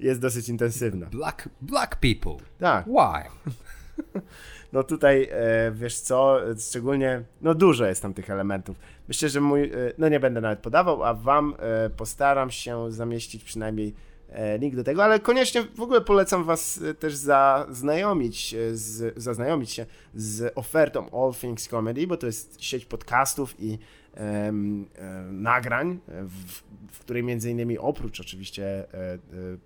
[0.00, 1.06] jest dosyć intensywna.
[1.06, 2.46] Black, black people.
[2.58, 2.86] Tak.
[2.86, 3.30] Why?
[4.72, 6.38] No tutaj, e, wiesz co,
[6.68, 8.76] szczególnie, no dużo jest tam tych elementów.
[9.08, 13.44] Myślę, że mój, e, no nie będę nawet podawał, a wam e, postaram się zamieścić
[13.44, 13.94] przynajmniej
[14.58, 20.52] link do tego, ale koniecznie w ogóle polecam was też zaznajomić, z, zaznajomić się z
[20.54, 23.78] ofertą All Things Comedy, bo to jest sieć podcastów i
[25.30, 29.18] nagrań, w, w której między innymi oprócz oczywiście e, e,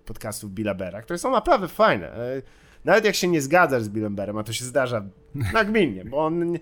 [0.05, 2.11] podcastów Billa Bera, które są naprawdę fajne.
[2.13, 2.41] E,
[2.85, 5.05] nawet jak się nie zgadzasz z Billem Berem, a to się zdarza
[5.53, 6.57] nagminnie, bo on,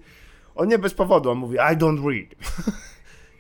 [0.56, 2.36] on nie bez powodu, on mówi I don't read.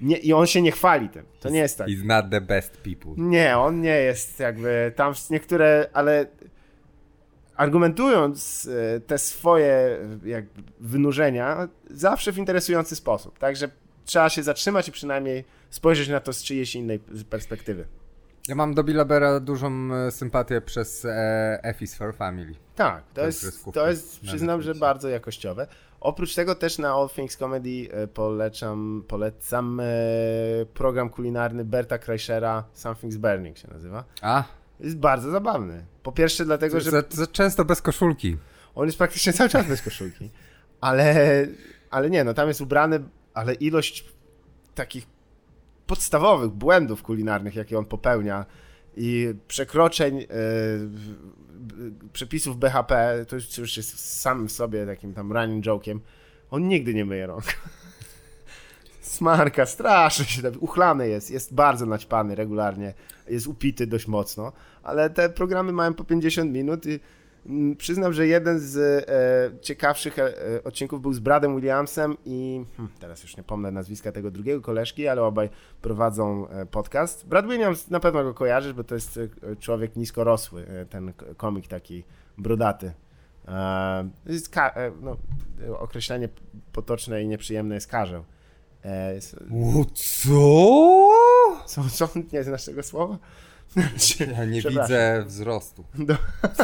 [0.02, 1.26] Nie, I on się nie chwali tym.
[1.40, 1.88] To nie jest tak.
[1.88, 3.12] He's not the best people.
[3.18, 6.28] Nie, on nie jest jakby tam niektóre, ale
[7.56, 8.70] argumentując
[9.08, 13.40] te swoje jakby wynurzenia zawsze w interesujący sposób.
[13.40, 13.70] Także
[14.06, 17.00] trzeba się zatrzymać i przynajmniej spojrzeć na to z czyjejś innej
[17.30, 17.86] perspektywy.
[18.48, 22.56] Ja mam do Billa Bera dużą e, sympatię przez e, F is for Family.
[22.76, 25.68] Tak, to jest, to jest przyznam, że bardzo jakościowe.
[26.00, 29.86] Oprócz tego też na All Things Comedy e, polecam, polecam e,
[30.74, 34.04] program kulinarny Berta Kreischera Something's Burning się nazywa.
[34.22, 34.44] A?
[34.80, 35.86] Jest bardzo zabawny.
[36.04, 36.92] Po pierwsze dlatego, że...
[36.92, 38.38] Za, za często bez koszulki.
[38.76, 40.30] On jest praktycznie cały czas bez koszulki.
[40.82, 41.16] Ale,
[41.90, 43.00] ale nie, no tam jest ubrany
[43.34, 44.06] ale ilość
[44.76, 45.08] takich
[45.88, 48.46] podstawowych błędów kulinarnych, jakie on popełnia
[48.98, 50.28] i przekroczeń yy,
[52.14, 56.00] przepisów BHP, to już jest sam sobie takim tam running joke'iem,
[56.52, 57.44] on nigdy nie myje rąk.
[59.02, 62.94] Smarka, strasznie się, uchlany jest, jest bardzo naćpany regularnie,
[63.28, 64.52] jest upity dość mocno,
[64.84, 67.00] ale te programy mają po 50 minut i
[67.78, 70.34] przyznam, że jeden z e, ciekawszych e,
[70.64, 75.08] odcinków był z Bradem Williamsem i hmm, teraz już nie pomnę nazwiska tego drugiego koleżki,
[75.08, 75.50] ale obaj
[75.82, 77.28] prowadzą e, podcast.
[77.28, 81.68] Brad Williams na pewno go kojarzysz, bo to jest e, człowiek niskorosły, e, ten komik
[81.68, 82.04] taki
[82.38, 82.94] brodaty.
[83.48, 84.56] E, jest
[85.02, 85.18] no,
[85.80, 86.30] określenie
[86.72, 88.24] potoczne i nieprzyjemne jest karzeł.
[89.52, 91.64] O, co?
[91.66, 92.10] Co, co?
[92.34, 93.18] Nie znasz tego słowa?
[94.38, 95.84] Ja nie widzę wzrostu.
[95.98, 96.16] No,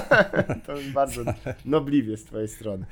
[0.65, 1.21] to bardzo
[1.65, 2.85] nobliwie z twojej strony.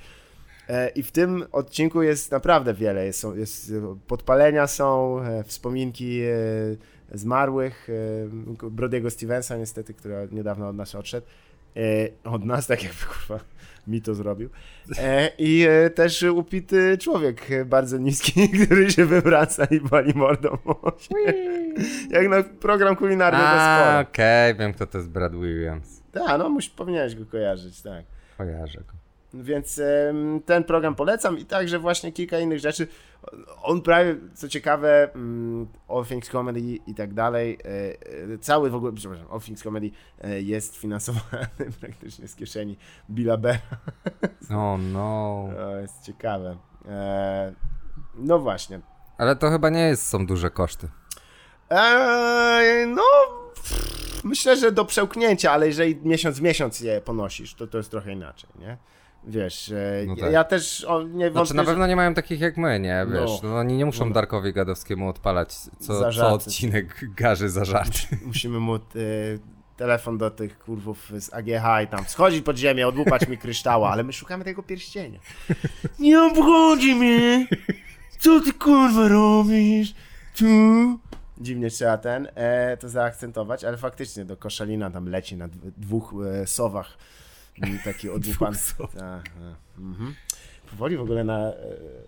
[0.69, 3.05] E, I w tym odcinku jest naprawdę wiele.
[3.05, 3.73] Jest, jest
[4.07, 6.35] podpalenia są, e, wspominki e,
[7.11, 7.87] zmarłych,
[8.71, 11.27] Brodiego Stevensa niestety, który niedawno od nas odszedł.
[12.23, 13.39] od nas, tak jakby kurwa
[13.87, 14.49] mi to zrobił.
[14.99, 20.57] E, I e, też upity człowiek e, bardzo niski, który się wywraca i bali mordą.
[22.09, 26.01] Jak na program kulinarny A, okej, okay, wiem kto to jest Brad Williams.
[26.11, 28.05] Tak, no musi, powinieneś go kojarzyć, tak.
[28.37, 29.06] Kojarzę go.
[29.33, 29.81] Więc
[30.45, 32.87] ten program polecam i także właśnie kilka innych rzeczy.
[33.63, 38.75] On prawie, co ciekawe, um, All Things Comedy i tak dalej, e, e, cały w
[38.75, 41.47] ogóle, przepraszam, All Things Comedy e, jest finansowany
[41.81, 42.77] praktycznie z kieszeni
[43.09, 43.59] Billa Bera.
[44.49, 45.49] Oh no.
[45.55, 46.57] To jest ciekawe.
[48.15, 48.79] no właśnie.
[49.17, 50.87] Ale to chyba nie jest, są duże koszty.
[51.69, 53.03] Eee, no,
[54.23, 58.13] myślę, że do przełknięcia, ale jeżeli miesiąc w miesiąc je ponosisz, to to jest trochę
[58.13, 58.77] inaczej, nie?
[59.27, 59.73] Wiesz,
[60.07, 60.31] no tak.
[60.31, 63.05] ja też o, nie wątpię, znaczy, na pewno nie mają takich jak my, nie?
[63.13, 64.13] Wiesz, no, no oni nie muszą no.
[64.13, 67.91] Darkowi Gadowskiemu odpalać co, co odcinek garzy za żart.
[68.25, 68.79] Musimy mu y,
[69.77, 74.03] telefon do tych kurwów z AGH i tam schodzić pod ziemię, odłupać mi kryształa, ale
[74.03, 75.19] my szukamy tego pierścienia.
[75.99, 77.47] Nie obchodzi mnie!
[78.19, 79.93] Co ty kurwa robisz?
[80.37, 80.45] Tu?
[81.37, 85.47] Dziwnie trzeba ten, e, to zaakcentować, ale faktycznie do Koszalina tam leci na
[85.77, 86.97] dwóch e, sowach
[87.83, 88.57] taki odłupany.
[89.77, 90.15] Mhm.
[90.69, 91.53] Powoli w ogóle na, e,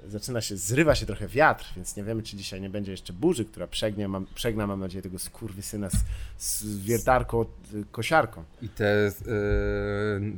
[0.08, 3.46] zaczyna się, zrywa się trochę wiatr, więc nie wiemy, czy dzisiaj nie będzie jeszcze burzy,
[3.46, 5.98] która przegnie, mam, przegna, mam nadzieję, tego skurwysyna z,
[6.38, 7.46] z wiertarką,
[7.92, 8.44] kosiarką.
[8.62, 9.26] I te z, yy,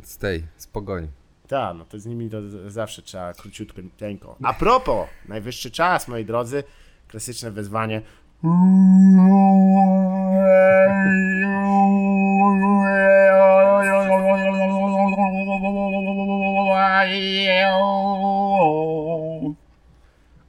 [0.03, 1.07] z tej, z pogoni.
[1.47, 4.37] Tak, no to z nimi to zawsze trzeba króciutko, tenko.
[4.43, 6.63] A propos, najwyższy czas, moi drodzy,
[7.07, 8.01] klasyczne wezwanie.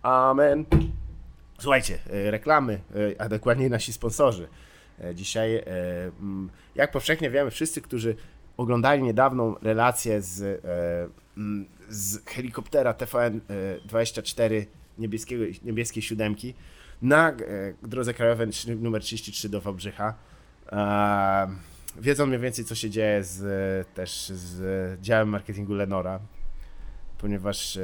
[0.02, 0.64] Amen.
[1.58, 4.48] Słuchajcie, e, reklamy, e, a dokładniej nasi sponsorzy.
[5.00, 5.64] E, dzisiaj,
[6.74, 8.16] jak powszechnie wiemy, wszyscy, którzy
[8.56, 10.62] oglądali niedawną relację z,
[11.88, 14.66] z helikoptera TVN-24
[14.98, 16.54] niebieskiego, niebieskiej siódemki
[17.02, 17.32] na
[17.82, 18.48] drodze krajowej
[18.80, 20.14] numer 33 do Wałbrzycha,
[21.96, 26.20] wiedzą mniej więcej, co się dzieje z, też z działem marketingu Lenora,
[27.18, 27.78] ponieważ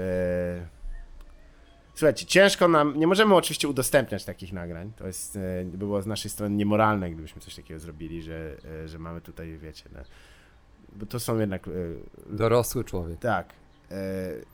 [1.98, 6.30] Słuchajcie, ciężko nam, nie możemy oczywiście udostępniać takich nagrań, to jest, e, było z naszej
[6.30, 10.00] strony niemoralne, gdybyśmy coś takiego zrobili, że, e, że mamy tutaj, wiecie, no,
[10.92, 11.68] bo to są jednak...
[11.68, 11.70] E,
[12.26, 13.18] Dorosły człowiek.
[13.18, 13.52] Tak.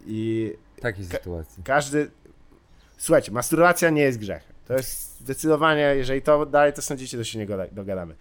[0.06, 0.52] I...
[0.76, 1.62] W takiej ka sytuacji.
[1.62, 2.10] Każdy...
[2.96, 4.52] Słuchajcie, masturbacja nie jest grzechem.
[4.66, 8.14] To jest zdecydowanie, jeżeli to dalej to sądzicie, to się nie dogadamy.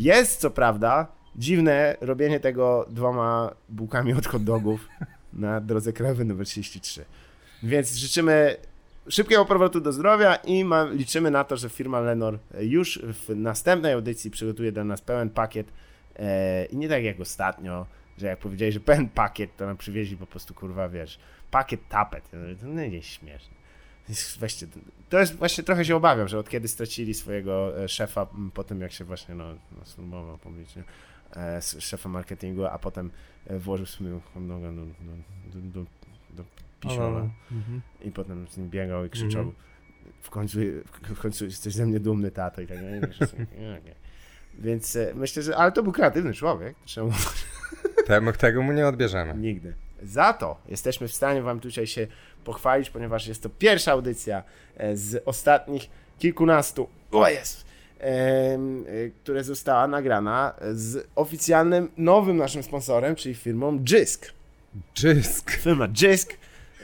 [0.00, 4.88] Jest, co prawda, dziwne robienie tego dwoma bułkami od hot dogów
[5.32, 7.04] na drodze krajowej nr 33.
[7.62, 8.56] Więc życzymy
[9.08, 13.92] szybkiego powrotu do zdrowia i ma, liczymy na to, że firma Lenor już w następnej
[13.92, 15.72] audycji przygotuje dla nas pełen pakiet
[16.16, 17.86] e, i nie tak jak ostatnio,
[18.18, 21.18] że jak powiedzieli, że pełen pakiet, to nam przywieźli po prostu, kurwa, wiesz,
[21.50, 22.30] pakiet tapet.
[22.60, 23.59] To nie jest śmieszne.
[24.38, 24.66] Weźcie,
[25.08, 28.80] to jest właśnie trochę się obawiam, że od kiedy stracili swojego e, szefa po tym,
[28.80, 30.84] jak się właśnie no, no sformował publicznie,
[31.36, 33.10] e, szefa marketingu, a potem
[33.46, 34.70] e, włożył swoją do, do,
[35.54, 35.84] do, do,
[36.30, 36.44] do
[36.80, 37.30] Pisiona.
[37.52, 37.80] Mhm.
[38.00, 39.56] I potem z nim biegał i krzyczał mhm.
[40.22, 40.58] w, końcu,
[41.02, 42.60] w końcu jesteś ze mnie dumny, tato.
[42.60, 43.00] I tak dalej.
[44.58, 45.56] Więc e, myślę, że...
[45.56, 46.76] Ale to był kreatywny człowiek.
[46.84, 47.12] Czemu?
[48.06, 49.34] Temu, tego mu nie odbierzemy.
[49.34, 49.74] Nigdy.
[50.02, 52.06] Za to jesteśmy w stanie wam tutaj się
[52.44, 54.42] pochwalić, ponieważ jest to pierwsza audycja
[54.76, 57.64] e, z ostatnich kilkunastu, o jest,
[58.00, 58.58] e,
[59.22, 64.32] które została nagrana z oficjalnym nowym naszym sponsorem, czyli firmą Jisk.
[64.98, 65.50] Jisk.
[65.50, 66.32] Firma Jisk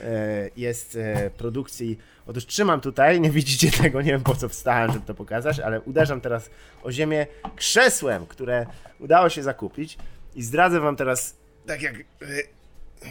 [0.01, 0.99] E, jest
[1.37, 1.99] produkcji.
[2.27, 5.81] Otóż trzymam tutaj, nie widzicie tego, nie wiem po co wstałem, żeby to pokazać, ale
[5.81, 6.51] uderzam teraz
[6.83, 7.27] o ziemię
[7.57, 8.67] krzesłem, które
[9.01, 9.99] udało się zakupić
[10.35, 11.37] i zdradzę wam teraz,
[11.67, 11.95] tak jak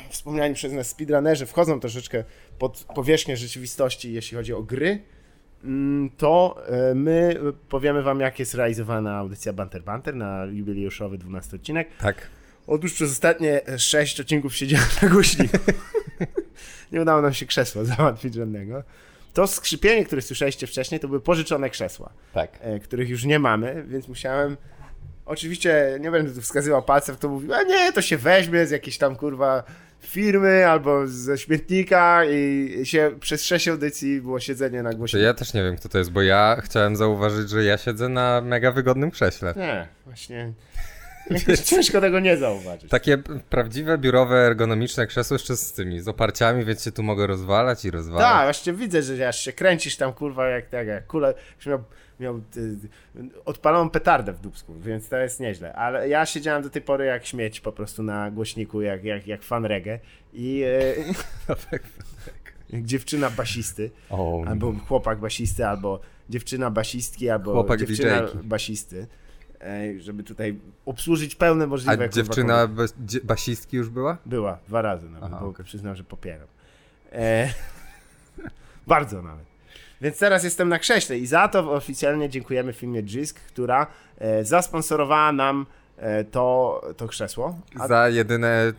[0.10, 2.24] wspomniani przez nas speedrunnerzy wchodzą troszeczkę
[2.60, 5.02] pod powierzchnię rzeczywistości, jeśli chodzi o gry,
[5.64, 6.62] mm, to
[6.96, 7.40] my
[7.70, 11.88] powiemy wam, jak jest realizowana audycja Banter Banter na jubileuszowy 12 odcinek.
[12.02, 12.28] Tak.
[12.68, 15.58] Otóż przez ostatnie 6 odcinków siedziałem na głośniku.
[16.92, 18.84] nie udało nam się krzesła załatwić żadnego.
[19.34, 22.60] To skrzypienie, które słyszeliście wcześniej, to były pożyczone krzesła, tak.
[22.62, 24.58] E, których już nie mamy, więc musiałem.
[25.26, 28.98] Oczywiście nie będę tu wskazywał palcem, kto mówił, a nie, to się weźmie z jakiejś
[28.98, 29.64] tam kurwa
[30.08, 35.24] firmy albo ze śmietnika i się przez sześć audycji było siedzenie na głośniku.
[35.24, 38.42] Ja też nie wiem, kto to jest, bo ja chciałem zauważyć, że ja siedzę na
[38.42, 39.54] mega wygodnym krześle.
[39.58, 40.54] Nie, właśnie
[41.66, 42.90] Ciężko tego nie zauważyć.
[42.90, 43.18] Takie
[43.50, 47.92] prawdziwe, biurowe, ergonomiczne krzesło jeszcze z tymi, z oparciami, więc się tu mogę rozwalać i
[47.92, 48.24] rozwalać.
[48.24, 51.34] Tak, właśnie widzę, że aż się kręcisz tam, kurwa, jak tak, jak kule,
[51.68, 51.84] miał,
[52.20, 52.78] miał y,
[53.46, 55.74] odpaloną petardę w dubsku, więc to jest nieźle.
[55.74, 59.44] Ale ja siedziałem do tej pory jak śmieć po prostu na głośniku, jak, jak, jak
[59.44, 60.00] fan reggae
[60.34, 60.64] i...
[60.64, 61.04] Y,
[62.70, 66.00] jak dziewczyna basisty, oh, albo chłopak basisty, albo
[66.30, 69.08] dziewczyna basistki, albo chłopak dziewczyna basisty
[69.98, 72.04] żeby tutaj obsłużyć pełne możliwe...
[72.06, 72.70] A dziewczyna
[73.24, 74.18] basistki już była?
[74.26, 75.66] Była, dwa razy nawet, Aha, bo okay.
[75.66, 76.48] przyznam, że popieram.
[77.12, 77.54] E...
[78.88, 79.46] Bardzo nawet.
[80.02, 83.88] Więc teraz jestem na krześle i za to oficjalnie dziękujemy firmie Jisk, która
[84.18, 85.66] e, zasponsorowała nam
[86.32, 87.60] to, to krzesło.
[87.80, 87.88] A...
[87.88, 88.74] Za jedyne.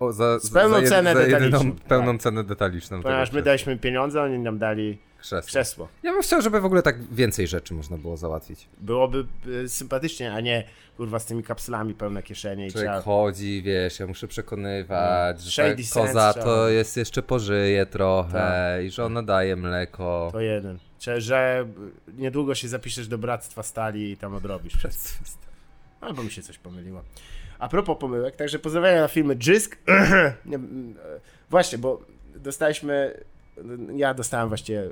[0.00, 1.72] O, za, z pełną za, cenę za detaliczną.
[1.88, 2.22] Pełną tak.
[2.22, 3.02] cenę detaliczną.
[3.02, 5.48] Ponieważ my daliśmy pieniądze, oni nam dali krzesło.
[5.48, 5.88] krzesło.
[6.02, 8.68] Ja bym chciał, żeby w ogóle tak więcej rzeczy można było załatwić.
[8.80, 10.64] Byłoby y, sympatycznie, a nie
[10.96, 12.66] kurwa z tymi kapsulami pełne kieszenie.
[12.66, 13.00] i trzeba...
[13.00, 15.50] chodzi, wiesz, ja muszę przekonywać, no.
[15.50, 18.84] że ta koza to jest jeszcze pożyje trochę tak.
[18.84, 20.28] i że ona daje mleko.
[20.32, 20.78] To jeden.
[20.98, 21.66] Czy, że
[22.18, 24.74] niedługo się zapiszesz do Bractwa Stali i tam odrobisz.
[26.00, 27.02] Albo mi się coś pomyliło.
[27.58, 29.76] A propos pomyłek, także pozdrawiam na filmy Jisk.
[31.50, 32.00] Właśnie, bo
[32.36, 33.24] dostaliśmy
[33.96, 34.90] ja dostałem właściwie, e,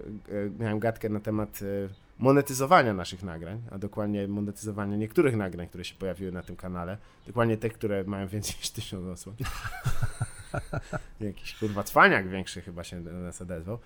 [0.59, 1.89] miałem gadkę na temat e,
[2.19, 6.99] monetyzowania naszych nagrań, a dokładnie monetyzowania niektórych nagrań, które się pojawiły na tym kanale.
[7.27, 9.37] Dokładnie te, które mają więcej niż tysiąc osób.
[11.21, 13.79] Jakiś kurwa cwaniak większy chyba się do nas odezwał.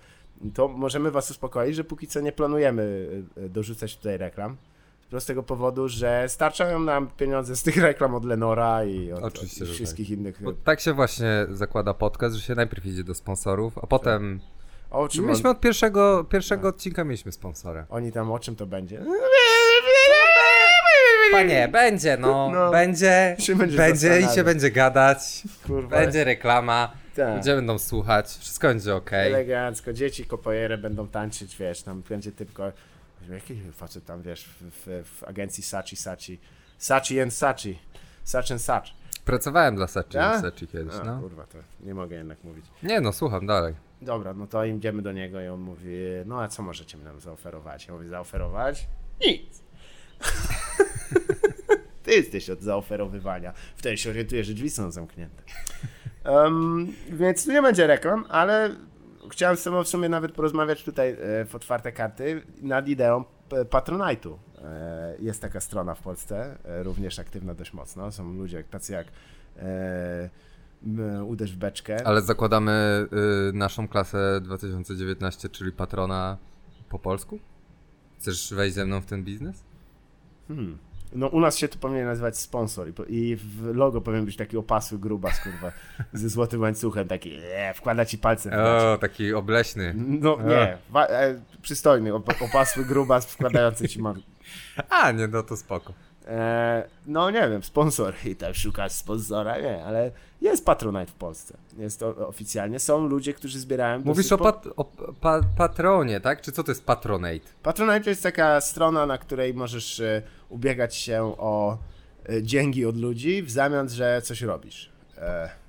[0.53, 4.57] To możemy was uspokoić, że póki co nie planujemy e, dorzucać tutaj reklam.
[5.11, 9.39] Z prostego powodu, że starczają nam pieniądze z tych reklam od Lenora i od, od
[9.73, 10.17] wszystkich tak.
[10.17, 10.43] innych.
[10.43, 14.39] Bo tak się właśnie zakłada podcast, że się najpierw idzie do sponsorów, a potem
[14.89, 15.55] o czym Myśmy on...
[15.55, 16.69] od pierwszego, pierwszego no.
[16.69, 17.85] odcinka mieliśmy sponsora.
[17.89, 19.01] Oni tam o czym to będzie?
[21.31, 22.51] Panie, będzie, no.
[22.53, 25.43] no będzie, będzie, będzie i się będzie gadać.
[25.67, 25.97] Kurwa.
[25.97, 26.91] Będzie reklama.
[27.15, 27.37] Tak.
[27.37, 29.13] Ludzie będą słuchać, wszystko będzie ok.
[29.13, 32.71] Elegancko, dzieci kopojerę będą tańczyć, wiesz, tam będzie tylko
[33.29, 36.39] jaki facet tam, wiesz, w, w, w agencji Sachi Sachi.
[36.77, 37.79] Sachi and Sachi.
[38.23, 38.83] Sach and Sach.
[39.25, 40.31] Pracowałem dla Sachi ja?
[40.31, 41.19] and Sachi kiedyś, A, no.
[41.19, 42.65] kurwa, to nie mogę jednak mówić.
[42.83, 43.75] Nie no, słucham dalej.
[44.01, 47.19] Dobra, no to idziemy do niego i on mówi, no a co możecie mi nam
[47.19, 47.87] zaoferować?
[47.87, 48.87] Ja mówię, zaoferować?
[49.27, 49.63] Nic.
[52.03, 53.53] Ty jesteś od zaoferowywania.
[53.75, 55.43] Wtedy się orientuję, że drzwi są zamknięte.
[56.25, 58.75] Um, więc tu nie będzie reklam, ale
[59.31, 63.23] chciałem z tobą w sumie nawet porozmawiać tutaj e, w otwarte karty nad ideą
[63.69, 64.37] Patronite'u.
[64.63, 68.11] E, jest taka strona w Polsce, e, również aktywna dość mocno.
[68.11, 69.07] Są ludzie tacy jak
[69.57, 70.29] e,
[71.27, 72.07] uderz w beczkę.
[72.07, 73.07] Ale zakładamy
[73.49, 76.37] y, naszą klasę 2019, czyli patrona
[76.89, 77.39] po polsku?
[78.19, 79.63] Chcesz wejść ze mną w ten biznes?
[80.47, 80.77] Hmm.
[81.13, 84.57] No u nas się to powinien nazywać sponsor i, i w logo powinien być taki
[84.57, 85.71] opasły grubas, kurwa,
[86.13, 89.93] ze złotym łańcuchem, taki e, wkłada ci palce w O, taki obleśny.
[89.97, 94.13] No nie, wa, e, przystojny, op, opasły grubas wkładający ci ma...
[94.89, 95.93] A, nie, no to spoko.
[96.31, 100.11] E, no nie wiem, sponsor i tam szukasz sponsora, nie, ale
[100.41, 101.57] jest Patronite w Polsce.
[101.77, 102.79] Jest to oficjalnie.
[102.79, 104.01] Są ludzie, którzy zbierają...
[104.05, 104.85] Mówisz o, pat o
[105.21, 106.41] pa patronie, tak?
[106.41, 107.47] Czy co to jest Patronite?
[107.63, 111.77] Patronite to jest taka strona, na której możesz e, ubiegać się o
[112.29, 114.91] e, dzięki od ludzi w zamian, że coś robisz.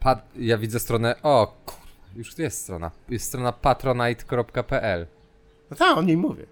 [0.01, 1.15] Pat ja widzę stronę...
[1.23, 1.79] O, kur...
[2.17, 2.91] już jest strona.
[3.09, 5.07] Jest strona patronite.pl
[5.71, 6.47] No tak, o niej mówię.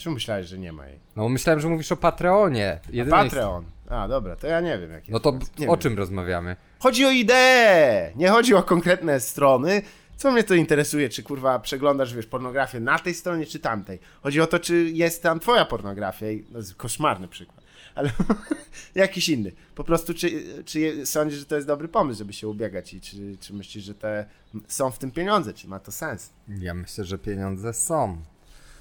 [0.00, 0.98] Czemu myślałeś, że nie ma jej?
[1.16, 2.80] No myślałem, że mówisz o Patreonie.
[3.06, 3.64] A Patreon.
[3.88, 4.90] A, dobra, to ja nie wiem.
[4.90, 5.78] Jakie no to o wiem.
[5.78, 6.56] czym rozmawiamy?
[6.78, 8.12] Chodzi o ideę!
[8.16, 9.82] Nie chodzi o konkretne strony.
[10.16, 13.98] Co mnie to interesuje, czy kurwa przeglądasz, wiesz, pornografię na tej stronie, czy tamtej.
[14.22, 16.26] Chodzi o to, czy jest tam twoja pornografia.
[16.50, 17.64] No, koszmarny przykład.
[17.94, 18.10] Ale
[18.94, 19.52] jakiś inny.
[19.74, 23.36] Po prostu, czy, czy sądzisz, że to jest dobry pomysł, żeby się ubiegać i czy,
[23.40, 24.26] czy myślisz, że te
[24.68, 26.32] są w tym pieniądze, czy ma to sens?
[26.48, 28.22] Ja myślę, że pieniądze są.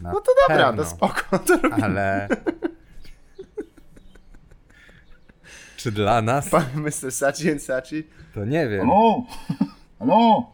[0.01, 0.83] Na no to dobra, pewno.
[0.83, 1.83] to spoko, to robimy.
[1.83, 2.27] Ale...
[5.77, 6.49] Czy dla nas?
[6.49, 7.11] Pan Mr.
[7.11, 8.03] Sachi and Sachi?
[8.33, 8.87] To nie wiem.
[8.87, 9.23] Halo?
[9.99, 10.51] Halo?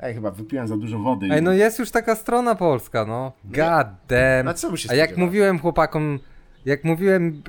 [0.00, 1.28] Ej, chyba wypiłem za dużo wody.
[1.30, 3.32] Ej, no jest już taka strona polska, no.
[3.44, 4.48] God damn.
[4.48, 6.18] A co mu się A jak mówiłem chłopakom,
[6.64, 7.42] jak mówiłem...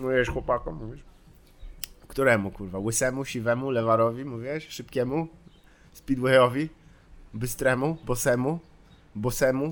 [0.00, 1.04] Mówisz chłopakom, mówisz?
[2.08, 2.78] Któremu, kurwa?
[2.78, 4.68] Łysemu, siwemu, lewarowi, mówisz?
[4.68, 5.28] Szybkiemu?
[5.92, 6.68] Speedwayowi?
[7.34, 7.96] Bystremu?
[8.04, 8.58] Bosemu?
[9.14, 9.70] Bosemu?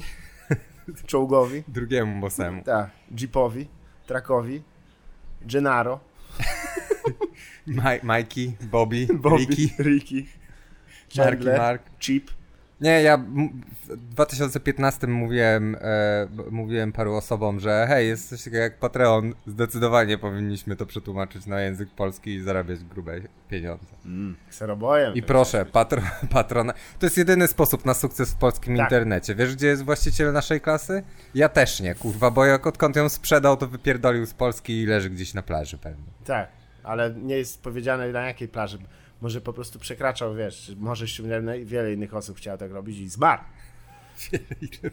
[1.07, 1.63] Czołgowi.
[1.69, 2.63] Drugiemu bossemu.
[2.63, 2.91] Tak.
[3.21, 3.69] Jeepowi,
[4.07, 4.63] Trakowi,
[5.43, 6.01] Gennaro.
[8.03, 9.83] Mikey, Bobby, Bobby, Ricky.
[9.83, 10.27] Ricky.
[11.17, 11.83] Chandler, Mark.
[11.99, 12.31] Chip.
[12.81, 13.19] Nie, ja
[13.89, 20.19] w 2015 mówiłem, e, mówiłem paru osobom, że hej, jest coś takiego jak Patreon, zdecydowanie
[20.19, 23.87] powinniśmy to przetłumaczyć na język polski i zarabiać grube pieniądze.
[24.05, 24.37] Mm.
[25.15, 26.73] I proszę, patro, patrona.
[26.99, 28.87] To jest jedyny sposób na sukces w polskim Tak.
[28.87, 29.35] internecie.
[29.35, 31.03] Wiesz, gdzie jest właściciel naszej klasy?
[31.35, 35.11] Ja też nie, kurwa, bo jak odkąd ją sprzedał, to wypierdolił z Polski i leży
[35.11, 36.05] gdzieś na plaży pewnie.
[36.25, 36.49] Tak,
[36.83, 38.79] ale nie jest powiedziane na jakiej plaży.
[39.21, 43.09] Może po prostu przekraczał, wiesz, może ściągnąłem i wiele innych osób chciało tak robić i
[43.09, 43.43] zmarł.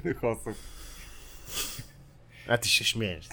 [0.03, 0.53] Innych osób.
[2.47, 3.28] A ty się śmiejesz.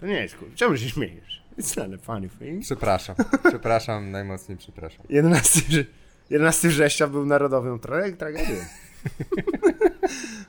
[0.00, 0.50] To nie jest cool.
[0.54, 1.42] Czemu się śmiejesz?
[1.58, 2.62] It's not a funny thing.
[2.62, 3.16] Przepraszam,
[3.48, 5.04] przepraszam, najmocniej przepraszam.
[5.08, 5.84] 11, wrze-
[6.30, 8.54] 11 września był narodową tra- tragedią.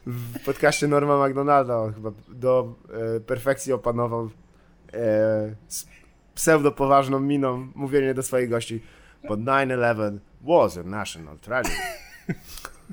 [0.05, 2.75] W podcaście Norma McDonalda on chyba do
[3.15, 4.29] e, perfekcji opanował e,
[5.67, 5.87] z
[6.35, 8.81] pseudopoważną miną mówienie do swoich gości
[9.23, 11.75] But 9-11 was a national tragedy.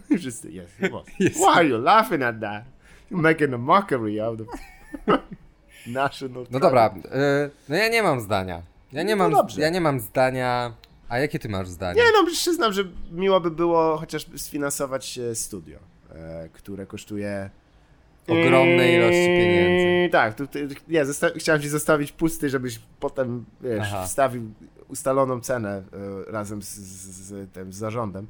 [0.18, 1.04] Wszyscy, yes, it was.
[1.20, 1.36] Yes.
[1.36, 2.64] Why are you laughing at that?
[3.10, 4.38] You're making a mockery of
[5.86, 6.60] national No tragedy.
[6.60, 6.94] dobra,
[7.46, 8.62] y, no ja nie mam zdania.
[8.92, 9.60] Ja nie, No mam, dobrze.
[9.60, 10.72] ja nie mam zdania.
[11.08, 12.02] A jakie ty masz zdanie?
[12.02, 15.78] Nie no, przyznam, że miło by było chociaż sfinansować e, studio,
[16.14, 17.50] e, które kosztuje...
[18.28, 20.12] Ogromnej ilości pieniędzy.
[20.12, 20.58] Tak, tu, tu,
[21.04, 24.06] zosta- chciałem ci zostawić pusty, żebyś potem, wiesz, Aha.
[24.06, 24.42] wstawił
[24.88, 25.82] ustaloną cenę
[26.28, 28.26] e, razem z, z, z tym, z zarządem.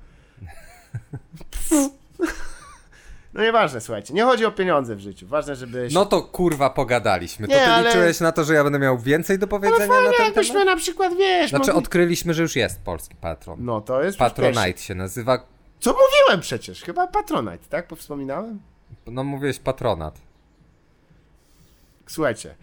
[3.34, 5.88] No nieważne, słuchajcie, nie chodzi o pieniądze w życiu, ważne, żeby...
[5.92, 7.48] No to kurwa pogadaliśmy.
[7.48, 9.88] To Nie, ty ale- liczyłeś na to, że ja będę miał więcej do powiedzenia Ale
[9.88, 10.66] fajnie, na ten jakbyśmy temat?
[10.68, 11.50] na przykład, wiesz...
[11.50, 13.58] Znaczy mogli- odkryliśmy, że już jest polski patron.
[13.64, 14.18] No to jest...
[14.18, 15.46] Patronite się nazywa.
[15.80, 16.82] Co mówiłem przecież?
[16.82, 17.86] Chyba Patronite, tak?
[17.86, 18.60] Powspominałem?
[19.06, 20.20] No mówiłeś patronat.
[22.06, 22.54] Słuchajcie.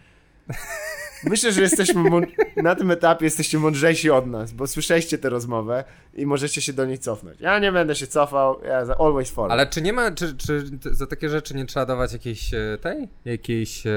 [1.24, 2.28] Myślę, że jesteśmy mąd-
[2.64, 6.86] na tym etapie jesteście mądrzejsi od nas, bo słyszeliście tę rozmowę i możecie się do
[6.86, 7.40] niej cofnąć.
[7.42, 9.52] Ja nie będę się cofał, ja za always forward.
[9.52, 13.08] Ale czy nie ma, czy, czy za takie rzeczy nie trzeba dawać jakiejś e, tej?
[13.26, 13.88] Jakiejś...
[13.88, 13.92] E,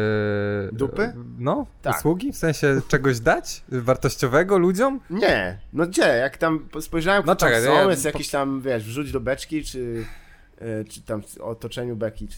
[0.73, 1.03] Dupy?
[1.03, 1.99] e, No, Tak.
[1.99, 2.33] usługi?
[2.33, 3.63] W sensie czegoś dać?
[3.69, 5.01] Wartościowego ludziom?
[5.11, 6.03] Nie, no gdzie?
[6.03, 9.13] Jak tam spojrzałem, kto No tam czekaj, są, ja- jest po- jakiś tam, wiesz, wrzuć
[9.13, 10.05] do beczki, czy,
[10.59, 12.37] e, czy tam w otoczeniu beki, czy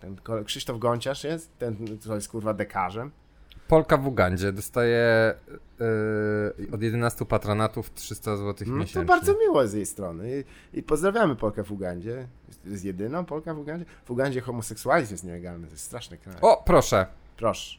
[0.00, 3.10] ten kole- Krzysztof Gąciarz jest, ten, co jest kurwa dekarzem.
[3.68, 9.04] Polka w Ugandzie dostaje e, od 11 patronatów 300 zł No, to miesięcznie.
[9.04, 12.28] bardzo miło z jej strony I, i pozdrawiamy Polkę w Ugandzie.
[12.48, 13.84] Jest, jest jedyną Polka w Ugandzie.
[14.04, 16.36] W Ugandzie homoseksualizm jest nielegalny, to jest straszny kraj.
[16.40, 17.06] O, proszę.
[17.36, 17.78] Proszę,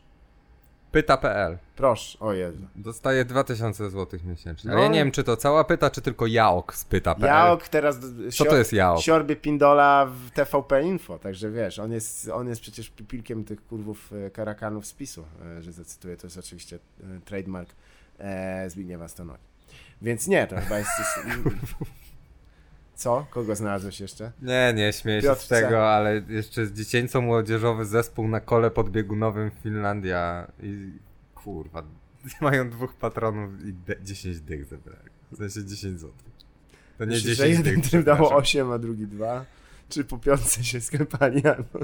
[0.97, 2.67] Pyta.pl proszę, o Jezu.
[2.75, 4.71] Dostaje 2000 zł miesięcznie.
[4.71, 4.73] No.
[4.73, 7.27] Ale ja nie wiem, czy to cała pyta, czy tylko jaok z pyta.pl.
[7.27, 7.97] Jaok teraz...
[8.31, 9.01] Co to jest jaok?
[9.01, 14.13] Siorbie Pindola w TVP Info, także wiesz, on jest, on jest przecież pipilkiem tych kurwów
[14.13, 15.25] e, karakanów z PiSu,
[15.57, 17.69] e, że zacytuję, to jest oczywiście e, trademark
[18.19, 19.43] e, Zbigniewa Stanowi.
[20.01, 20.91] Więc nie, to chyba jest...
[22.97, 23.25] co?
[23.29, 24.31] Kogo znalazłeś jeszcze?
[24.41, 25.61] Nie, nie, śmieję się z C.
[25.61, 30.91] tego, ale jeszcze jest dziecięco-młodzieżowy zespół na kole podbiegunowym Finlandia i
[31.35, 31.83] kurwa,
[32.41, 35.09] mają dwóch patronów i de- 10 dych zebrali.
[35.31, 36.13] W sensie 10 zł.
[36.97, 38.37] To nie Myślisz, 10 że jeden dych, tryb dało przepraszam.
[38.43, 39.45] 8, a drugi 2?
[39.89, 41.47] Czy po piątce się sklepali?
[41.57, 41.79] Albo...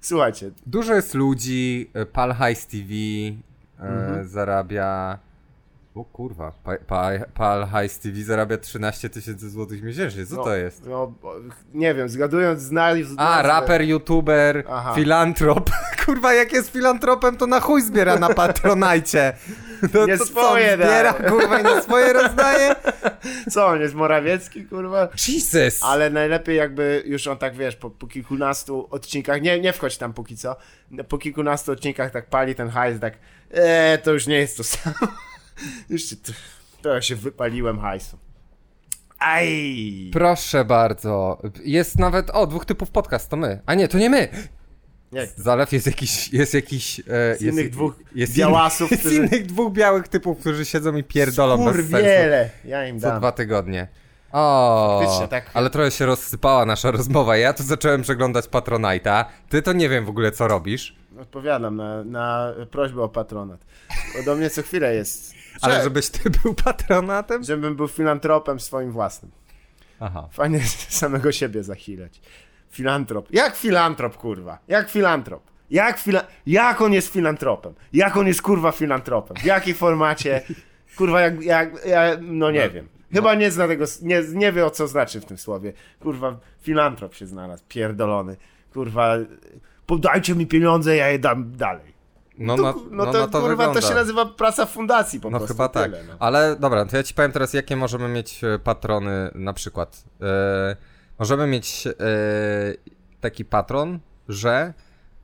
[0.00, 3.36] Słuchajcie, Dużo jest ludzi, e, Pal Heights TV e,
[3.82, 4.28] Mhm.
[4.28, 5.18] zarabia...
[5.98, 10.56] O kurwa, pa, pa, Pal Heights TV zarabia 13 tysięcy złotych miesięcznie, co no, to
[10.56, 10.86] jest?
[10.86, 11.14] No,
[11.74, 13.04] nie wiem, zgadując znali...
[13.16, 14.94] A, raper, youtuber, Aha.
[14.94, 15.70] filantrop.
[16.04, 19.32] Kurwa, jak jest filantropem, to na chuj zbiera na Patronajcie.
[19.94, 21.30] No Nie to swoje co, zbiera, daje.
[21.30, 22.74] kurwa, i na swoje rozdaje?
[23.50, 25.08] Co, on jest Morawiecki, kurwa?
[25.28, 25.82] Jesus!
[25.82, 30.12] Ale najlepiej jakby już on tak, wiesz, po, po kilkunastu odcinkach, nie, nie wchodź tam
[30.12, 30.56] póki co,
[31.08, 33.14] po kilkunastu odcinkach tak pali ten hajs, tak,
[33.54, 34.94] eee, to już nie jest to samo.
[35.90, 36.16] Już się,
[36.84, 38.18] ja się wypaliłem hajsu.
[39.18, 40.10] Aj!
[40.12, 41.38] Proszę bardzo.
[41.64, 43.60] Jest nawet, o, dwóch typów podcast, to my.
[43.66, 44.28] A nie, to nie my.
[45.12, 45.28] Jak?
[45.36, 47.00] Zalew jest jakiś, jest jakiś...
[47.00, 47.02] E,
[47.38, 51.64] Z innych dwóch jest białasów, Jest którzy- innych dwóch białych typów, którzy siedzą i pierdolą
[51.64, 53.18] bez wiele, ja im Co dam.
[53.18, 53.88] dwa tygodnie.
[54.32, 55.50] O, tak.
[55.54, 57.36] ale trochę się rozsypała nasza rozmowa.
[57.36, 59.24] Ja tu zacząłem przeglądać Patronite'a.
[59.48, 60.96] Ty to nie wiem w ogóle co robisz.
[61.20, 63.60] Odpowiadam na, na prośbę o patronat.
[64.16, 67.42] Bo do mnie co chwilę jest, Ale Że- żebyś ty był patronatem?
[67.44, 69.32] żebym był filantropem swoim własnym.
[70.00, 70.28] Aha.
[70.32, 72.20] Fajnie samego siebie zachilać.
[72.70, 73.26] Filantrop.
[73.30, 74.58] Jak filantrop, kurwa?
[74.68, 75.42] Jak filantrop?
[75.70, 76.24] Jak, fila...
[76.46, 77.74] Jak on jest filantropem?
[77.92, 79.36] Jak on jest, kurwa, filantropem?
[79.36, 80.42] W jakiej formacie?
[80.96, 81.42] Kurwa, jak...
[81.42, 82.16] jak ja...
[82.20, 82.88] No nie No, wiem.
[83.12, 83.84] Chyba nie zna tego...
[84.02, 85.72] Nie, nie wie, o co znaczy w tym słowie.
[86.00, 87.64] Kurwa, filantrop się znalazł.
[87.68, 88.36] Pierdolony.
[88.72, 89.16] Kurwa...
[89.86, 91.97] Podajcie mi pieniądze, ja je dam dalej.
[92.38, 93.80] No, To, no, no, no to, no to kurwa, wygląda.
[93.80, 95.54] to się nazywa praca fundacji po No prostu.
[95.54, 95.84] chyba tak.
[95.84, 96.14] tyle, no.
[96.18, 100.04] Ale dobra, to ja ci powiem teraz, jakie możemy mieć e, patrony na przykład.
[100.22, 100.76] E,
[101.18, 101.92] możemy mieć e,
[103.20, 104.72] taki patron, że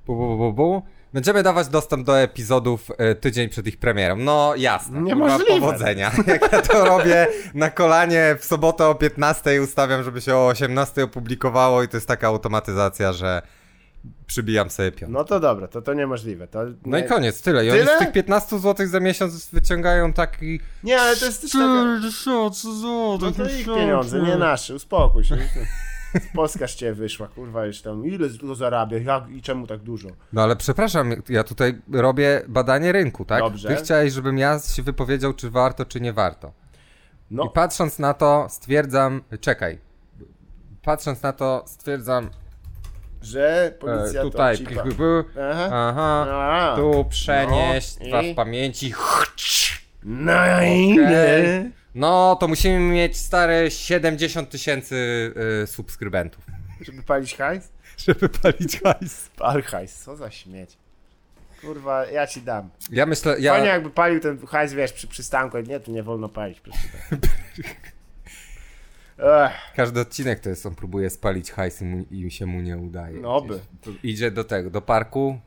[0.07, 2.89] bu, bu, bu, bu, będziemy dawać dostęp do epizodów
[3.21, 4.17] tydzień przed ich premierą.
[4.17, 5.03] No jasne.
[5.03, 5.45] Niemożliwe.
[5.53, 6.11] kurwa, Powodzenia.
[6.27, 11.05] Jak ja to robię na kolanie w sobotę o 15 ustawiam, żeby się o 18
[11.05, 13.43] opublikowało i to jest taka automatyzacja, że
[14.27, 15.19] przybijam sobie piątkę.
[15.19, 16.49] No to dobra, to to niemożliwe.
[16.49, 17.67] To No nie, i koniec, tyle.
[17.67, 17.83] I Tyle?
[17.83, 20.61] oni z tych 15 zł za miesiąc wyciągają taki...
[20.85, 21.99] Nie, ale to jest też taka...
[22.01, 23.19] 4000 zł.
[23.21, 25.37] No to ich pieniądze, nie nasze, uspokój się.
[26.35, 30.09] Polska z ciebie wyszła, kurwa, już tam, ile to zarabia, jak i czemu tak dużo?
[30.33, 33.41] No ale przepraszam, ja tutaj robię badanie rynku, tak?
[33.41, 33.69] Dobrze.
[33.69, 36.53] Ty chciałeś, żebym ja się wypowiedział, czy warto, czy nie warto.
[37.31, 39.23] No, I patrząc na to, stwierdzam...
[39.41, 39.79] Czekaj.
[40.83, 42.31] Patrząc na to, stwierdzam...
[43.25, 44.59] że E, policja tutaj...
[44.59, 44.77] to pi-
[45.53, 45.69] Aha.
[45.73, 46.27] Aha.
[46.31, 48.33] A, Tu przenieść, No, dwa i?
[48.33, 48.95] w pamięci.
[50.03, 51.71] No nie.
[51.95, 54.97] No, to musimy mieć stare 70 tysięcy
[55.63, 56.45] y, subskrybentów.
[56.81, 57.73] Żeby palić hajs?
[57.97, 59.31] Żeby palić hajs.
[59.37, 60.77] Pal hajs, co za śmieć.
[61.61, 62.71] Kurwa, ja ci dam.
[62.91, 63.53] Ja myślę, ja...
[63.53, 66.79] Fajnie jakby palił ten hajs, wiesz, przy przystanku, nie, tu nie wolno palić, proszę.
[69.19, 72.79] Ech, Każdy odcinek to jest, on próbuje spalić hajs i, mu, i się mu nie
[72.79, 73.21] udaje.
[73.21, 73.43] No
[74.03, 75.39] Idzie do tego, do parku,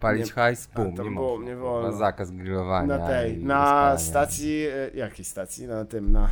[0.00, 1.46] palić Nie- hajs, to nie, było- można.
[1.46, 1.90] nie wolno.
[1.90, 2.98] Na zakaz grillowania.
[2.98, 5.66] na tej, na stacji, e, jakiej stacji?
[5.66, 6.28] Na tym, na e,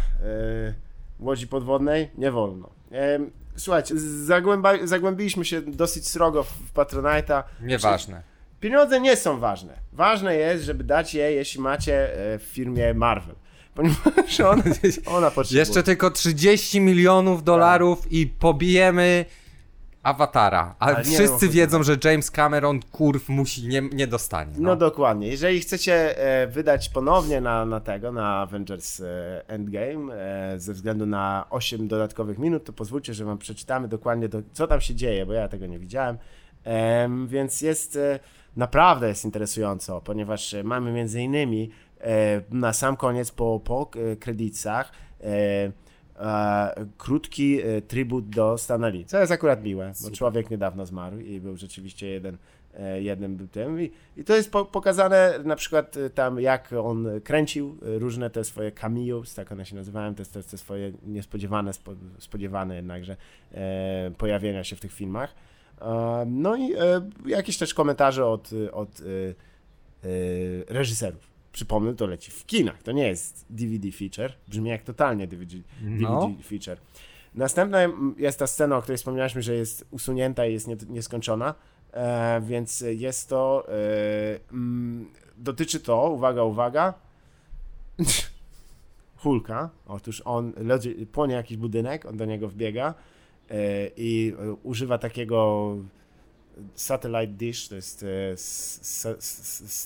[1.20, 2.10] łodzi podwodnej?
[2.18, 2.70] Nie wolno.
[2.92, 3.18] E,
[3.56, 7.42] słuchajcie, zagłęba, zagłębiliśmy się dosyć srogo w, w Patronite'a.
[7.62, 8.22] Nieważne.
[8.60, 9.74] Pieniądze nie są ważne.
[9.92, 13.34] Ważne jest, żeby dać je, jeśli macie e, w firmie Marvel.
[13.74, 14.62] Ponieważ ona,
[15.16, 15.58] ona potrzebuje.
[15.60, 19.24] Jeszcze tylko 30 milionów dolarów i pobijemy
[20.02, 20.74] awatara.
[20.78, 24.52] A Ale nie wszyscy wiem, o wiedzą, że James Cameron kurw musi, nie, nie dostanie.
[24.58, 25.28] No dokładnie.
[25.28, 31.06] Jeżeli chcecie e, wydać ponownie na, na tego, na Avengers e, Endgame, e, ze względu
[31.06, 35.26] na 8 dodatkowych minut, to pozwólcie, że wam przeczytamy dokładnie, do, co tam się dzieje,
[35.26, 36.18] bo ja tego nie widziałem.
[36.64, 38.18] Em, więc jest e,
[38.56, 41.70] naprawdę jest interesująco, ponieważ e, mamy między innymi
[42.50, 45.72] na sam koniec po, po e, kredytach e,
[46.20, 51.18] e, krótki e, tribut do Stana Lee, co jest akurat miłe, bo człowiek niedawno zmarł
[51.18, 52.36] i był rzeczywiście jeden
[52.74, 56.72] e, jednym był tym I, i to jest po, pokazane na przykład e, tam jak
[56.82, 60.92] on kręcił e, różne te swoje cameos, tak one się nazywają, te, te, te swoje
[61.06, 63.16] niespodziewane, spo, spodziewane jednakże
[63.52, 65.34] e, pojawienia się w tych filmach.
[65.80, 66.78] E, no i e,
[67.26, 70.08] jakieś też komentarze od, od e, e,
[70.68, 71.29] reżyserów.
[71.52, 76.02] Przypomnę, to leci w kinach, to nie jest DVD feature, brzmi jak totalnie DVD, DVD
[76.02, 76.30] No.
[76.42, 76.76] feature.
[77.34, 77.78] Następna
[78.16, 81.54] jest ta scena, o której wspomnieliśmy, że jest usunięta i jest nie, nieskończona,
[81.92, 83.72] e, więc jest to, e,
[84.52, 86.94] mm, dotyczy to, uwaga, uwaga,
[89.16, 92.94] Hulka, otóż on, leży, płonie jakiś budynek, on do niego wbiega
[93.50, 93.54] e,
[93.96, 95.76] i e, używa takiego
[96.74, 99.14] satellite dish, to jest e,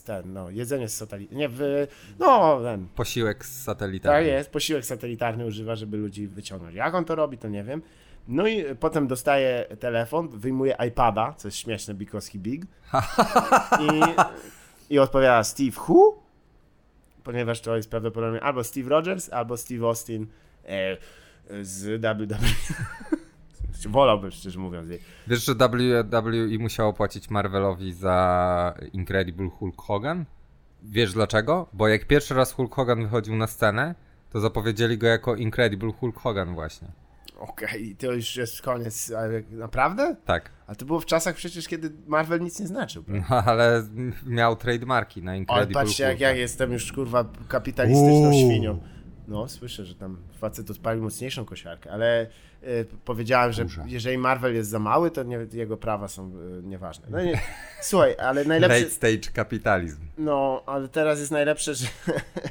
[0.04, 1.86] ten, no, jedzenie z satelity, nie, w,
[2.18, 4.18] no, ten, Posiłek satelitarny.
[4.18, 6.74] tak jest, posiłek satelitarny używa, żeby ludzi wyciągnąć.
[6.74, 7.82] Jak on to robi, to nie wiem.
[8.28, 12.66] No i potem dostaje telefon, wyjmuje iPada, co jest śmieszne, because he big.
[13.80, 14.00] I,
[14.94, 16.22] i odpowiada Steve who?
[17.24, 20.26] Ponieważ to jest prawdopodobnie albo Steve Rogers, albo Steve Austin
[20.64, 20.96] e,
[21.62, 22.36] z WWE.
[23.88, 24.88] Wolałbym, szczerze mówiąc.
[25.26, 30.24] Wiesz, że WWE musiało płacić Marvelowi za Incredible Hulk Hogan?
[30.82, 31.66] Wiesz dlaczego?
[31.72, 33.94] Bo jak pierwszy raz Hulk Hogan wychodził na scenę,
[34.30, 36.88] to zapowiedzieli go jako Incredible Hulk Hogan właśnie.
[37.38, 39.12] Okej, to już jest koniec.
[39.18, 40.16] Ale Naprawdę?
[40.24, 40.50] Tak.
[40.66, 43.02] A to było w czasach przecież, kiedy Marvel nic nie znaczył.
[43.04, 43.26] prawda?
[43.30, 43.86] No, ale
[44.26, 48.32] miał trademarki na Ale Incredible patrzcie, jak ja jestem już kurwa kapitalistyczną Uuu.
[48.50, 48.78] świnią.
[49.28, 52.26] No, słyszę, że tam facet odpalił mocniejszą kosiarkę, ale
[52.62, 57.06] y, powiedziałem, że jeżeli Marvel jest za mały, to nie, jego prawa są y, nieważne.
[57.10, 57.40] No nie,
[57.82, 58.78] słuchaj, ale najlepsze.
[58.78, 60.00] Late stage kapitalizm.
[60.18, 61.86] No, ale teraz jest najlepsze, że,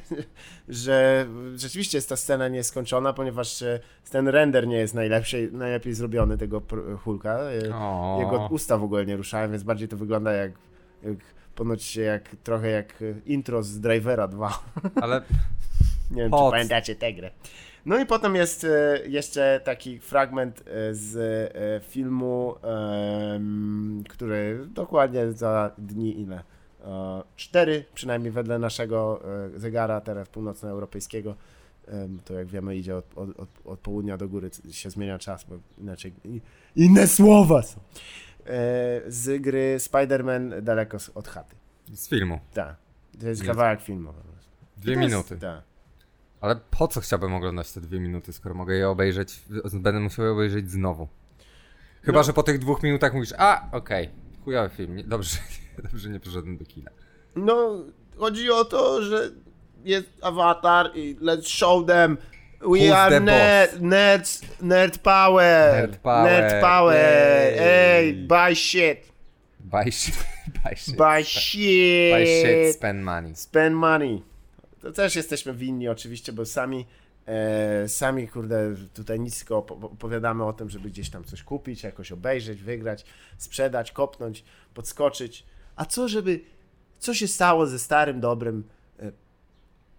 [0.69, 3.79] że rzeczywiście jest ta scena nieskończona, ponieważ e,
[4.11, 6.61] ten render nie jest najlepszy, najlepiej zrobiony tego
[7.03, 7.39] Hulka.
[7.73, 8.17] O.
[8.19, 10.51] Jego usta w ogóle nie ruszają, więc bardziej to wygląda jak,
[11.03, 11.17] jak
[11.55, 14.63] ponoć jak trochę jak intro z Drivera 2.
[15.01, 15.21] Ale
[16.13, 17.31] Nie wiem, czy pamiętacie tę grę.
[17.85, 22.55] No i potem jest e, jeszcze taki fragment z e, filmu,
[24.09, 26.43] który dokładnie za dni ile?
[27.35, 29.21] Cztery, przynajmniej wedle naszego
[29.55, 31.35] e, zegara teraz północnoeuropejskiego.
[32.25, 35.55] To jak wiemy idzie od, od, od, od południa do góry, się zmienia czas, bo
[35.77, 36.13] inaczej
[36.75, 37.79] inne słowa są.
[39.07, 41.55] Z gry Spider-Man daleko od chaty.
[41.93, 42.39] z filmu.
[42.53, 42.75] Tak.
[43.21, 44.13] To jest kawałek filmu.
[44.77, 45.37] Dwie To minuty.
[45.37, 45.61] Tak.
[46.43, 49.41] Ale po co chciałbym oglądać te dwie minuty, skoro mogę je obejrzeć,
[49.73, 51.07] będę musiał je obejrzeć znowu.
[52.01, 52.23] Chyba, no.
[52.23, 55.37] że po tych dwóch minutach mówisz, a, okej, okay, chujowy film, nie, dobrze,
[55.91, 56.91] dobrze nie poszedłem do kina.
[57.35, 57.83] No,
[58.17, 59.31] chodzi o to, że
[59.83, 62.17] jest awatar i let's show them
[62.59, 65.73] We Who's are nerd, nerds, nerd power.
[65.73, 66.31] Nerd power.
[66.31, 66.95] Nerd power.
[67.57, 69.11] Ej, buy shit.
[69.59, 70.15] Buy shit.
[70.63, 70.97] Buy shit.
[70.97, 72.13] Buy shit.
[72.13, 73.35] Buy shit, spend money.
[73.35, 74.32] Spend money.
[74.83, 76.85] To też jesteśmy winni oczywiście, bo sami
[77.25, 82.11] e, sami, kurde, tutaj nic tylko opowiadamy o tym, żeby gdzieś tam coś kupić, jakoś
[82.11, 83.05] obejrzeć, wygrać,
[83.37, 85.45] sprzedać, kopnąć, podskoczyć.
[85.75, 86.41] A co, żeby,
[86.99, 88.63] co się stało ze starym, dobrym,
[88.99, 89.11] e,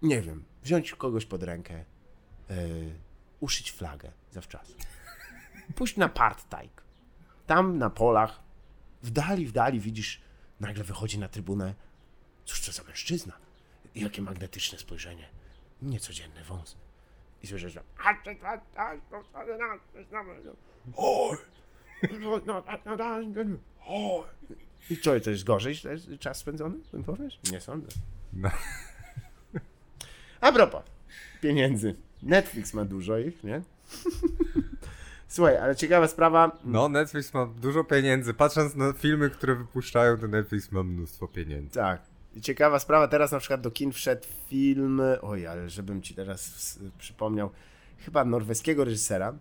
[0.01, 1.85] nie wiem, wziąć kogoś pod rękę, e,
[3.39, 4.73] uszyć flagę zawczasu.
[5.75, 6.81] Pójść na part-tajk.
[7.47, 8.39] Tam na polach,
[9.03, 10.21] w dali, w dali widzisz,
[10.59, 11.73] nagle wychodzi na trybunę.
[12.45, 13.44] Cóż to za mężczyzna?
[13.95, 15.29] Jakie magnetyczne spojrzenie.
[15.81, 16.77] Niecodzienny wąs.
[17.43, 17.83] I słyszysz, że...
[24.89, 25.75] I co, to jest gorzej
[26.19, 27.39] czas spędzony, bym powiesz?
[27.51, 27.87] Nie sądzę.
[28.33, 28.49] No.
[30.41, 30.83] A propos
[31.41, 31.95] pieniędzy.
[32.23, 33.61] Netflix ma dużo ich, nie?
[35.27, 36.59] Słuchaj, ale ciekawa sprawa.
[36.63, 38.33] No, Netflix ma dużo pieniędzy.
[38.33, 41.73] Patrząc na filmy, które wypuszczają, to Netflix ma mnóstwo pieniędzy.
[41.73, 42.01] Tak.
[42.41, 47.49] Ciekawa sprawa, teraz na przykład do kin wszedł film, oj, ale żebym ci teraz przypomniał,
[47.97, 49.33] chyba norweskiego reżysera,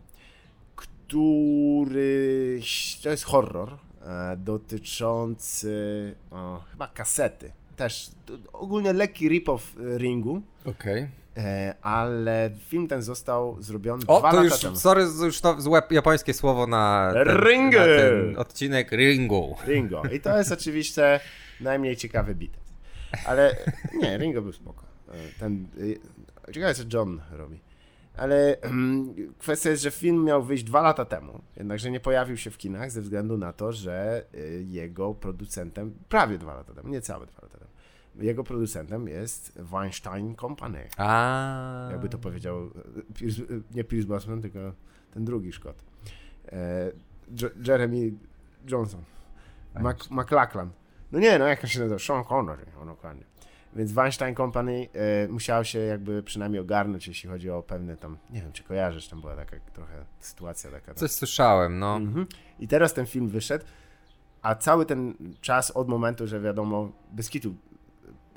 [0.77, 2.61] który,
[3.03, 7.53] to jest horror, e, dotyczący o, chyba kasety.
[7.77, 8.11] Też
[8.53, 9.61] ogólnie lekki rip-off
[9.99, 10.43] Ringu.
[10.65, 11.03] Okej.
[11.03, 11.09] Okay.
[11.37, 14.77] E, ale film ten został zrobiony o, dwa to lata już, temu.
[14.77, 19.55] Sorry, już to złe japońskie słowo na ten, na ten odcinek Ringo.
[19.67, 20.03] Ringo.
[20.13, 21.21] I to jest oczywiście
[21.61, 22.64] najmniej ciekawy bit.
[23.27, 23.57] Ale
[23.95, 24.85] nie, Ringo był spoko.
[25.09, 25.67] E, ten,
[26.49, 27.61] e, ciekawe co John robi.
[28.17, 32.51] Ale um, kwestia jest, że film miał wyjść dwa lata temu, jednakże nie pojawił się
[32.51, 34.25] w kinach ze względu na to, że
[34.67, 37.71] jego producentem, prawie dwa lata temu, niecałe dwa lata temu,
[38.17, 40.89] jego producentem jest Weinstein Company.
[40.97, 41.89] A.
[41.91, 42.71] Jakby to powiedział,
[43.15, 43.43] Pierce,
[43.75, 44.59] nie Pierce Brosnan, tylko
[45.11, 45.77] ten drugi Szkot.
[46.53, 46.93] E,
[47.67, 48.13] Jeremy
[48.67, 49.03] Johnson.
[49.81, 50.71] Mac, McLachlan.
[51.15, 51.99] No nie, no jak się nazywa?
[51.99, 53.25] Sean Connery, on dokładnie.
[53.77, 58.43] Więc Weinstein Company e, musiał się jakby przynajmniej ogarnąć, jeśli chodzi o pewne tam, nie
[58.43, 60.95] wiem, czy kojarzysz, tam była taka trochę sytuacja taka.
[60.95, 61.97] Coś słyszałem, no.
[61.97, 62.27] Mhm.
[62.59, 63.65] I teraz ten film wyszedł,
[64.43, 67.55] a cały ten czas od momentu, że wiadomo, bez kitu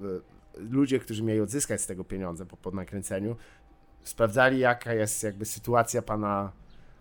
[0.01, 3.35] E, ludzie, którzy mieli odzyskać z tego pieniądze po podnakręceniu,
[4.03, 6.51] sprawdzali jaka jest jakby sytuacja pana,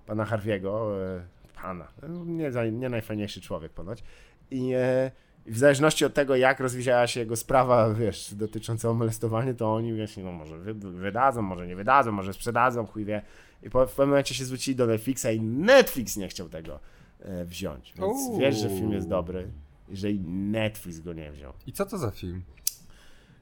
[0.06, 1.26] pana Harviego, e,
[1.62, 1.88] pana,
[2.26, 4.02] nie, nie najfajniejszy człowiek ponoć
[4.50, 5.10] i e,
[5.46, 10.16] w zależności od tego, jak rozwijała się jego sprawa, wiesz, dotycząca molestowania, to oni, wiesz,
[10.16, 13.22] no może wydadzą, może nie wydadzą, może sprzedadzą, chuj wie.
[13.62, 16.80] I po, w pewnym momencie się zwrócili do Netflixa i Netflix nie chciał tego
[17.20, 17.94] e, wziąć.
[17.96, 18.38] Więc Uuu.
[18.38, 19.48] wiesz, że film jest dobry,
[19.88, 21.52] jeżeli Netflix go nie wziął.
[21.66, 22.42] I co to za film?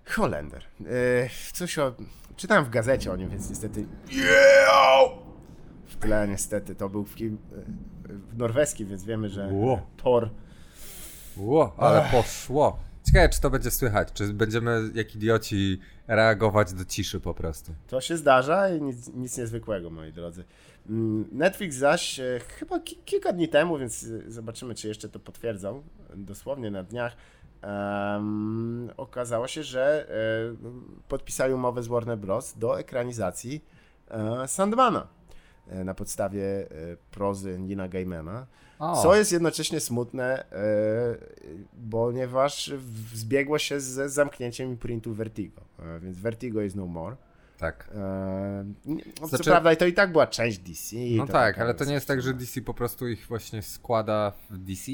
[0.05, 0.63] Holender.
[0.81, 0.87] Yy,
[1.53, 1.95] coś o...
[2.37, 3.87] Czytałem w gazecie o nim, więc niestety...
[4.11, 5.11] Yeah!
[5.87, 6.75] W tle niestety.
[6.75, 9.87] To był w, kim, e, norweski, więc wiemy, że Ło.
[9.97, 10.31] Thor...
[11.37, 12.79] Ło, ale poszło.
[13.07, 17.75] Ciekawe, czy to będzie słychać, czy będziemy jak idioci reagować do ciszy po prostu.
[17.87, 20.45] To się zdarza i nic, nic niezwykłego, moi drodzy.
[20.89, 25.83] Mm, Netflix zaś e, chyba ki kilka dni temu, więc zobaczymy, czy jeszcze to potwierdzą,
[26.17, 27.17] dosłownie na dniach,
[27.63, 32.59] um, okazało się, że e, podpisali umowę z Warner Bros.
[32.59, 33.65] do ekranizacji
[34.09, 35.07] e, Sandmana
[35.69, 36.67] e, na podstawie e,
[37.11, 38.47] prozy Nina Gaimana.
[38.79, 39.03] O.
[39.03, 41.17] Co jest jednocześnie smutne, e,
[41.91, 42.73] ponieważ
[43.15, 47.17] zbiegło się z zamknięciem imprintu Vertigo, e, więc Vertigo is no more.
[47.59, 47.91] Tak.
[48.85, 48.97] No,
[49.29, 49.45] znaczy...
[49.45, 50.97] Co prawda to i tak była część DC.
[51.17, 54.59] No tak, ale to nie jest tak, że DC po prostu ich właśnie składa w
[54.59, 54.93] DC?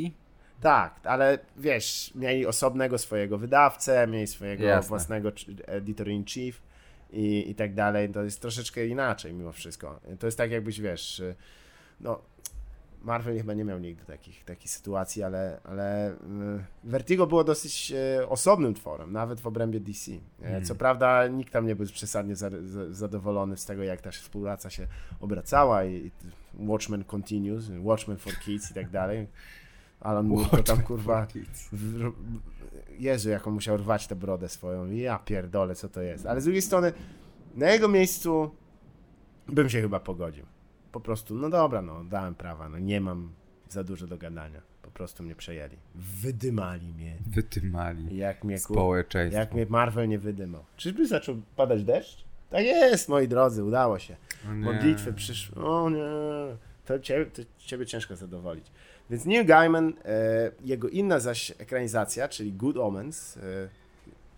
[0.60, 4.88] Tak, ale wiesz, mieli osobnego swojego wydawcę, mieli swojego Jasne.
[4.88, 5.32] własnego
[5.66, 6.62] editor-in-chief
[7.12, 8.08] i, i tak dalej.
[8.08, 10.00] To jest troszeczkę inaczej mimo wszystko.
[10.18, 11.22] To jest tak jakbyś, wiesz,
[12.00, 12.20] no
[13.02, 16.16] Marvel chyba nie miał nigdy takich, takich sytuacji, ale, ale y,
[16.84, 20.12] Vertigo było dosyć y, osobnym tworem, nawet w obrębie DC.
[20.42, 20.64] Mm.
[20.64, 24.70] Co prawda nikt tam nie był przesadnie za, za, zadowolony z tego, jak ta współpraca
[24.70, 24.86] się
[25.20, 26.10] obracała i, i
[26.54, 29.26] Watchmen Continues, Watchmen for Kids i tak dalej.
[30.00, 31.26] Alan Moore to tam kurwa...
[31.72, 32.12] W,
[32.98, 34.90] Jezu, jaką musiał rwać tę brodę swoją.
[34.90, 36.26] Ja pierdolę, co to jest.
[36.26, 36.92] Ale z drugiej strony,
[37.54, 38.50] na jego miejscu
[39.48, 40.46] bym się chyba pogodził.
[40.92, 43.32] Po prostu, no dobra, no, dałem prawa, no nie mam
[43.68, 44.60] za dużo do gadania.
[44.82, 45.76] Po prostu mnie przejęli.
[45.94, 47.16] Wydymali mnie.
[47.26, 48.16] Wydymali.
[48.16, 49.40] Jak mnie, Społeczeństwo.
[49.40, 50.64] Jak mnie Marvel nie wydymał.
[50.76, 52.24] Czyżby zaczął padać deszcz?
[52.50, 54.16] Tak jest, moi drodzy, udało się.
[54.44, 55.64] Modlitwy przyszły.
[55.64, 56.02] O nie.
[56.86, 58.66] to ciebie, to ciebie ciężko zadowolić.
[59.10, 63.36] Więc Neil Gaiman, e, jego inna zaś ekranizacja, czyli Good Omens.
[63.36, 63.40] E,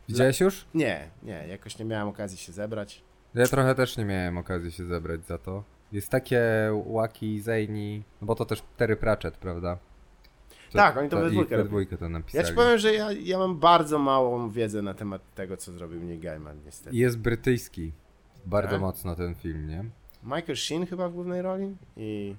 [0.09, 0.65] Widziałeś już?
[0.75, 3.03] Nie, nie, jakoś nie miałem okazji się zebrać.
[3.35, 5.65] Ja trochę też nie miałem okazji się zebrać za to.
[5.93, 6.43] Jest takie
[6.85, 9.79] łaki, zejni, no bo to też Terry Pratchett, prawda?
[10.71, 12.45] To, tak, oni to, to we dwójkę, we dwójkę to napisali.
[12.45, 16.01] Ja ci powiem, że ja, ja mam bardzo małą wiedzę na temat tego, co zrobił
[16.01, 16.97] Neil Gaiman, niestety.
[16.97, 17.93] Jest brytyjski.
[18.47, 18.81] Bardzo tak?
[18.81, 19.85] mocno ten film, nie?
[20.23, 22.37] Michael Sheen chyba w głównej roli i...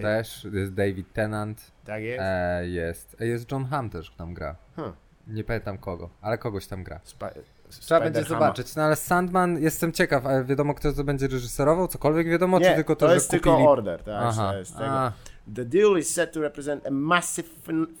[0.00, 1.72] Też, jest David Tennant.
[1.84, 2.22] Tak jest?
[2.22, 3.16] E, jest.
[3.20, 4.56] Jest John Hamm też tam gra.
[4.76, 4.92] Huh.
[5.26, 7.00] Nie pamiętam kogo, ale kogoś tam gra.
[7.12, 7.22] Sp
[7.78, 8.76] Trzeba będzie zobaczyć.
[8.76, 11.88] No ale Sandman, jestem ciekaw, ale wiadomo kto to będzie reżyserował?
[11.88, 13.42] Cokolwiek wiadomo, Nie, czy tylko to, to jest kupili...
[13.42, 14.22] tylko order, tak?
[14.22, 14.56] Aha.
[14.58, 15.12] Jest tego.
[15.54, 17.48] The deal is set to represent a massive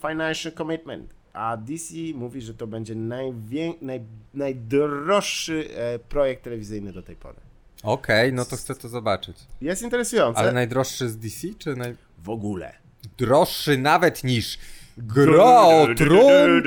[0.08, 1.14] financial commitment.
[1.32, 3.74] A DC mówi, że to będzie najwię...
[3.82, 4.00] naj...
[4.34, 7.36] najdroższy e, projekt telewizyjny do tej pory.
[7.82, 9.36] Okej, okay, no to chcę to zobaczyć.
[9.60, 10.40] Jest interesujące.
[10.40, 11.96] Ale najdroższy z DC, czy naj...
[12.18, 12.72] W ogóle.
[13.18, 14.58] Droższy nawet niż
[15.02, 16.62] Gra o tron!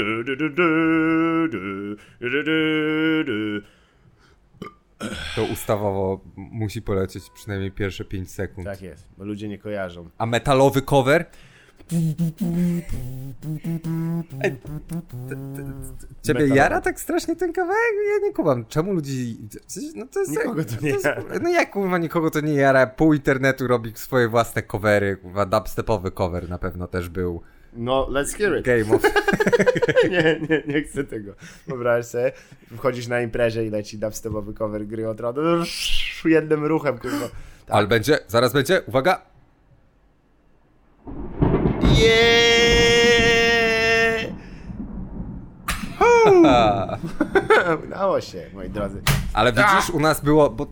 [5.35, 8.68] To ustawowo musi polecieć przynajmniej pierwsze 5 sekund.
[8.68, 10.10] Tak jest, bo ludzie nie kojarzą.
[10.18, 11.26] A metalowy cover?
[11.91, 12.15] Ej,
[16.22, 16.55] ciebie metalowy.
[16.55, 17.93] jara tak strasznie ten kawałek?
[18.14, 18.65] Ja nie kumam.
[18.65, 19.38] Czemu ludzi...
[19.95, 21.23] No to jest nikogo to nie jara.
[21.41, 22.88] No jak kurwa nikogo to nie jara?
[22.88, 25.18] Pół internetu robi swoje własne covery.
[25.18, 27.41] Kurwa dubstepowy cover na pewno też był.
[27.76, 28.66] No, let's hear it.
[28.66, 29.04] Game of...
[30.12, 31.34] nie, nie, nie chcę tego.
[31.68, 32.32] Wyobraź sobie,
[32.78, 35.40] wchodzisz na imprezie i leci dubstepowy cover gry od razu
[36.26, 37.28] jednym ruchem, kurwa.
[37.66, 37.76] Tak.
[37.76, 39.22] Ale będzie, zaraz będzie, uwaga.
[41.98, 42.64] Yeah!
[47.86, 49.02] Udało się, moi drodzy.
[49.34, 50.68] Ale widzisz, u nas było, bo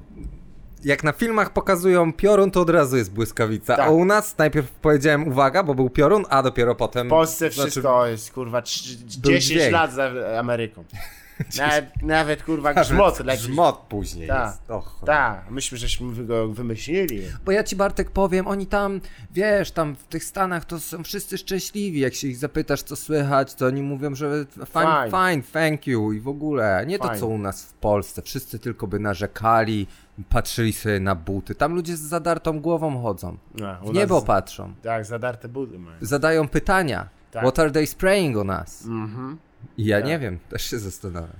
[0.83, 3.75] jak na filmach pokazują piorun, to od razu jest błyskawica.
[3.75, 3.87] Tak.
[3.87, 7.07] A u nas najpierw powiedziałem uwaga, bo był piorun, a dopiero potem.
[7.07, 10.83] W Polsce wszystko znaczy, jest kurwa 10 lat za Ameryką.
[11.57, 13.43] Nawet, nawet kurwa grzmot leci.
[13.43, 14.57] Grzmot później Ta.
[15.05, 17.21] Tak, myśmy żeśmy go wymyślili.
[17.45, 19.01] Bo ja ci Bartek powiem, oni tam,
[19.31, 21.99] wiesz, tam w tych Stanach to są wszyscy szczęśliwi.
[21.99, 26.13] Jak się ich zapytasz, co słychać, to oni mówią, że fine, fine, fine thank you
[26.13, 26.83] i w ogóle.
[26.87, 27.09] Nie fine.
[27.09, 28.21] to, co u nas w Polsce.
[28.21, 29.87] Wszyscy tylko by narzekali,
[30.29, 31.55] patrzyli sobie na buty.
[31.55, 33.37] Tam ludzie z zadartą głową chodzą.
[33.55, 34.73] No, w niebo patrzą.
[34.81, 35.97] Tak, zadarte buty mają.
[36.01, 37.09] Zadają pytania.
[37.31, 37.43] Tak.
[37.43, 38.85] What are they spraying on us?
[38.85, 39.37] Mhm.
[39.77, 40.07] I ja tak.
[40.07, 41.37] nie wiem, też się zastanawiam.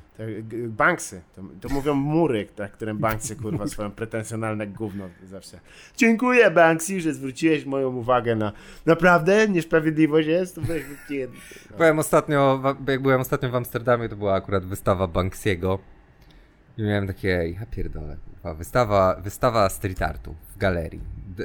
[0.67, 5.59] Banksy, to, to mówią mury, tak, którym Banksy kurwa swoją pretensjonalne gówno zawsze.
[5.97, 8.51] Dziękuję Banksy, że zwróciłeś moją uwagę na
[8.85, 10.55] naprawdę niesprawiedliwość jest.
[10.55, 11.77] To no.
[11.77, 15.79] Byłem ostatnio, jak byłem ostatnio w Amsterdamie, to była akurat wystawa Banksiego.
[16.81, 17.27] I miałem takie,
[17.59, 18.17] ja pierdolę,
[18.57, 21.01] wystawa, wystawa street artu w galerii.
[21.39, 21.43] E,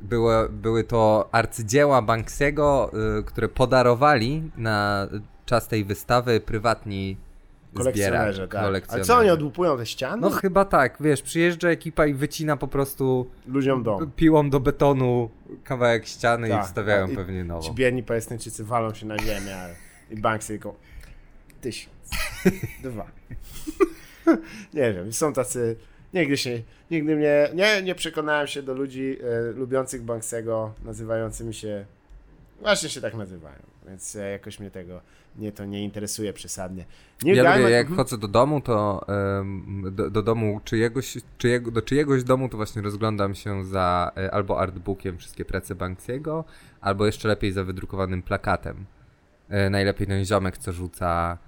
[0.00, 5.08] były, były to arcydzieła Banksiego, e, które podarowali na
[5.46, 7.16] czas tej wystawy prywatni
[7.74, 8.62] kolekcjonerzy, tak.
[8.88, 10.22] Ale co oni odłupują te ściany?
[10.22, 14.10] No chyba tak, wiesz, przyjeżdża ekipa i wycina po prostu ludziom dom.
[14.16, 15.30] Piłą do betonu
[15.64, 17.62] kawałek ściany tak, i wstawiają pewnie nową.
[17.62, 19.56] Ci biedni palestyńczycy walą się na ziemię
[20.10, 20.74] i Banksy tylko
[21.60, 21.96] tysiąc,
[22.82, 23.06] dwa.
[24.74, 25.76] nie wiem, są tacy
[26.14, 31.86] Nigdy się, nigdy mnie, nie, nie przekonałem się do ludzi e, lubiących Banksego, nazywającymi się,
[32.60, 35.00] właśnie się tak nazywają, więc jakoś mnie tego,
[35.36, 36.84] nie, to nie interesuje przesadnie.
[37.22, 39.06] Nie ja lubię, jak chodzę do domu, to
[39.90, 44.60] do, do, domu czyjegoś, czyjego, do czyjegoś domu to właśnie rozglądam się za e, albo
[44.60, 46.44] artbookiem wszystkie prace Banksiego,
[46.80, 48.84] albo jeszcze lepiej za wydrukowanym plakatem.
[49.48, 51.38] E, najlepiej ten ziomek, co rzuca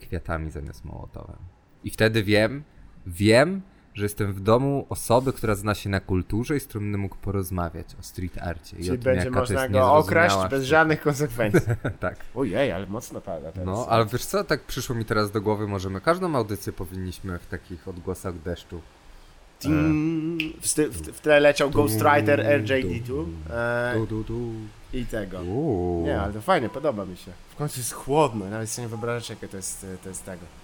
[0.00, 1.53] kwiatami zamiast mołotowem.
[1.84, 2.62] I wtedy wiem,
[3.06, 3.62] wiem,
[3.94, 7.16] że jestem w domu osoby, która zna się na kulturze i z którą będę mógł
[7.16, 8.76] porozmawiać o street arcie.
[8.76, 11.60] Czyli będzie można go okraść bez żadnych konsekwencji.
[12.00, 12.16] tak.
[12.34, 13.66] Ojej, ale mocno pada teraz.
[13.66, 17.46] No, ale wiesz co, tak przyszło mi teraz do głowy, możemy każdą audycję powinniśmy w
[17.46, 18.80] takich odgłosach deszczu.
[20.60, 25.42] w, w, w tle leciał Ghostwriter RJD2 e, i tego.
[26.04, 27.32] Nie, ale to fajnie, podoba mi się.
[27.50, 30.63] W końcu jest chłodno, nawet sobie nie wyobrażasz jakie to jest, to jest tego.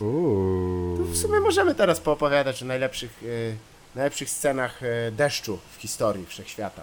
[0.00, 6.26] To w sumie możemy teraz poopowiadać o najlepszych, e, najlepszych scenach e, deszczu w historii
[6.26, 6.82] wszechświata.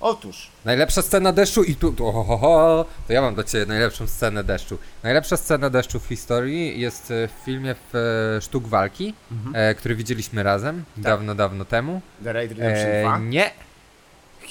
[0.00, 0.48] Otóż.
[0.64, 1.92] Najlepsza scena deszczu i tu.
[1.92, 4.78] tu ho, ho, ho, to ja mam do ciebie najlepszą scenę deszczu.
[5.02, 9.56] Najlepsza scena deszczu w historii jest e, w filmie w Sztuk Walki, mhm.
[9.56, 11.04] e, który widzieliśmy razem tak.
[11.04, 12.00] dawno, dawno temu.
[12.24, 13.18] The Raid Redemption e, 2?
[13.18, 13.50] Nie.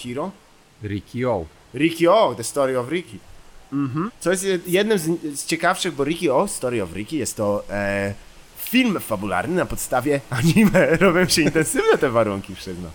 [0.03, 0.31] Hero?
[0.83, 1.45] Ricky O.
[1.73, 3.19] Ricky O, The Story of Ricky.
[3.73, 4.11] Mhm.
[4.19, 5.03] Co jest jednym z,
[5.39, 8.13] z, ciekawszych, bo Ricky O, Story of Ricky, jest to e,
[8.57, 10.95] film fabularny na podstawie anime.
[10.95, 12.91] Robią się intensywne te warunki, przyznam.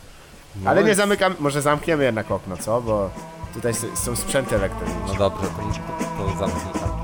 [0.63, 2.81] No Ale nie zamykam, może zamkniemy jednak okno, co?
[2.81, 3.11] Bo
[3.55, 5.05] tutaj są sprzęty elektroniczne.
[5.07, 6.95] No dobrze, to, to zamknij tam.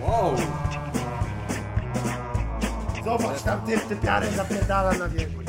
[0.00, 0.53] Wow!
[3.04, 5.44] Zobacz, tam typ typiarek zapierdala na wierzchu.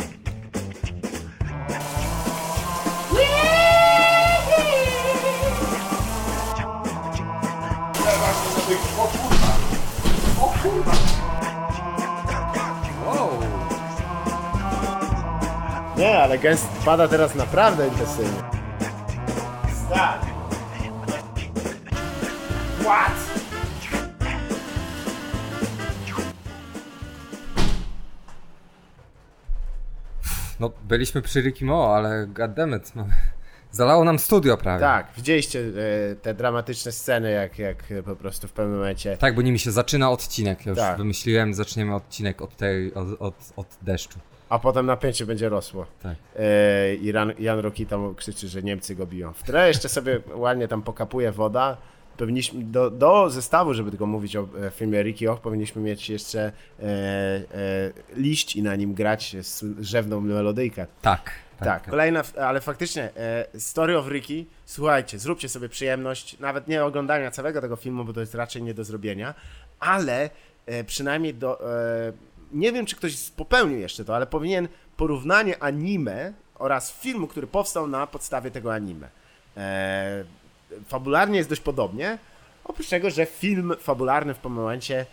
[8.97, 9.53] O kurwa!
[10.41, 10.91] O kurwa!
[13.05, 13.29] Wow!
[15.97, 18.43] Nie, ale gęst pada teraz naprawdę intensywnie.
[19.85, 20.25] Stary!
[22.83, 23.34] What?
[30.59, 33.13] No, byliśmy przy Ricky Mo, ale goddammit, mamy...
[33.71, 34.79] Zalało nam studio prawie.
[34.79, 39.17] Tak, widzieliście e, te dramatyczne sceny, jak, jak po prostu w pewnym momencie...
[39.17, 40.65] Tak, bo nimi się zaczyna odcinek.
[40.65, 40.97] Ja już tak.
[40.97, 44.19] wymyśliłem, zaczniemy odcinek od, tej, od, od, od deszczu.
[44.49, 45.85] A potem napięcie będzie rosło.
[46.03, 46.15] Tak.
[46.35, 49.33] E, I Jan, Jan Rokita krzyczy, że Niemcy go biją.
[49.33, 51.77] W tle jeszcze sobie ładnie tam pokapuje woda.
[52.17, 56.39] Powinniśmy do, do zestawu, żeby tylko mówić o e, filmie Ricky Och, powinniśmy mieć jeszcze
[56.39, 57.43] e, e,
[58.15, 59.35] liść i na nim grać
[59.79, 60.85] rzewną melodyjkę.
[61.01, 61.31] Tak.
[61.59, 66.83] Tak, tak, kolejna, ale faktycznie, e, Story of Ricky, słuchajcie, zróbcie sobie przyjemność, nawet nie
[66.83, 69.33] oglądania całego tego filmu, bo to jest raczej nie do zrobienia,
[69.79, 70.29] ale
[70.65, 71.59] e, przynajmniej do,
[72.51, 74.67] nie wiem, czy ktoś popełnił jeszcze to, ale powinien
[74.97, 79.09] porównanie anime oraz filmu, który powstał na podstawie tego anime.
[80.71, 82.17] E, fabularnie jest dość podobnie,
[82.63, 85.05] oprócz tego, że film fabularny w pewnym momencie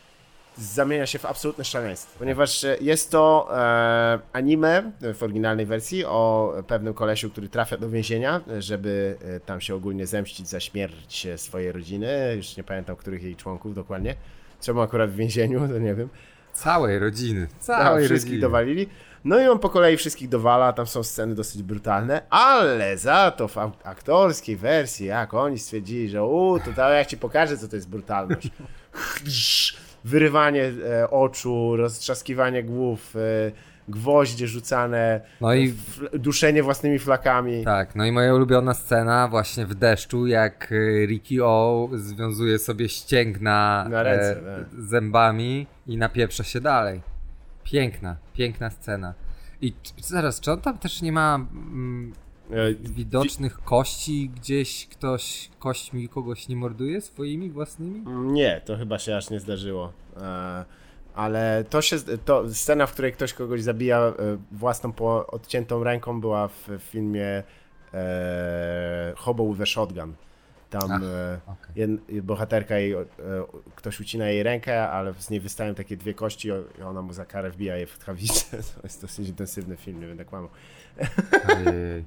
[0.58, 6.54] zamienia się w absolutne szaleństwo, ponieważ e, jest to e, anime w oryginalnej wersji o
[6.66, 11.72] pewnym kolesiu, który trafia do więzienia, żeby e, tam się ogólnie zemścić za śmierć swojej
[11.72, 14.14] rodziny, już nie pamiętam, których jej członków dokładnie,
[14.60, 16.08] czemu akurat w więzieniu, to nie wiem.
[16.52, 18.40] Całej rodziny, całej tak, wszystkich rodziny.
[18.40, 18.88] dowalili.
[19.24, 23.48] No i on po kolei wszystkich dowala, tam są sceny dosyć brutalne, ale za to
[23.48, 27.76] w aktorskiej wersji, jak oni stwierdzili, że u, to, to ja ci pokażę, co to
[27.76, 28.50] jest brutalność.
[30.04, 33.52] wyrywanie e, oczu, roztrzaskiwanie głów, e,
[33.88, 35.74] gwoździe rzucane, no i
[36.12, 37.64] duszenie własnymi flakami.
[37.64, 42.88] Tak, no i moja ulubiona scena właśnie w deszczu, jak e, Ricky O związuje sobie
[42.88, 44.80] ścięgna Na ręce, e, tak.
[44.80, 47.11] zębami i napieprza się dalej.
[47.64, 49.14] Piękna, piękna scena.
[49.60, 52.12] I zaraz, czy on tam też nie ma mm,
[52.52, 58.04] E, widocznych kości gdzieś ktoś kośćmi kogoś nie morduje swoimi własnymi?
[58.06, 59.92] Nie, to chyba się aż nie zdarzyło.
[60.16, 60.64] E,
[61.14, 64.12] ale to się, to scena, w której ktoś kogoś zabija e,
[64.52, 67.42] własną po odciętą ręką była w filmie
[67.94, 70.14] e, Hobo with a Shotgun.
[70.72, 71.00] Tam Ach,
[71.46, 71.72] okay.
[71.76, 72.94] jed, bohaterka jej,
[73.74, 77.24] ktoś ucina jej rękę, ale z niej wystają takie dwie kości i ona mu za
[77.24, 78.58] karę wbija je w tchawicę.
[78.74, 80.50] To jest dosyć intensywny film, nie będę kłamał.
[81.48, 82.04] Ojej.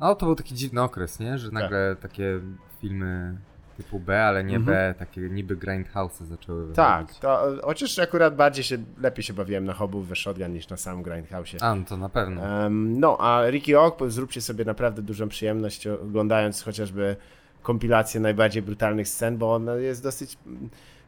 [0.00, 1.38] No to był taki dziwny okres, nie?
[1.38, 2.10] Że nagle tak.
[2.10, 2.40] takie
[2.80, 3.38] filmy
[3.76, 4.76] typu B, ale nie mhm.
[4.76, 6.76] B, takie niby Grindhouse'y zaczęły wychodzić.
[6.76, 10.76] Tak, to chociaż akurat bardziej się, lepiej się bawiłem na Hobu we Shotgun niż na
[10.76, 11.56] samym Grindhouse'ie.
[11.60, 12.40] A, no to na pewno.
[12.42, 17.16] Um, no, a Ricky Oak, zróbcie sobie naprawdę dużą przyjemność oglądając chociażby
[17.62, 20.38] kompilację najbardziej brutalnych scen, bo on jest dosyć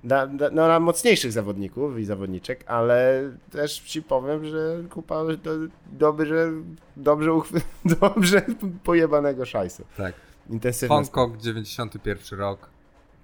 [0.04, 5.50] na, na, no, na mocniejszych zawodników i zawodniczek, ale też ci powiem, że kupa do,
[5.86, 6.52] dobrze,
[6.96, 7.30] dobrze,
[8.00, 8.42] dobrze
[8.84, 9.84] pojebanego szajsu.
[9.96, 10.14] Tak.
[10.50, 10.96] Intensywny.
[10.96, 12.68] Hongkong, 91 rok.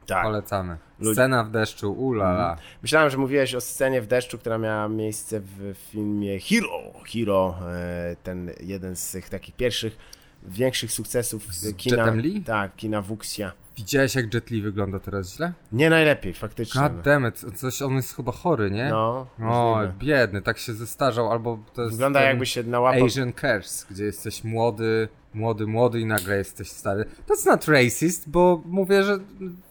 [0.06, 0.22] Tak.
[0.22, 0.76] Polecamy.
[1.12, 2.50] Scena w deszczu, ulala.
[2.50, 2.68] Mhm.
[2.82, 6.92] Myślałem, że mówiłeś o scenie w deszczu, która miała miejsce w filmie Hero.
[7.12, 11.96] Hero, e, ten jeden z tych takich pierwszych większych sukcesów z kina.
[11.96, 12.42] Jetem Lee?
[12.42, 13.52] Tak, kina Wuxia.
[13.76, 15.52] Widziałeś jak Jet Li wygląda teraz źle?
[15.72, 16.80] Nie najlepiej, faktycznie.
[16.80, 17.58] God damn it.
[17.58, 18.88] coś, on jest chyba chory, nie?
[18.88, 23.04] No, O, biedny, tak się zestarzał, albo to jest Wygląda jakby się nałapał...
[23.04, 27.04] Asian Curse, gdzie jesteś młody, młody, młody i nagle jesteś stary.
[27.26, 29.18] To jest not racist, bo mówię, że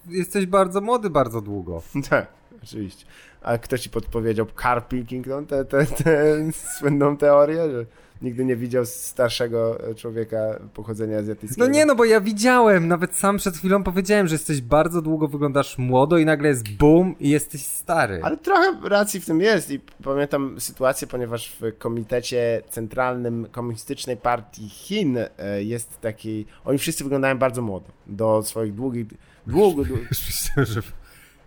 [0.08, 1.82] jesteś bardzo młody bardzo długo.
[2.10, 2.28] Tak,
[2.64, 3.06] oczywiście.
[3.42, 6.36] A kto ci podpowiedział Carl Pilkington, tę te, te, te
[6.78, 7.86] słynną teorię, że
[8.22, 11.68] nigdy nie widział starszego człowieka pochodzenia azjatyckiego.
[11.68, 15.28] No nie, no bo ja widziałem, nawet sam przed chwilą powiedziałem, że jesteś bardzo długo,
[15.28, 18.20] wyglądasz młodo i nagle jest boom i jesteś stary.
[18.24, 24.70] Ale trochę racji w tym jest i pamiętam sytuację, ponieważ w Komitecie Centralnym Komunistycznej Partii
[24.70, 29.08] Chin e, jest taki, oni wszyscy wyglądają bardzo młodo, do swoich długich,
[29.48, 29.84] długo...
[30.10, 30.82] Myślę, że...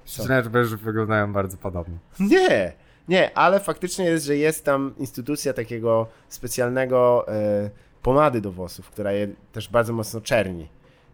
[0.07, 1.99] Że wyglądają bardzo podobnie.
[2.20, 2.73] Nie,
[3.09, 7.70] nie, ale faktycznie jest, że jest tam instytucja takiego specjalnego e,
[8.03, 10.69] pomady do włosów, która je też bardzo mocno czerni.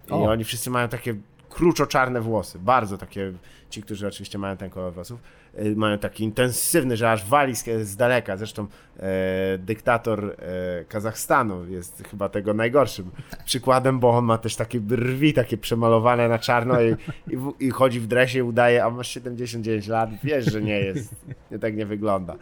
[0.08, 0.22] I o.
[0.22, 1.14] oni wszyscy mają takie
[1.50, 3.32] kruczo-czarne włosy, bardzo takie,
[3.70, 7.96] ci, którzy oczywiście mają ten kolor włosów, y, mają taki intensywny, że aż wali z,
[7.96, 8.36] daleka.
[8.36, 8.66] Zresztą
[8.96, 13.10] e, dyktator e, Kazachstanu jest chyba tego najgorszym
[13.44, 16.96] przykładem, bo on ma też takie brwi, takie przemalowane na czarno i,
[17.30, 21.14] i, i chodzi w dresie i udaje, a masz 79 lat, wiesz, że nie jest,
[21.50, 22.36] nie tak nie wygląda.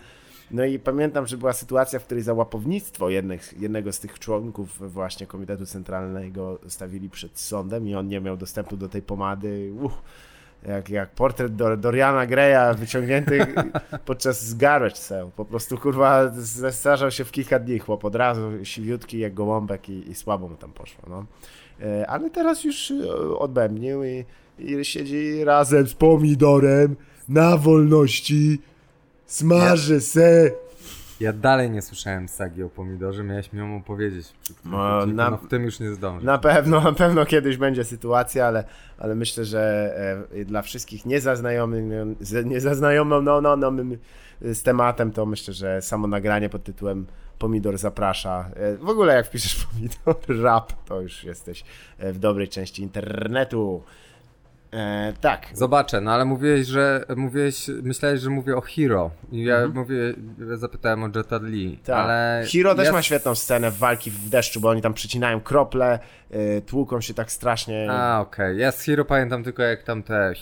[0.50, 4.92] No i pamiętam, że była sytuacja, w której za łapownictwo jednych, jednego z tych członków
[4.92, 9.72] właśnie Komitetu Centralnego stawili przed sądem i on nie miał dostępu do tej pomady.
[10.68, 13.46] Jak, jak portret Doriana Greya wyciągnięty
[14.06, 15.30] podczas garbage sale.
[15.36, 20.10] Po prostu kurwa zestarzał się w kilka dni chłop od razu, siwiutki jak gołąbek i,
[20.10, 21.04] i słabo mu tam poszło.
[21.08, 21.26] No.
[21.82, 24.24] E, ale teraz już e, odbębnił i,
[24.58, 26.96] i siedzi razem z pomidorem
[27.28, 28.58] na wolności
[29.26, 30.50] Smaży se!
[31.20, 34.32] Ja dalej nie słyszałem sagi o pomidorze, miałeś mi ją opowiedzieć.
[34.64, 36.26] No, na, no w tym już nie zdążę.
[36.26, 38.64] Na pewno, na pewno kiedyś będzie sytuacja, ale,
[38.98, 39.94] ale myślę, że
[40.32, 41.84] e, dla wszystkich niezaznajomych,
[42.44, 43.72] niezaznajomym no, no, no,
[44.40, 47.06] z tematem, to myślę, że samo nagranie pod tytułem
[47.38, 48.50] Pomidor zaprasza.
[48.56, 51.64] E, w ogóle jak wpiszesz pomidor rap, to już jesteś
[51.98, 53.82] e, w dobrej części internetu.
[54.76, 55.46] E, tak.
[55.54, 59.10] Zobaczę, no ale mówiłeś, że mówiłeś, myślałeś, że mówię o Hero.
[59.32, 59.74] I ja mhm.
[59.74, 60.14] mówię,
[60.56, 61.78] zapytałem o Jetta Lee.
[61.84, 61.96] Tak.
[61.96, 65.98] Ale Hero też ma świetną scenę walki w deszczu, bo oni tam przycinają krople,
[66.34, 67.90] y, tłuką się tak strasznie.
[67.90, 68.46] A, okej.
[68.46, 68.60] Okay.
[68.60, 70.34] Ja z Hero pamiętam tylko jak tam te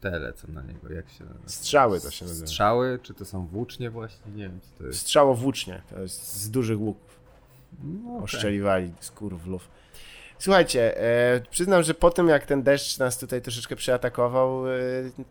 [0.00, 2.46] te lecą na niego, jak się Strzały to się nazywa.
[2.46, 4.32] Strzały, czy to są włócznie właśnie?
[4.32, 5.00] Nie wiem, co to jest.
[5.00, 7.20] Strzało włócznie, to jest z dużych łuków.
[7.82, 8.24] No, okay.
[8.24, 9.68] Oszczeliwali z kurwlów.
[10.42, 14.72] Słuchajcie, e, przyznam, że po tym jak ten deszcz nas tutaj troszeczkę przeatakował, e,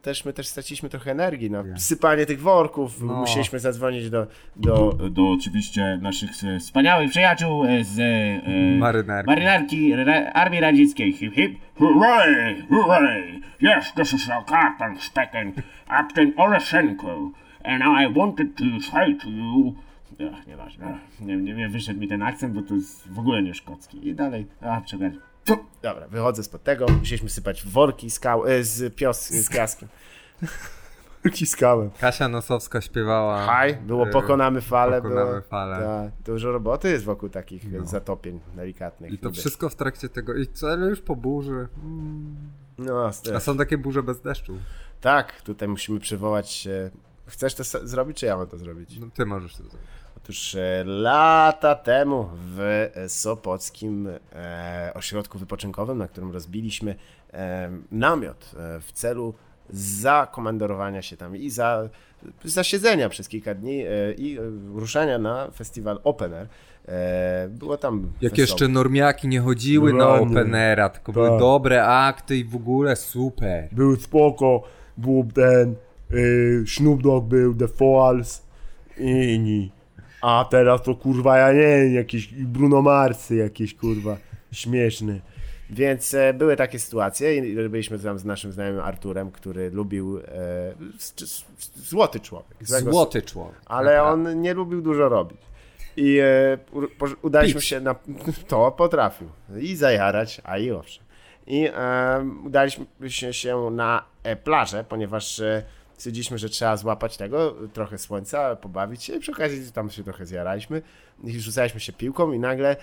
[0.02, 1.52] też my też straciliśmy trochę energii.
[1.52, 1.64] No.
[1.78, 3.14] Sypanie tych worków, no.
[3.14, 4.94] musieliśmy zadzwonić do, do...
[4.94, 5.10] do...
[5.10, 9.94] Do oczywiście naszych e, wspaniałych przyjaciół e, z e, marynarki, marynarki
[10.34, 11.14] Armii Radzieckiej.
[11.14, 11.60] Hip, hip.
[11.80, 13.42] Hooray, hooray!
[13.62, 15.56] Yes, this is our captain speaking,
[15.88, 16.34] Captain
[17.64, 19.76] and I wanted to say to you
[20.34, 21.00] Ach, nieważne.
[21.20, 24.08] Nie, nie, nie wyszedł mi ten akcent, bo to jest w ogóle nie szkocki.
[24.08, 24.48] I dalej.
[24.62, 25.20] A, czekaj.
[25.82, 26.86] Dobra, wychodzę spod tego.
[27.00, 29.90] Musieliśmy sypać worki z, kał, e, z pios z piaskiem.
[31.24, 31.92] worki z kałem.
[32.00, 33.46] Kasia Nosowska śpiewała.
[33.46, 35.02] Haj, było e, Pokonamy fale.
[35.02, 35.80] Pokonamy było, fale.
[35.80, 37.86] Ta, dużo roboty jest wokół takich no.
[37.86, 39.12] zatopień delikatnych.
[39.12, 39.40] I to niby.
[39.40, 40.36] wszystko w trakcie tego.
[40.36, 41.68] I co, ale już po burzy.
[41.84, 42.36] Mm.
[42.78, 44.58] No, A są takie burze bez deszczu.
[45.02, 46.68] Tak, tutaj musimy przywołać.
[47.26, 49.00] Chcesz to zrobić, czy ja mam to zrobić?
[49.00, 49.88] No, ty możesz to zrobić.
[50.32, 50.56] Otóż
[50.86, 56.96] lata temu w Sopockim e, ośrodku wypoczynkowym, na którym rozbiliśmy
[57.34, 59.34] e, namiot e, w celu
[59.70, 61.90] zakomandorowania się tam i za,
[62.44, 63.84] zasiedzenia przez kilka dni
[64.18, 64.38] i
[64.76, 66.48] ruszania na festiwal Open Air.
[67.50, 68.12] Było tam.
[68.22, 68.44] Jak wesoło.
[68.44, 71.14] jeszcze normiaki nie chodziły na Open Air, tylko tak.
[71.14, 73.70] były dobre akty i w ogóle super.
[73.72, 74.64] Był spoko,
[74.98, 75.76] był ten
[76.14, 78.42] y, Snoop Dogg był, The Falls
[78.98, 79.81] i inni.
[80.22, 84.18] A teraz to kurwa, ja nie wiem, jakieś Bruno Marsy jakieś kurwa,
[84.52, 85.20] śmieszne.
[85.70, 90.24] Więc e, były takie sytuacje i byliśmy tam z naszym znajomym Arturem, który lubił e,
[91.76, 92.58] złoty człowiek.
[92.62, 93.62] Złoty człowiek.
[93.66, 95.38] Ale on nie lubił dużo robić.
[95.98, 96.58] I e,
[97.22, 97.70] udaliśmy Pić.
[97.70, 97.96] się na...
[98.48, 99.28] To potrafił.
[99.60, 101.04] I zajarać, a i owszem.
[101.48, 102.86] I e, udaliśmy
[103.32, 105.64] się na e, plażę, ponieważ e,
[106.02, 110.26] stwierdziliśmy, że trzeba złapać tego, trochę słońca, pobawić się i przy okazji tam się trochę
[110.26, 110.82] zjaraliśmy
[111.24, 112.76] i rzucaliśmy się piłką i nagle,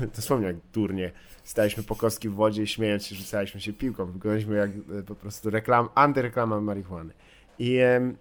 [0.16, 1.12] dosłownie jak turnie,
[1.44, 4.06] staliśmy po kostki w wodzie i śmiejąc się rzucaliśmy się piłką.
[4.06, 7.14] Wyglądaliśmy jak e, po prostu reklam, antyreklama marihuany.
[7.58, 8.16] I em,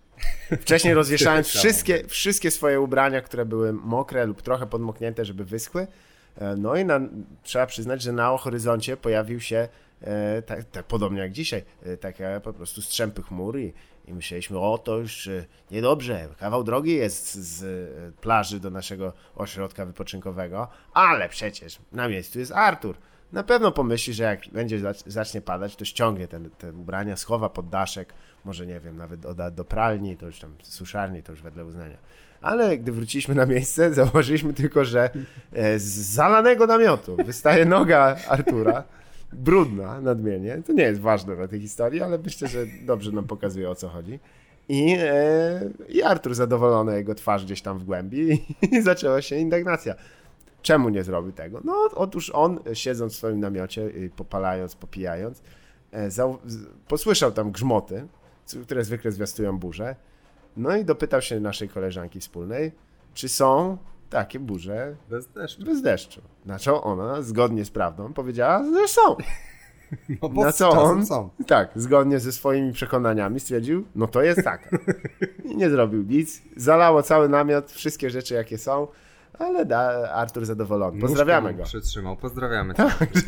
[0.62, 5.86] wcześniej rozwieszając wszystkie, wszystkie swoje ubrania, które były mokre lub trochę podmoknięte, żeby wyschły,
[6.56, 7.00] no i na,
[7.42, 9.68] trzeba przyznać, że na horyzoncie pojawił się
[10.02, 13.72] E, tak, tak podobnie jak dzisiaj, e, takie po prostu strzępy chmur i,
[14.06, 17.64] i myśleliśmy, o to już e, niedobrze, kawał drogi jest z
[18.16, 22.96] plaży do naszego ośrodka wypoczynkowego, ale przecież na miejscu jest Artur.
[23.32, 27.68] Na pewno pomyśli, że jak będzie zacznie padać, to ściągnie te, te ubrania, schowa pod
[27.68, 28.14] daszek,
[28.44, 31.96] może nie wiem, nawet doda do pralni, to już tam suszarni, to już wedle uznania.
[32.42, 35.10] Ale gdy wróciliśmy na miejsce, zauważyliśmy tylko, że
[35.76, 35.82] z
[36.14, 38.84] zalanego namiotu wystaje noga Artura
[39.32, 40.62] brudna nadmienię.
[40.66, 43.88] To nie jest ważne dla tej historii, ale myślę, że dobrze nam pokazuje o co
[43.88, 44.18] chodzi.
[44.68, 49.94] I, e, I Artur zadowolony, jego twarz gdzieś tam w głębi i zaczęła się indygnacja.
[50.62, 51.60] Czemu nie zrobił tego?
[51.64, 55.42] No otóż on, siedząc w swoim namiocie, popalając, popijając,
[55.92, 56.08] e,
[56.88, 58.06] posłyszał tam grzmoty,
[58.62, 59.96] które zwykle zwiastują burzę.
[60.56, 62.72] No i dopytał się naszej koleżanki wspólnej,
[63.14, 63.78] czy są
[64.10, 65.64] takie burze bez deszczu.
[65.64, 66.20] Bez deszczu.
[66.46, 69.02] Na co ona, zgodnie z prawdą, powiedziała, że są.
[70.22, 71.06] No bo Na co on?
[71.06, 71.30] są.
[71.46, 74.70] Tak, zgodnie ze swoimi przekonaniami stwierdził, no to jest tak.
[75.50, 76.42] I nie zrobił nic.
[76.56, 78.86] Zalało cały namiot, wszystkie rzeczy jakie są,
[79.38, 81.00] ale da Artur zadowolony.
[81.00, 81.62] Pozdrawiamy go.
[81.62, 82.74] Przytrzymał, pozdrawiamy.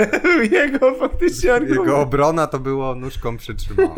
[0.50, 1.80] Jego faktycznie argument.
[1.86, 3.94] Jego obrona to było nóżką przytrzymała.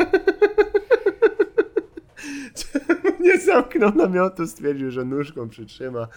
[3.19, 6.07] nie zamknął namiotu, stwierdził, że nóżką przytrzyma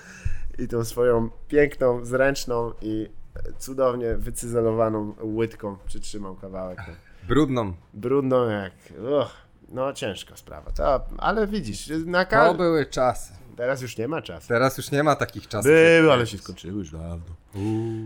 [0.58, 3.08] i tą swoją piękną, zręczną i
[3.58, 6.78] cudownie wycyzelowaną łydką przytrzymał kawałek.
[7.28, 7.72] Brudną.
[7.94, 8.72] Brudną jak...
[9.22, 9.30] Uch,
[9.68, 10.70] no ciężka sprawa.
[10.70, 13.32] To, ale widzisz, na To ka- były czasy.
[13.60, 14.48] Teraz już nie ma czasu.
[14.48, 15.70] Teraz już nie ma takich czasów.
[15.72, 17.24] Były, ale się skończyły już dawno.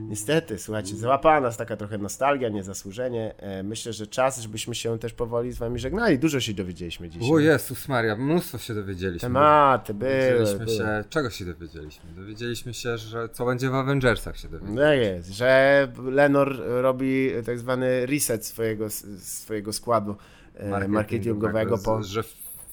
[0.08, 3.34] Niestety, słuchajcie, załapała nas taka trochę nostalgia, niezasłużenie.
[3.38, 6.18] E, Myślę, że czas, żebyśmy się też powoli z wami żegnali.
[6.18, 7.30] Dużo się dowiedzieliśmy dzisiaj.
[7.32, 9.28] O Jezus Maria, mnóstwo się dowiedzieliśmy.
[9.28, 10.76] Tematy były, Dowiedzieliśmy były.
[10.76, 12.10] się, czego się dowiedzieliśmy?
[12.16, 14.82] Dowiedzieliśmy się, że co będzie w Avengersach się dowiedzieliśmy.
[14.82, 20.16] No jest, że Lenor robi tak zwany reset swojego, swojego składu
[20.54, 22.24] e, marketingowego po że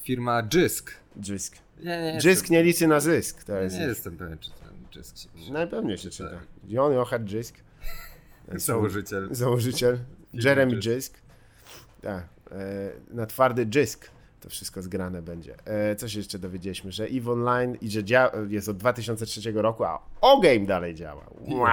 [0.02, 1.01] firma Jisk.
[1.20, 1.56] Jisk.
[1.78, 3.44] Nie, nie, Jisk nie liczy na zysk.
[3.44, 3.76] To jest.
[3.76, 5.52] nie jestem pewien, czy ten Jisk się.
[5.52, 6.12] Najpewniej się Tak.
[6.16, 6.40] czyta.
[6.68, 7.54] John Jochard Jisk.
[8.54, 9.28] Założyciel.
[9.30, 9.98] Założyciel.
[10.32, 11.18] Jeremy Jisk.
[12.02, 12.24] Tak.
[12.50, 12.56] E,
[13.10, 14.10] na twardy Jisk
[14.40, 15.54] to wszystko zgrane będzie.
[15.64, 16.92] E, co się jeszcze dowiedzieliśmy?
[16.92, 18.00] Że EVE Online i że
[18.48, 21.26] jest od 2003 roku, a O-Game dalej działa.
[21.48, 21.66] Wow.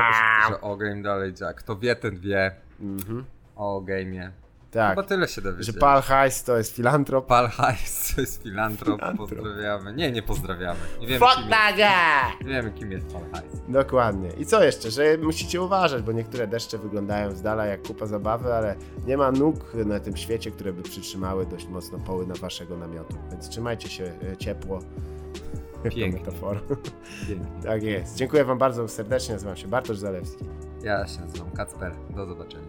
[0.50, 1.54] Że o game dalej działa.
[1.54, 2.52] Kto wie, ten wie.
[2.80, 3.26] Mhm.
[3.56, 4.32] O game'ie.
[4.72, 4.90] Tak.
[4.90, 5.74] Chyba tyle się Że.
[5.74, 7.26] Pal Heist to jest filantrop.
[7.26, 7.50] Pal
[8.16, 9.00] to jest filantrop.
[9.00, 9.30] Filantrop.
[9.30, 9.94] Pozdrawiamy.
[9.94, 10.80] Nie, nie pozdrawiamy.
[11.02, 13.62] Nie wiemy, Fuck kim jest, nie wiemy, kim jest Pal Hajs.
[13.70, 14.30] Dokładnie.
[14.38, 14.92] I co jeszcze?
[14.92, 18.76] Że musicie uważać, bo niektóre deszcze wyglądają z dala jak kupa zabawy, ale
[19.08, 23.18] nie ma nóg na tym świecie, które by przytrzymały dość mocno poły na waszego namiotu.
[23.32, 24.80] Więc trzymajcie się e, ciepło.
[25.84, 26.20] Pięknie.
[26.20, 26.60] metafora.
[27.28, 27.64] Pięknie.
[27.64, 28.16] Tak jest.
[28.16, 29.34] Dziękuję wam bardzo serdecznie.
[29.34, 30.46] Nazywam się Bartosz Zalewski.
[30.84, 31.92] Ja się nazywam Kacper.
[32.10, 32.69] Do zobaczenia.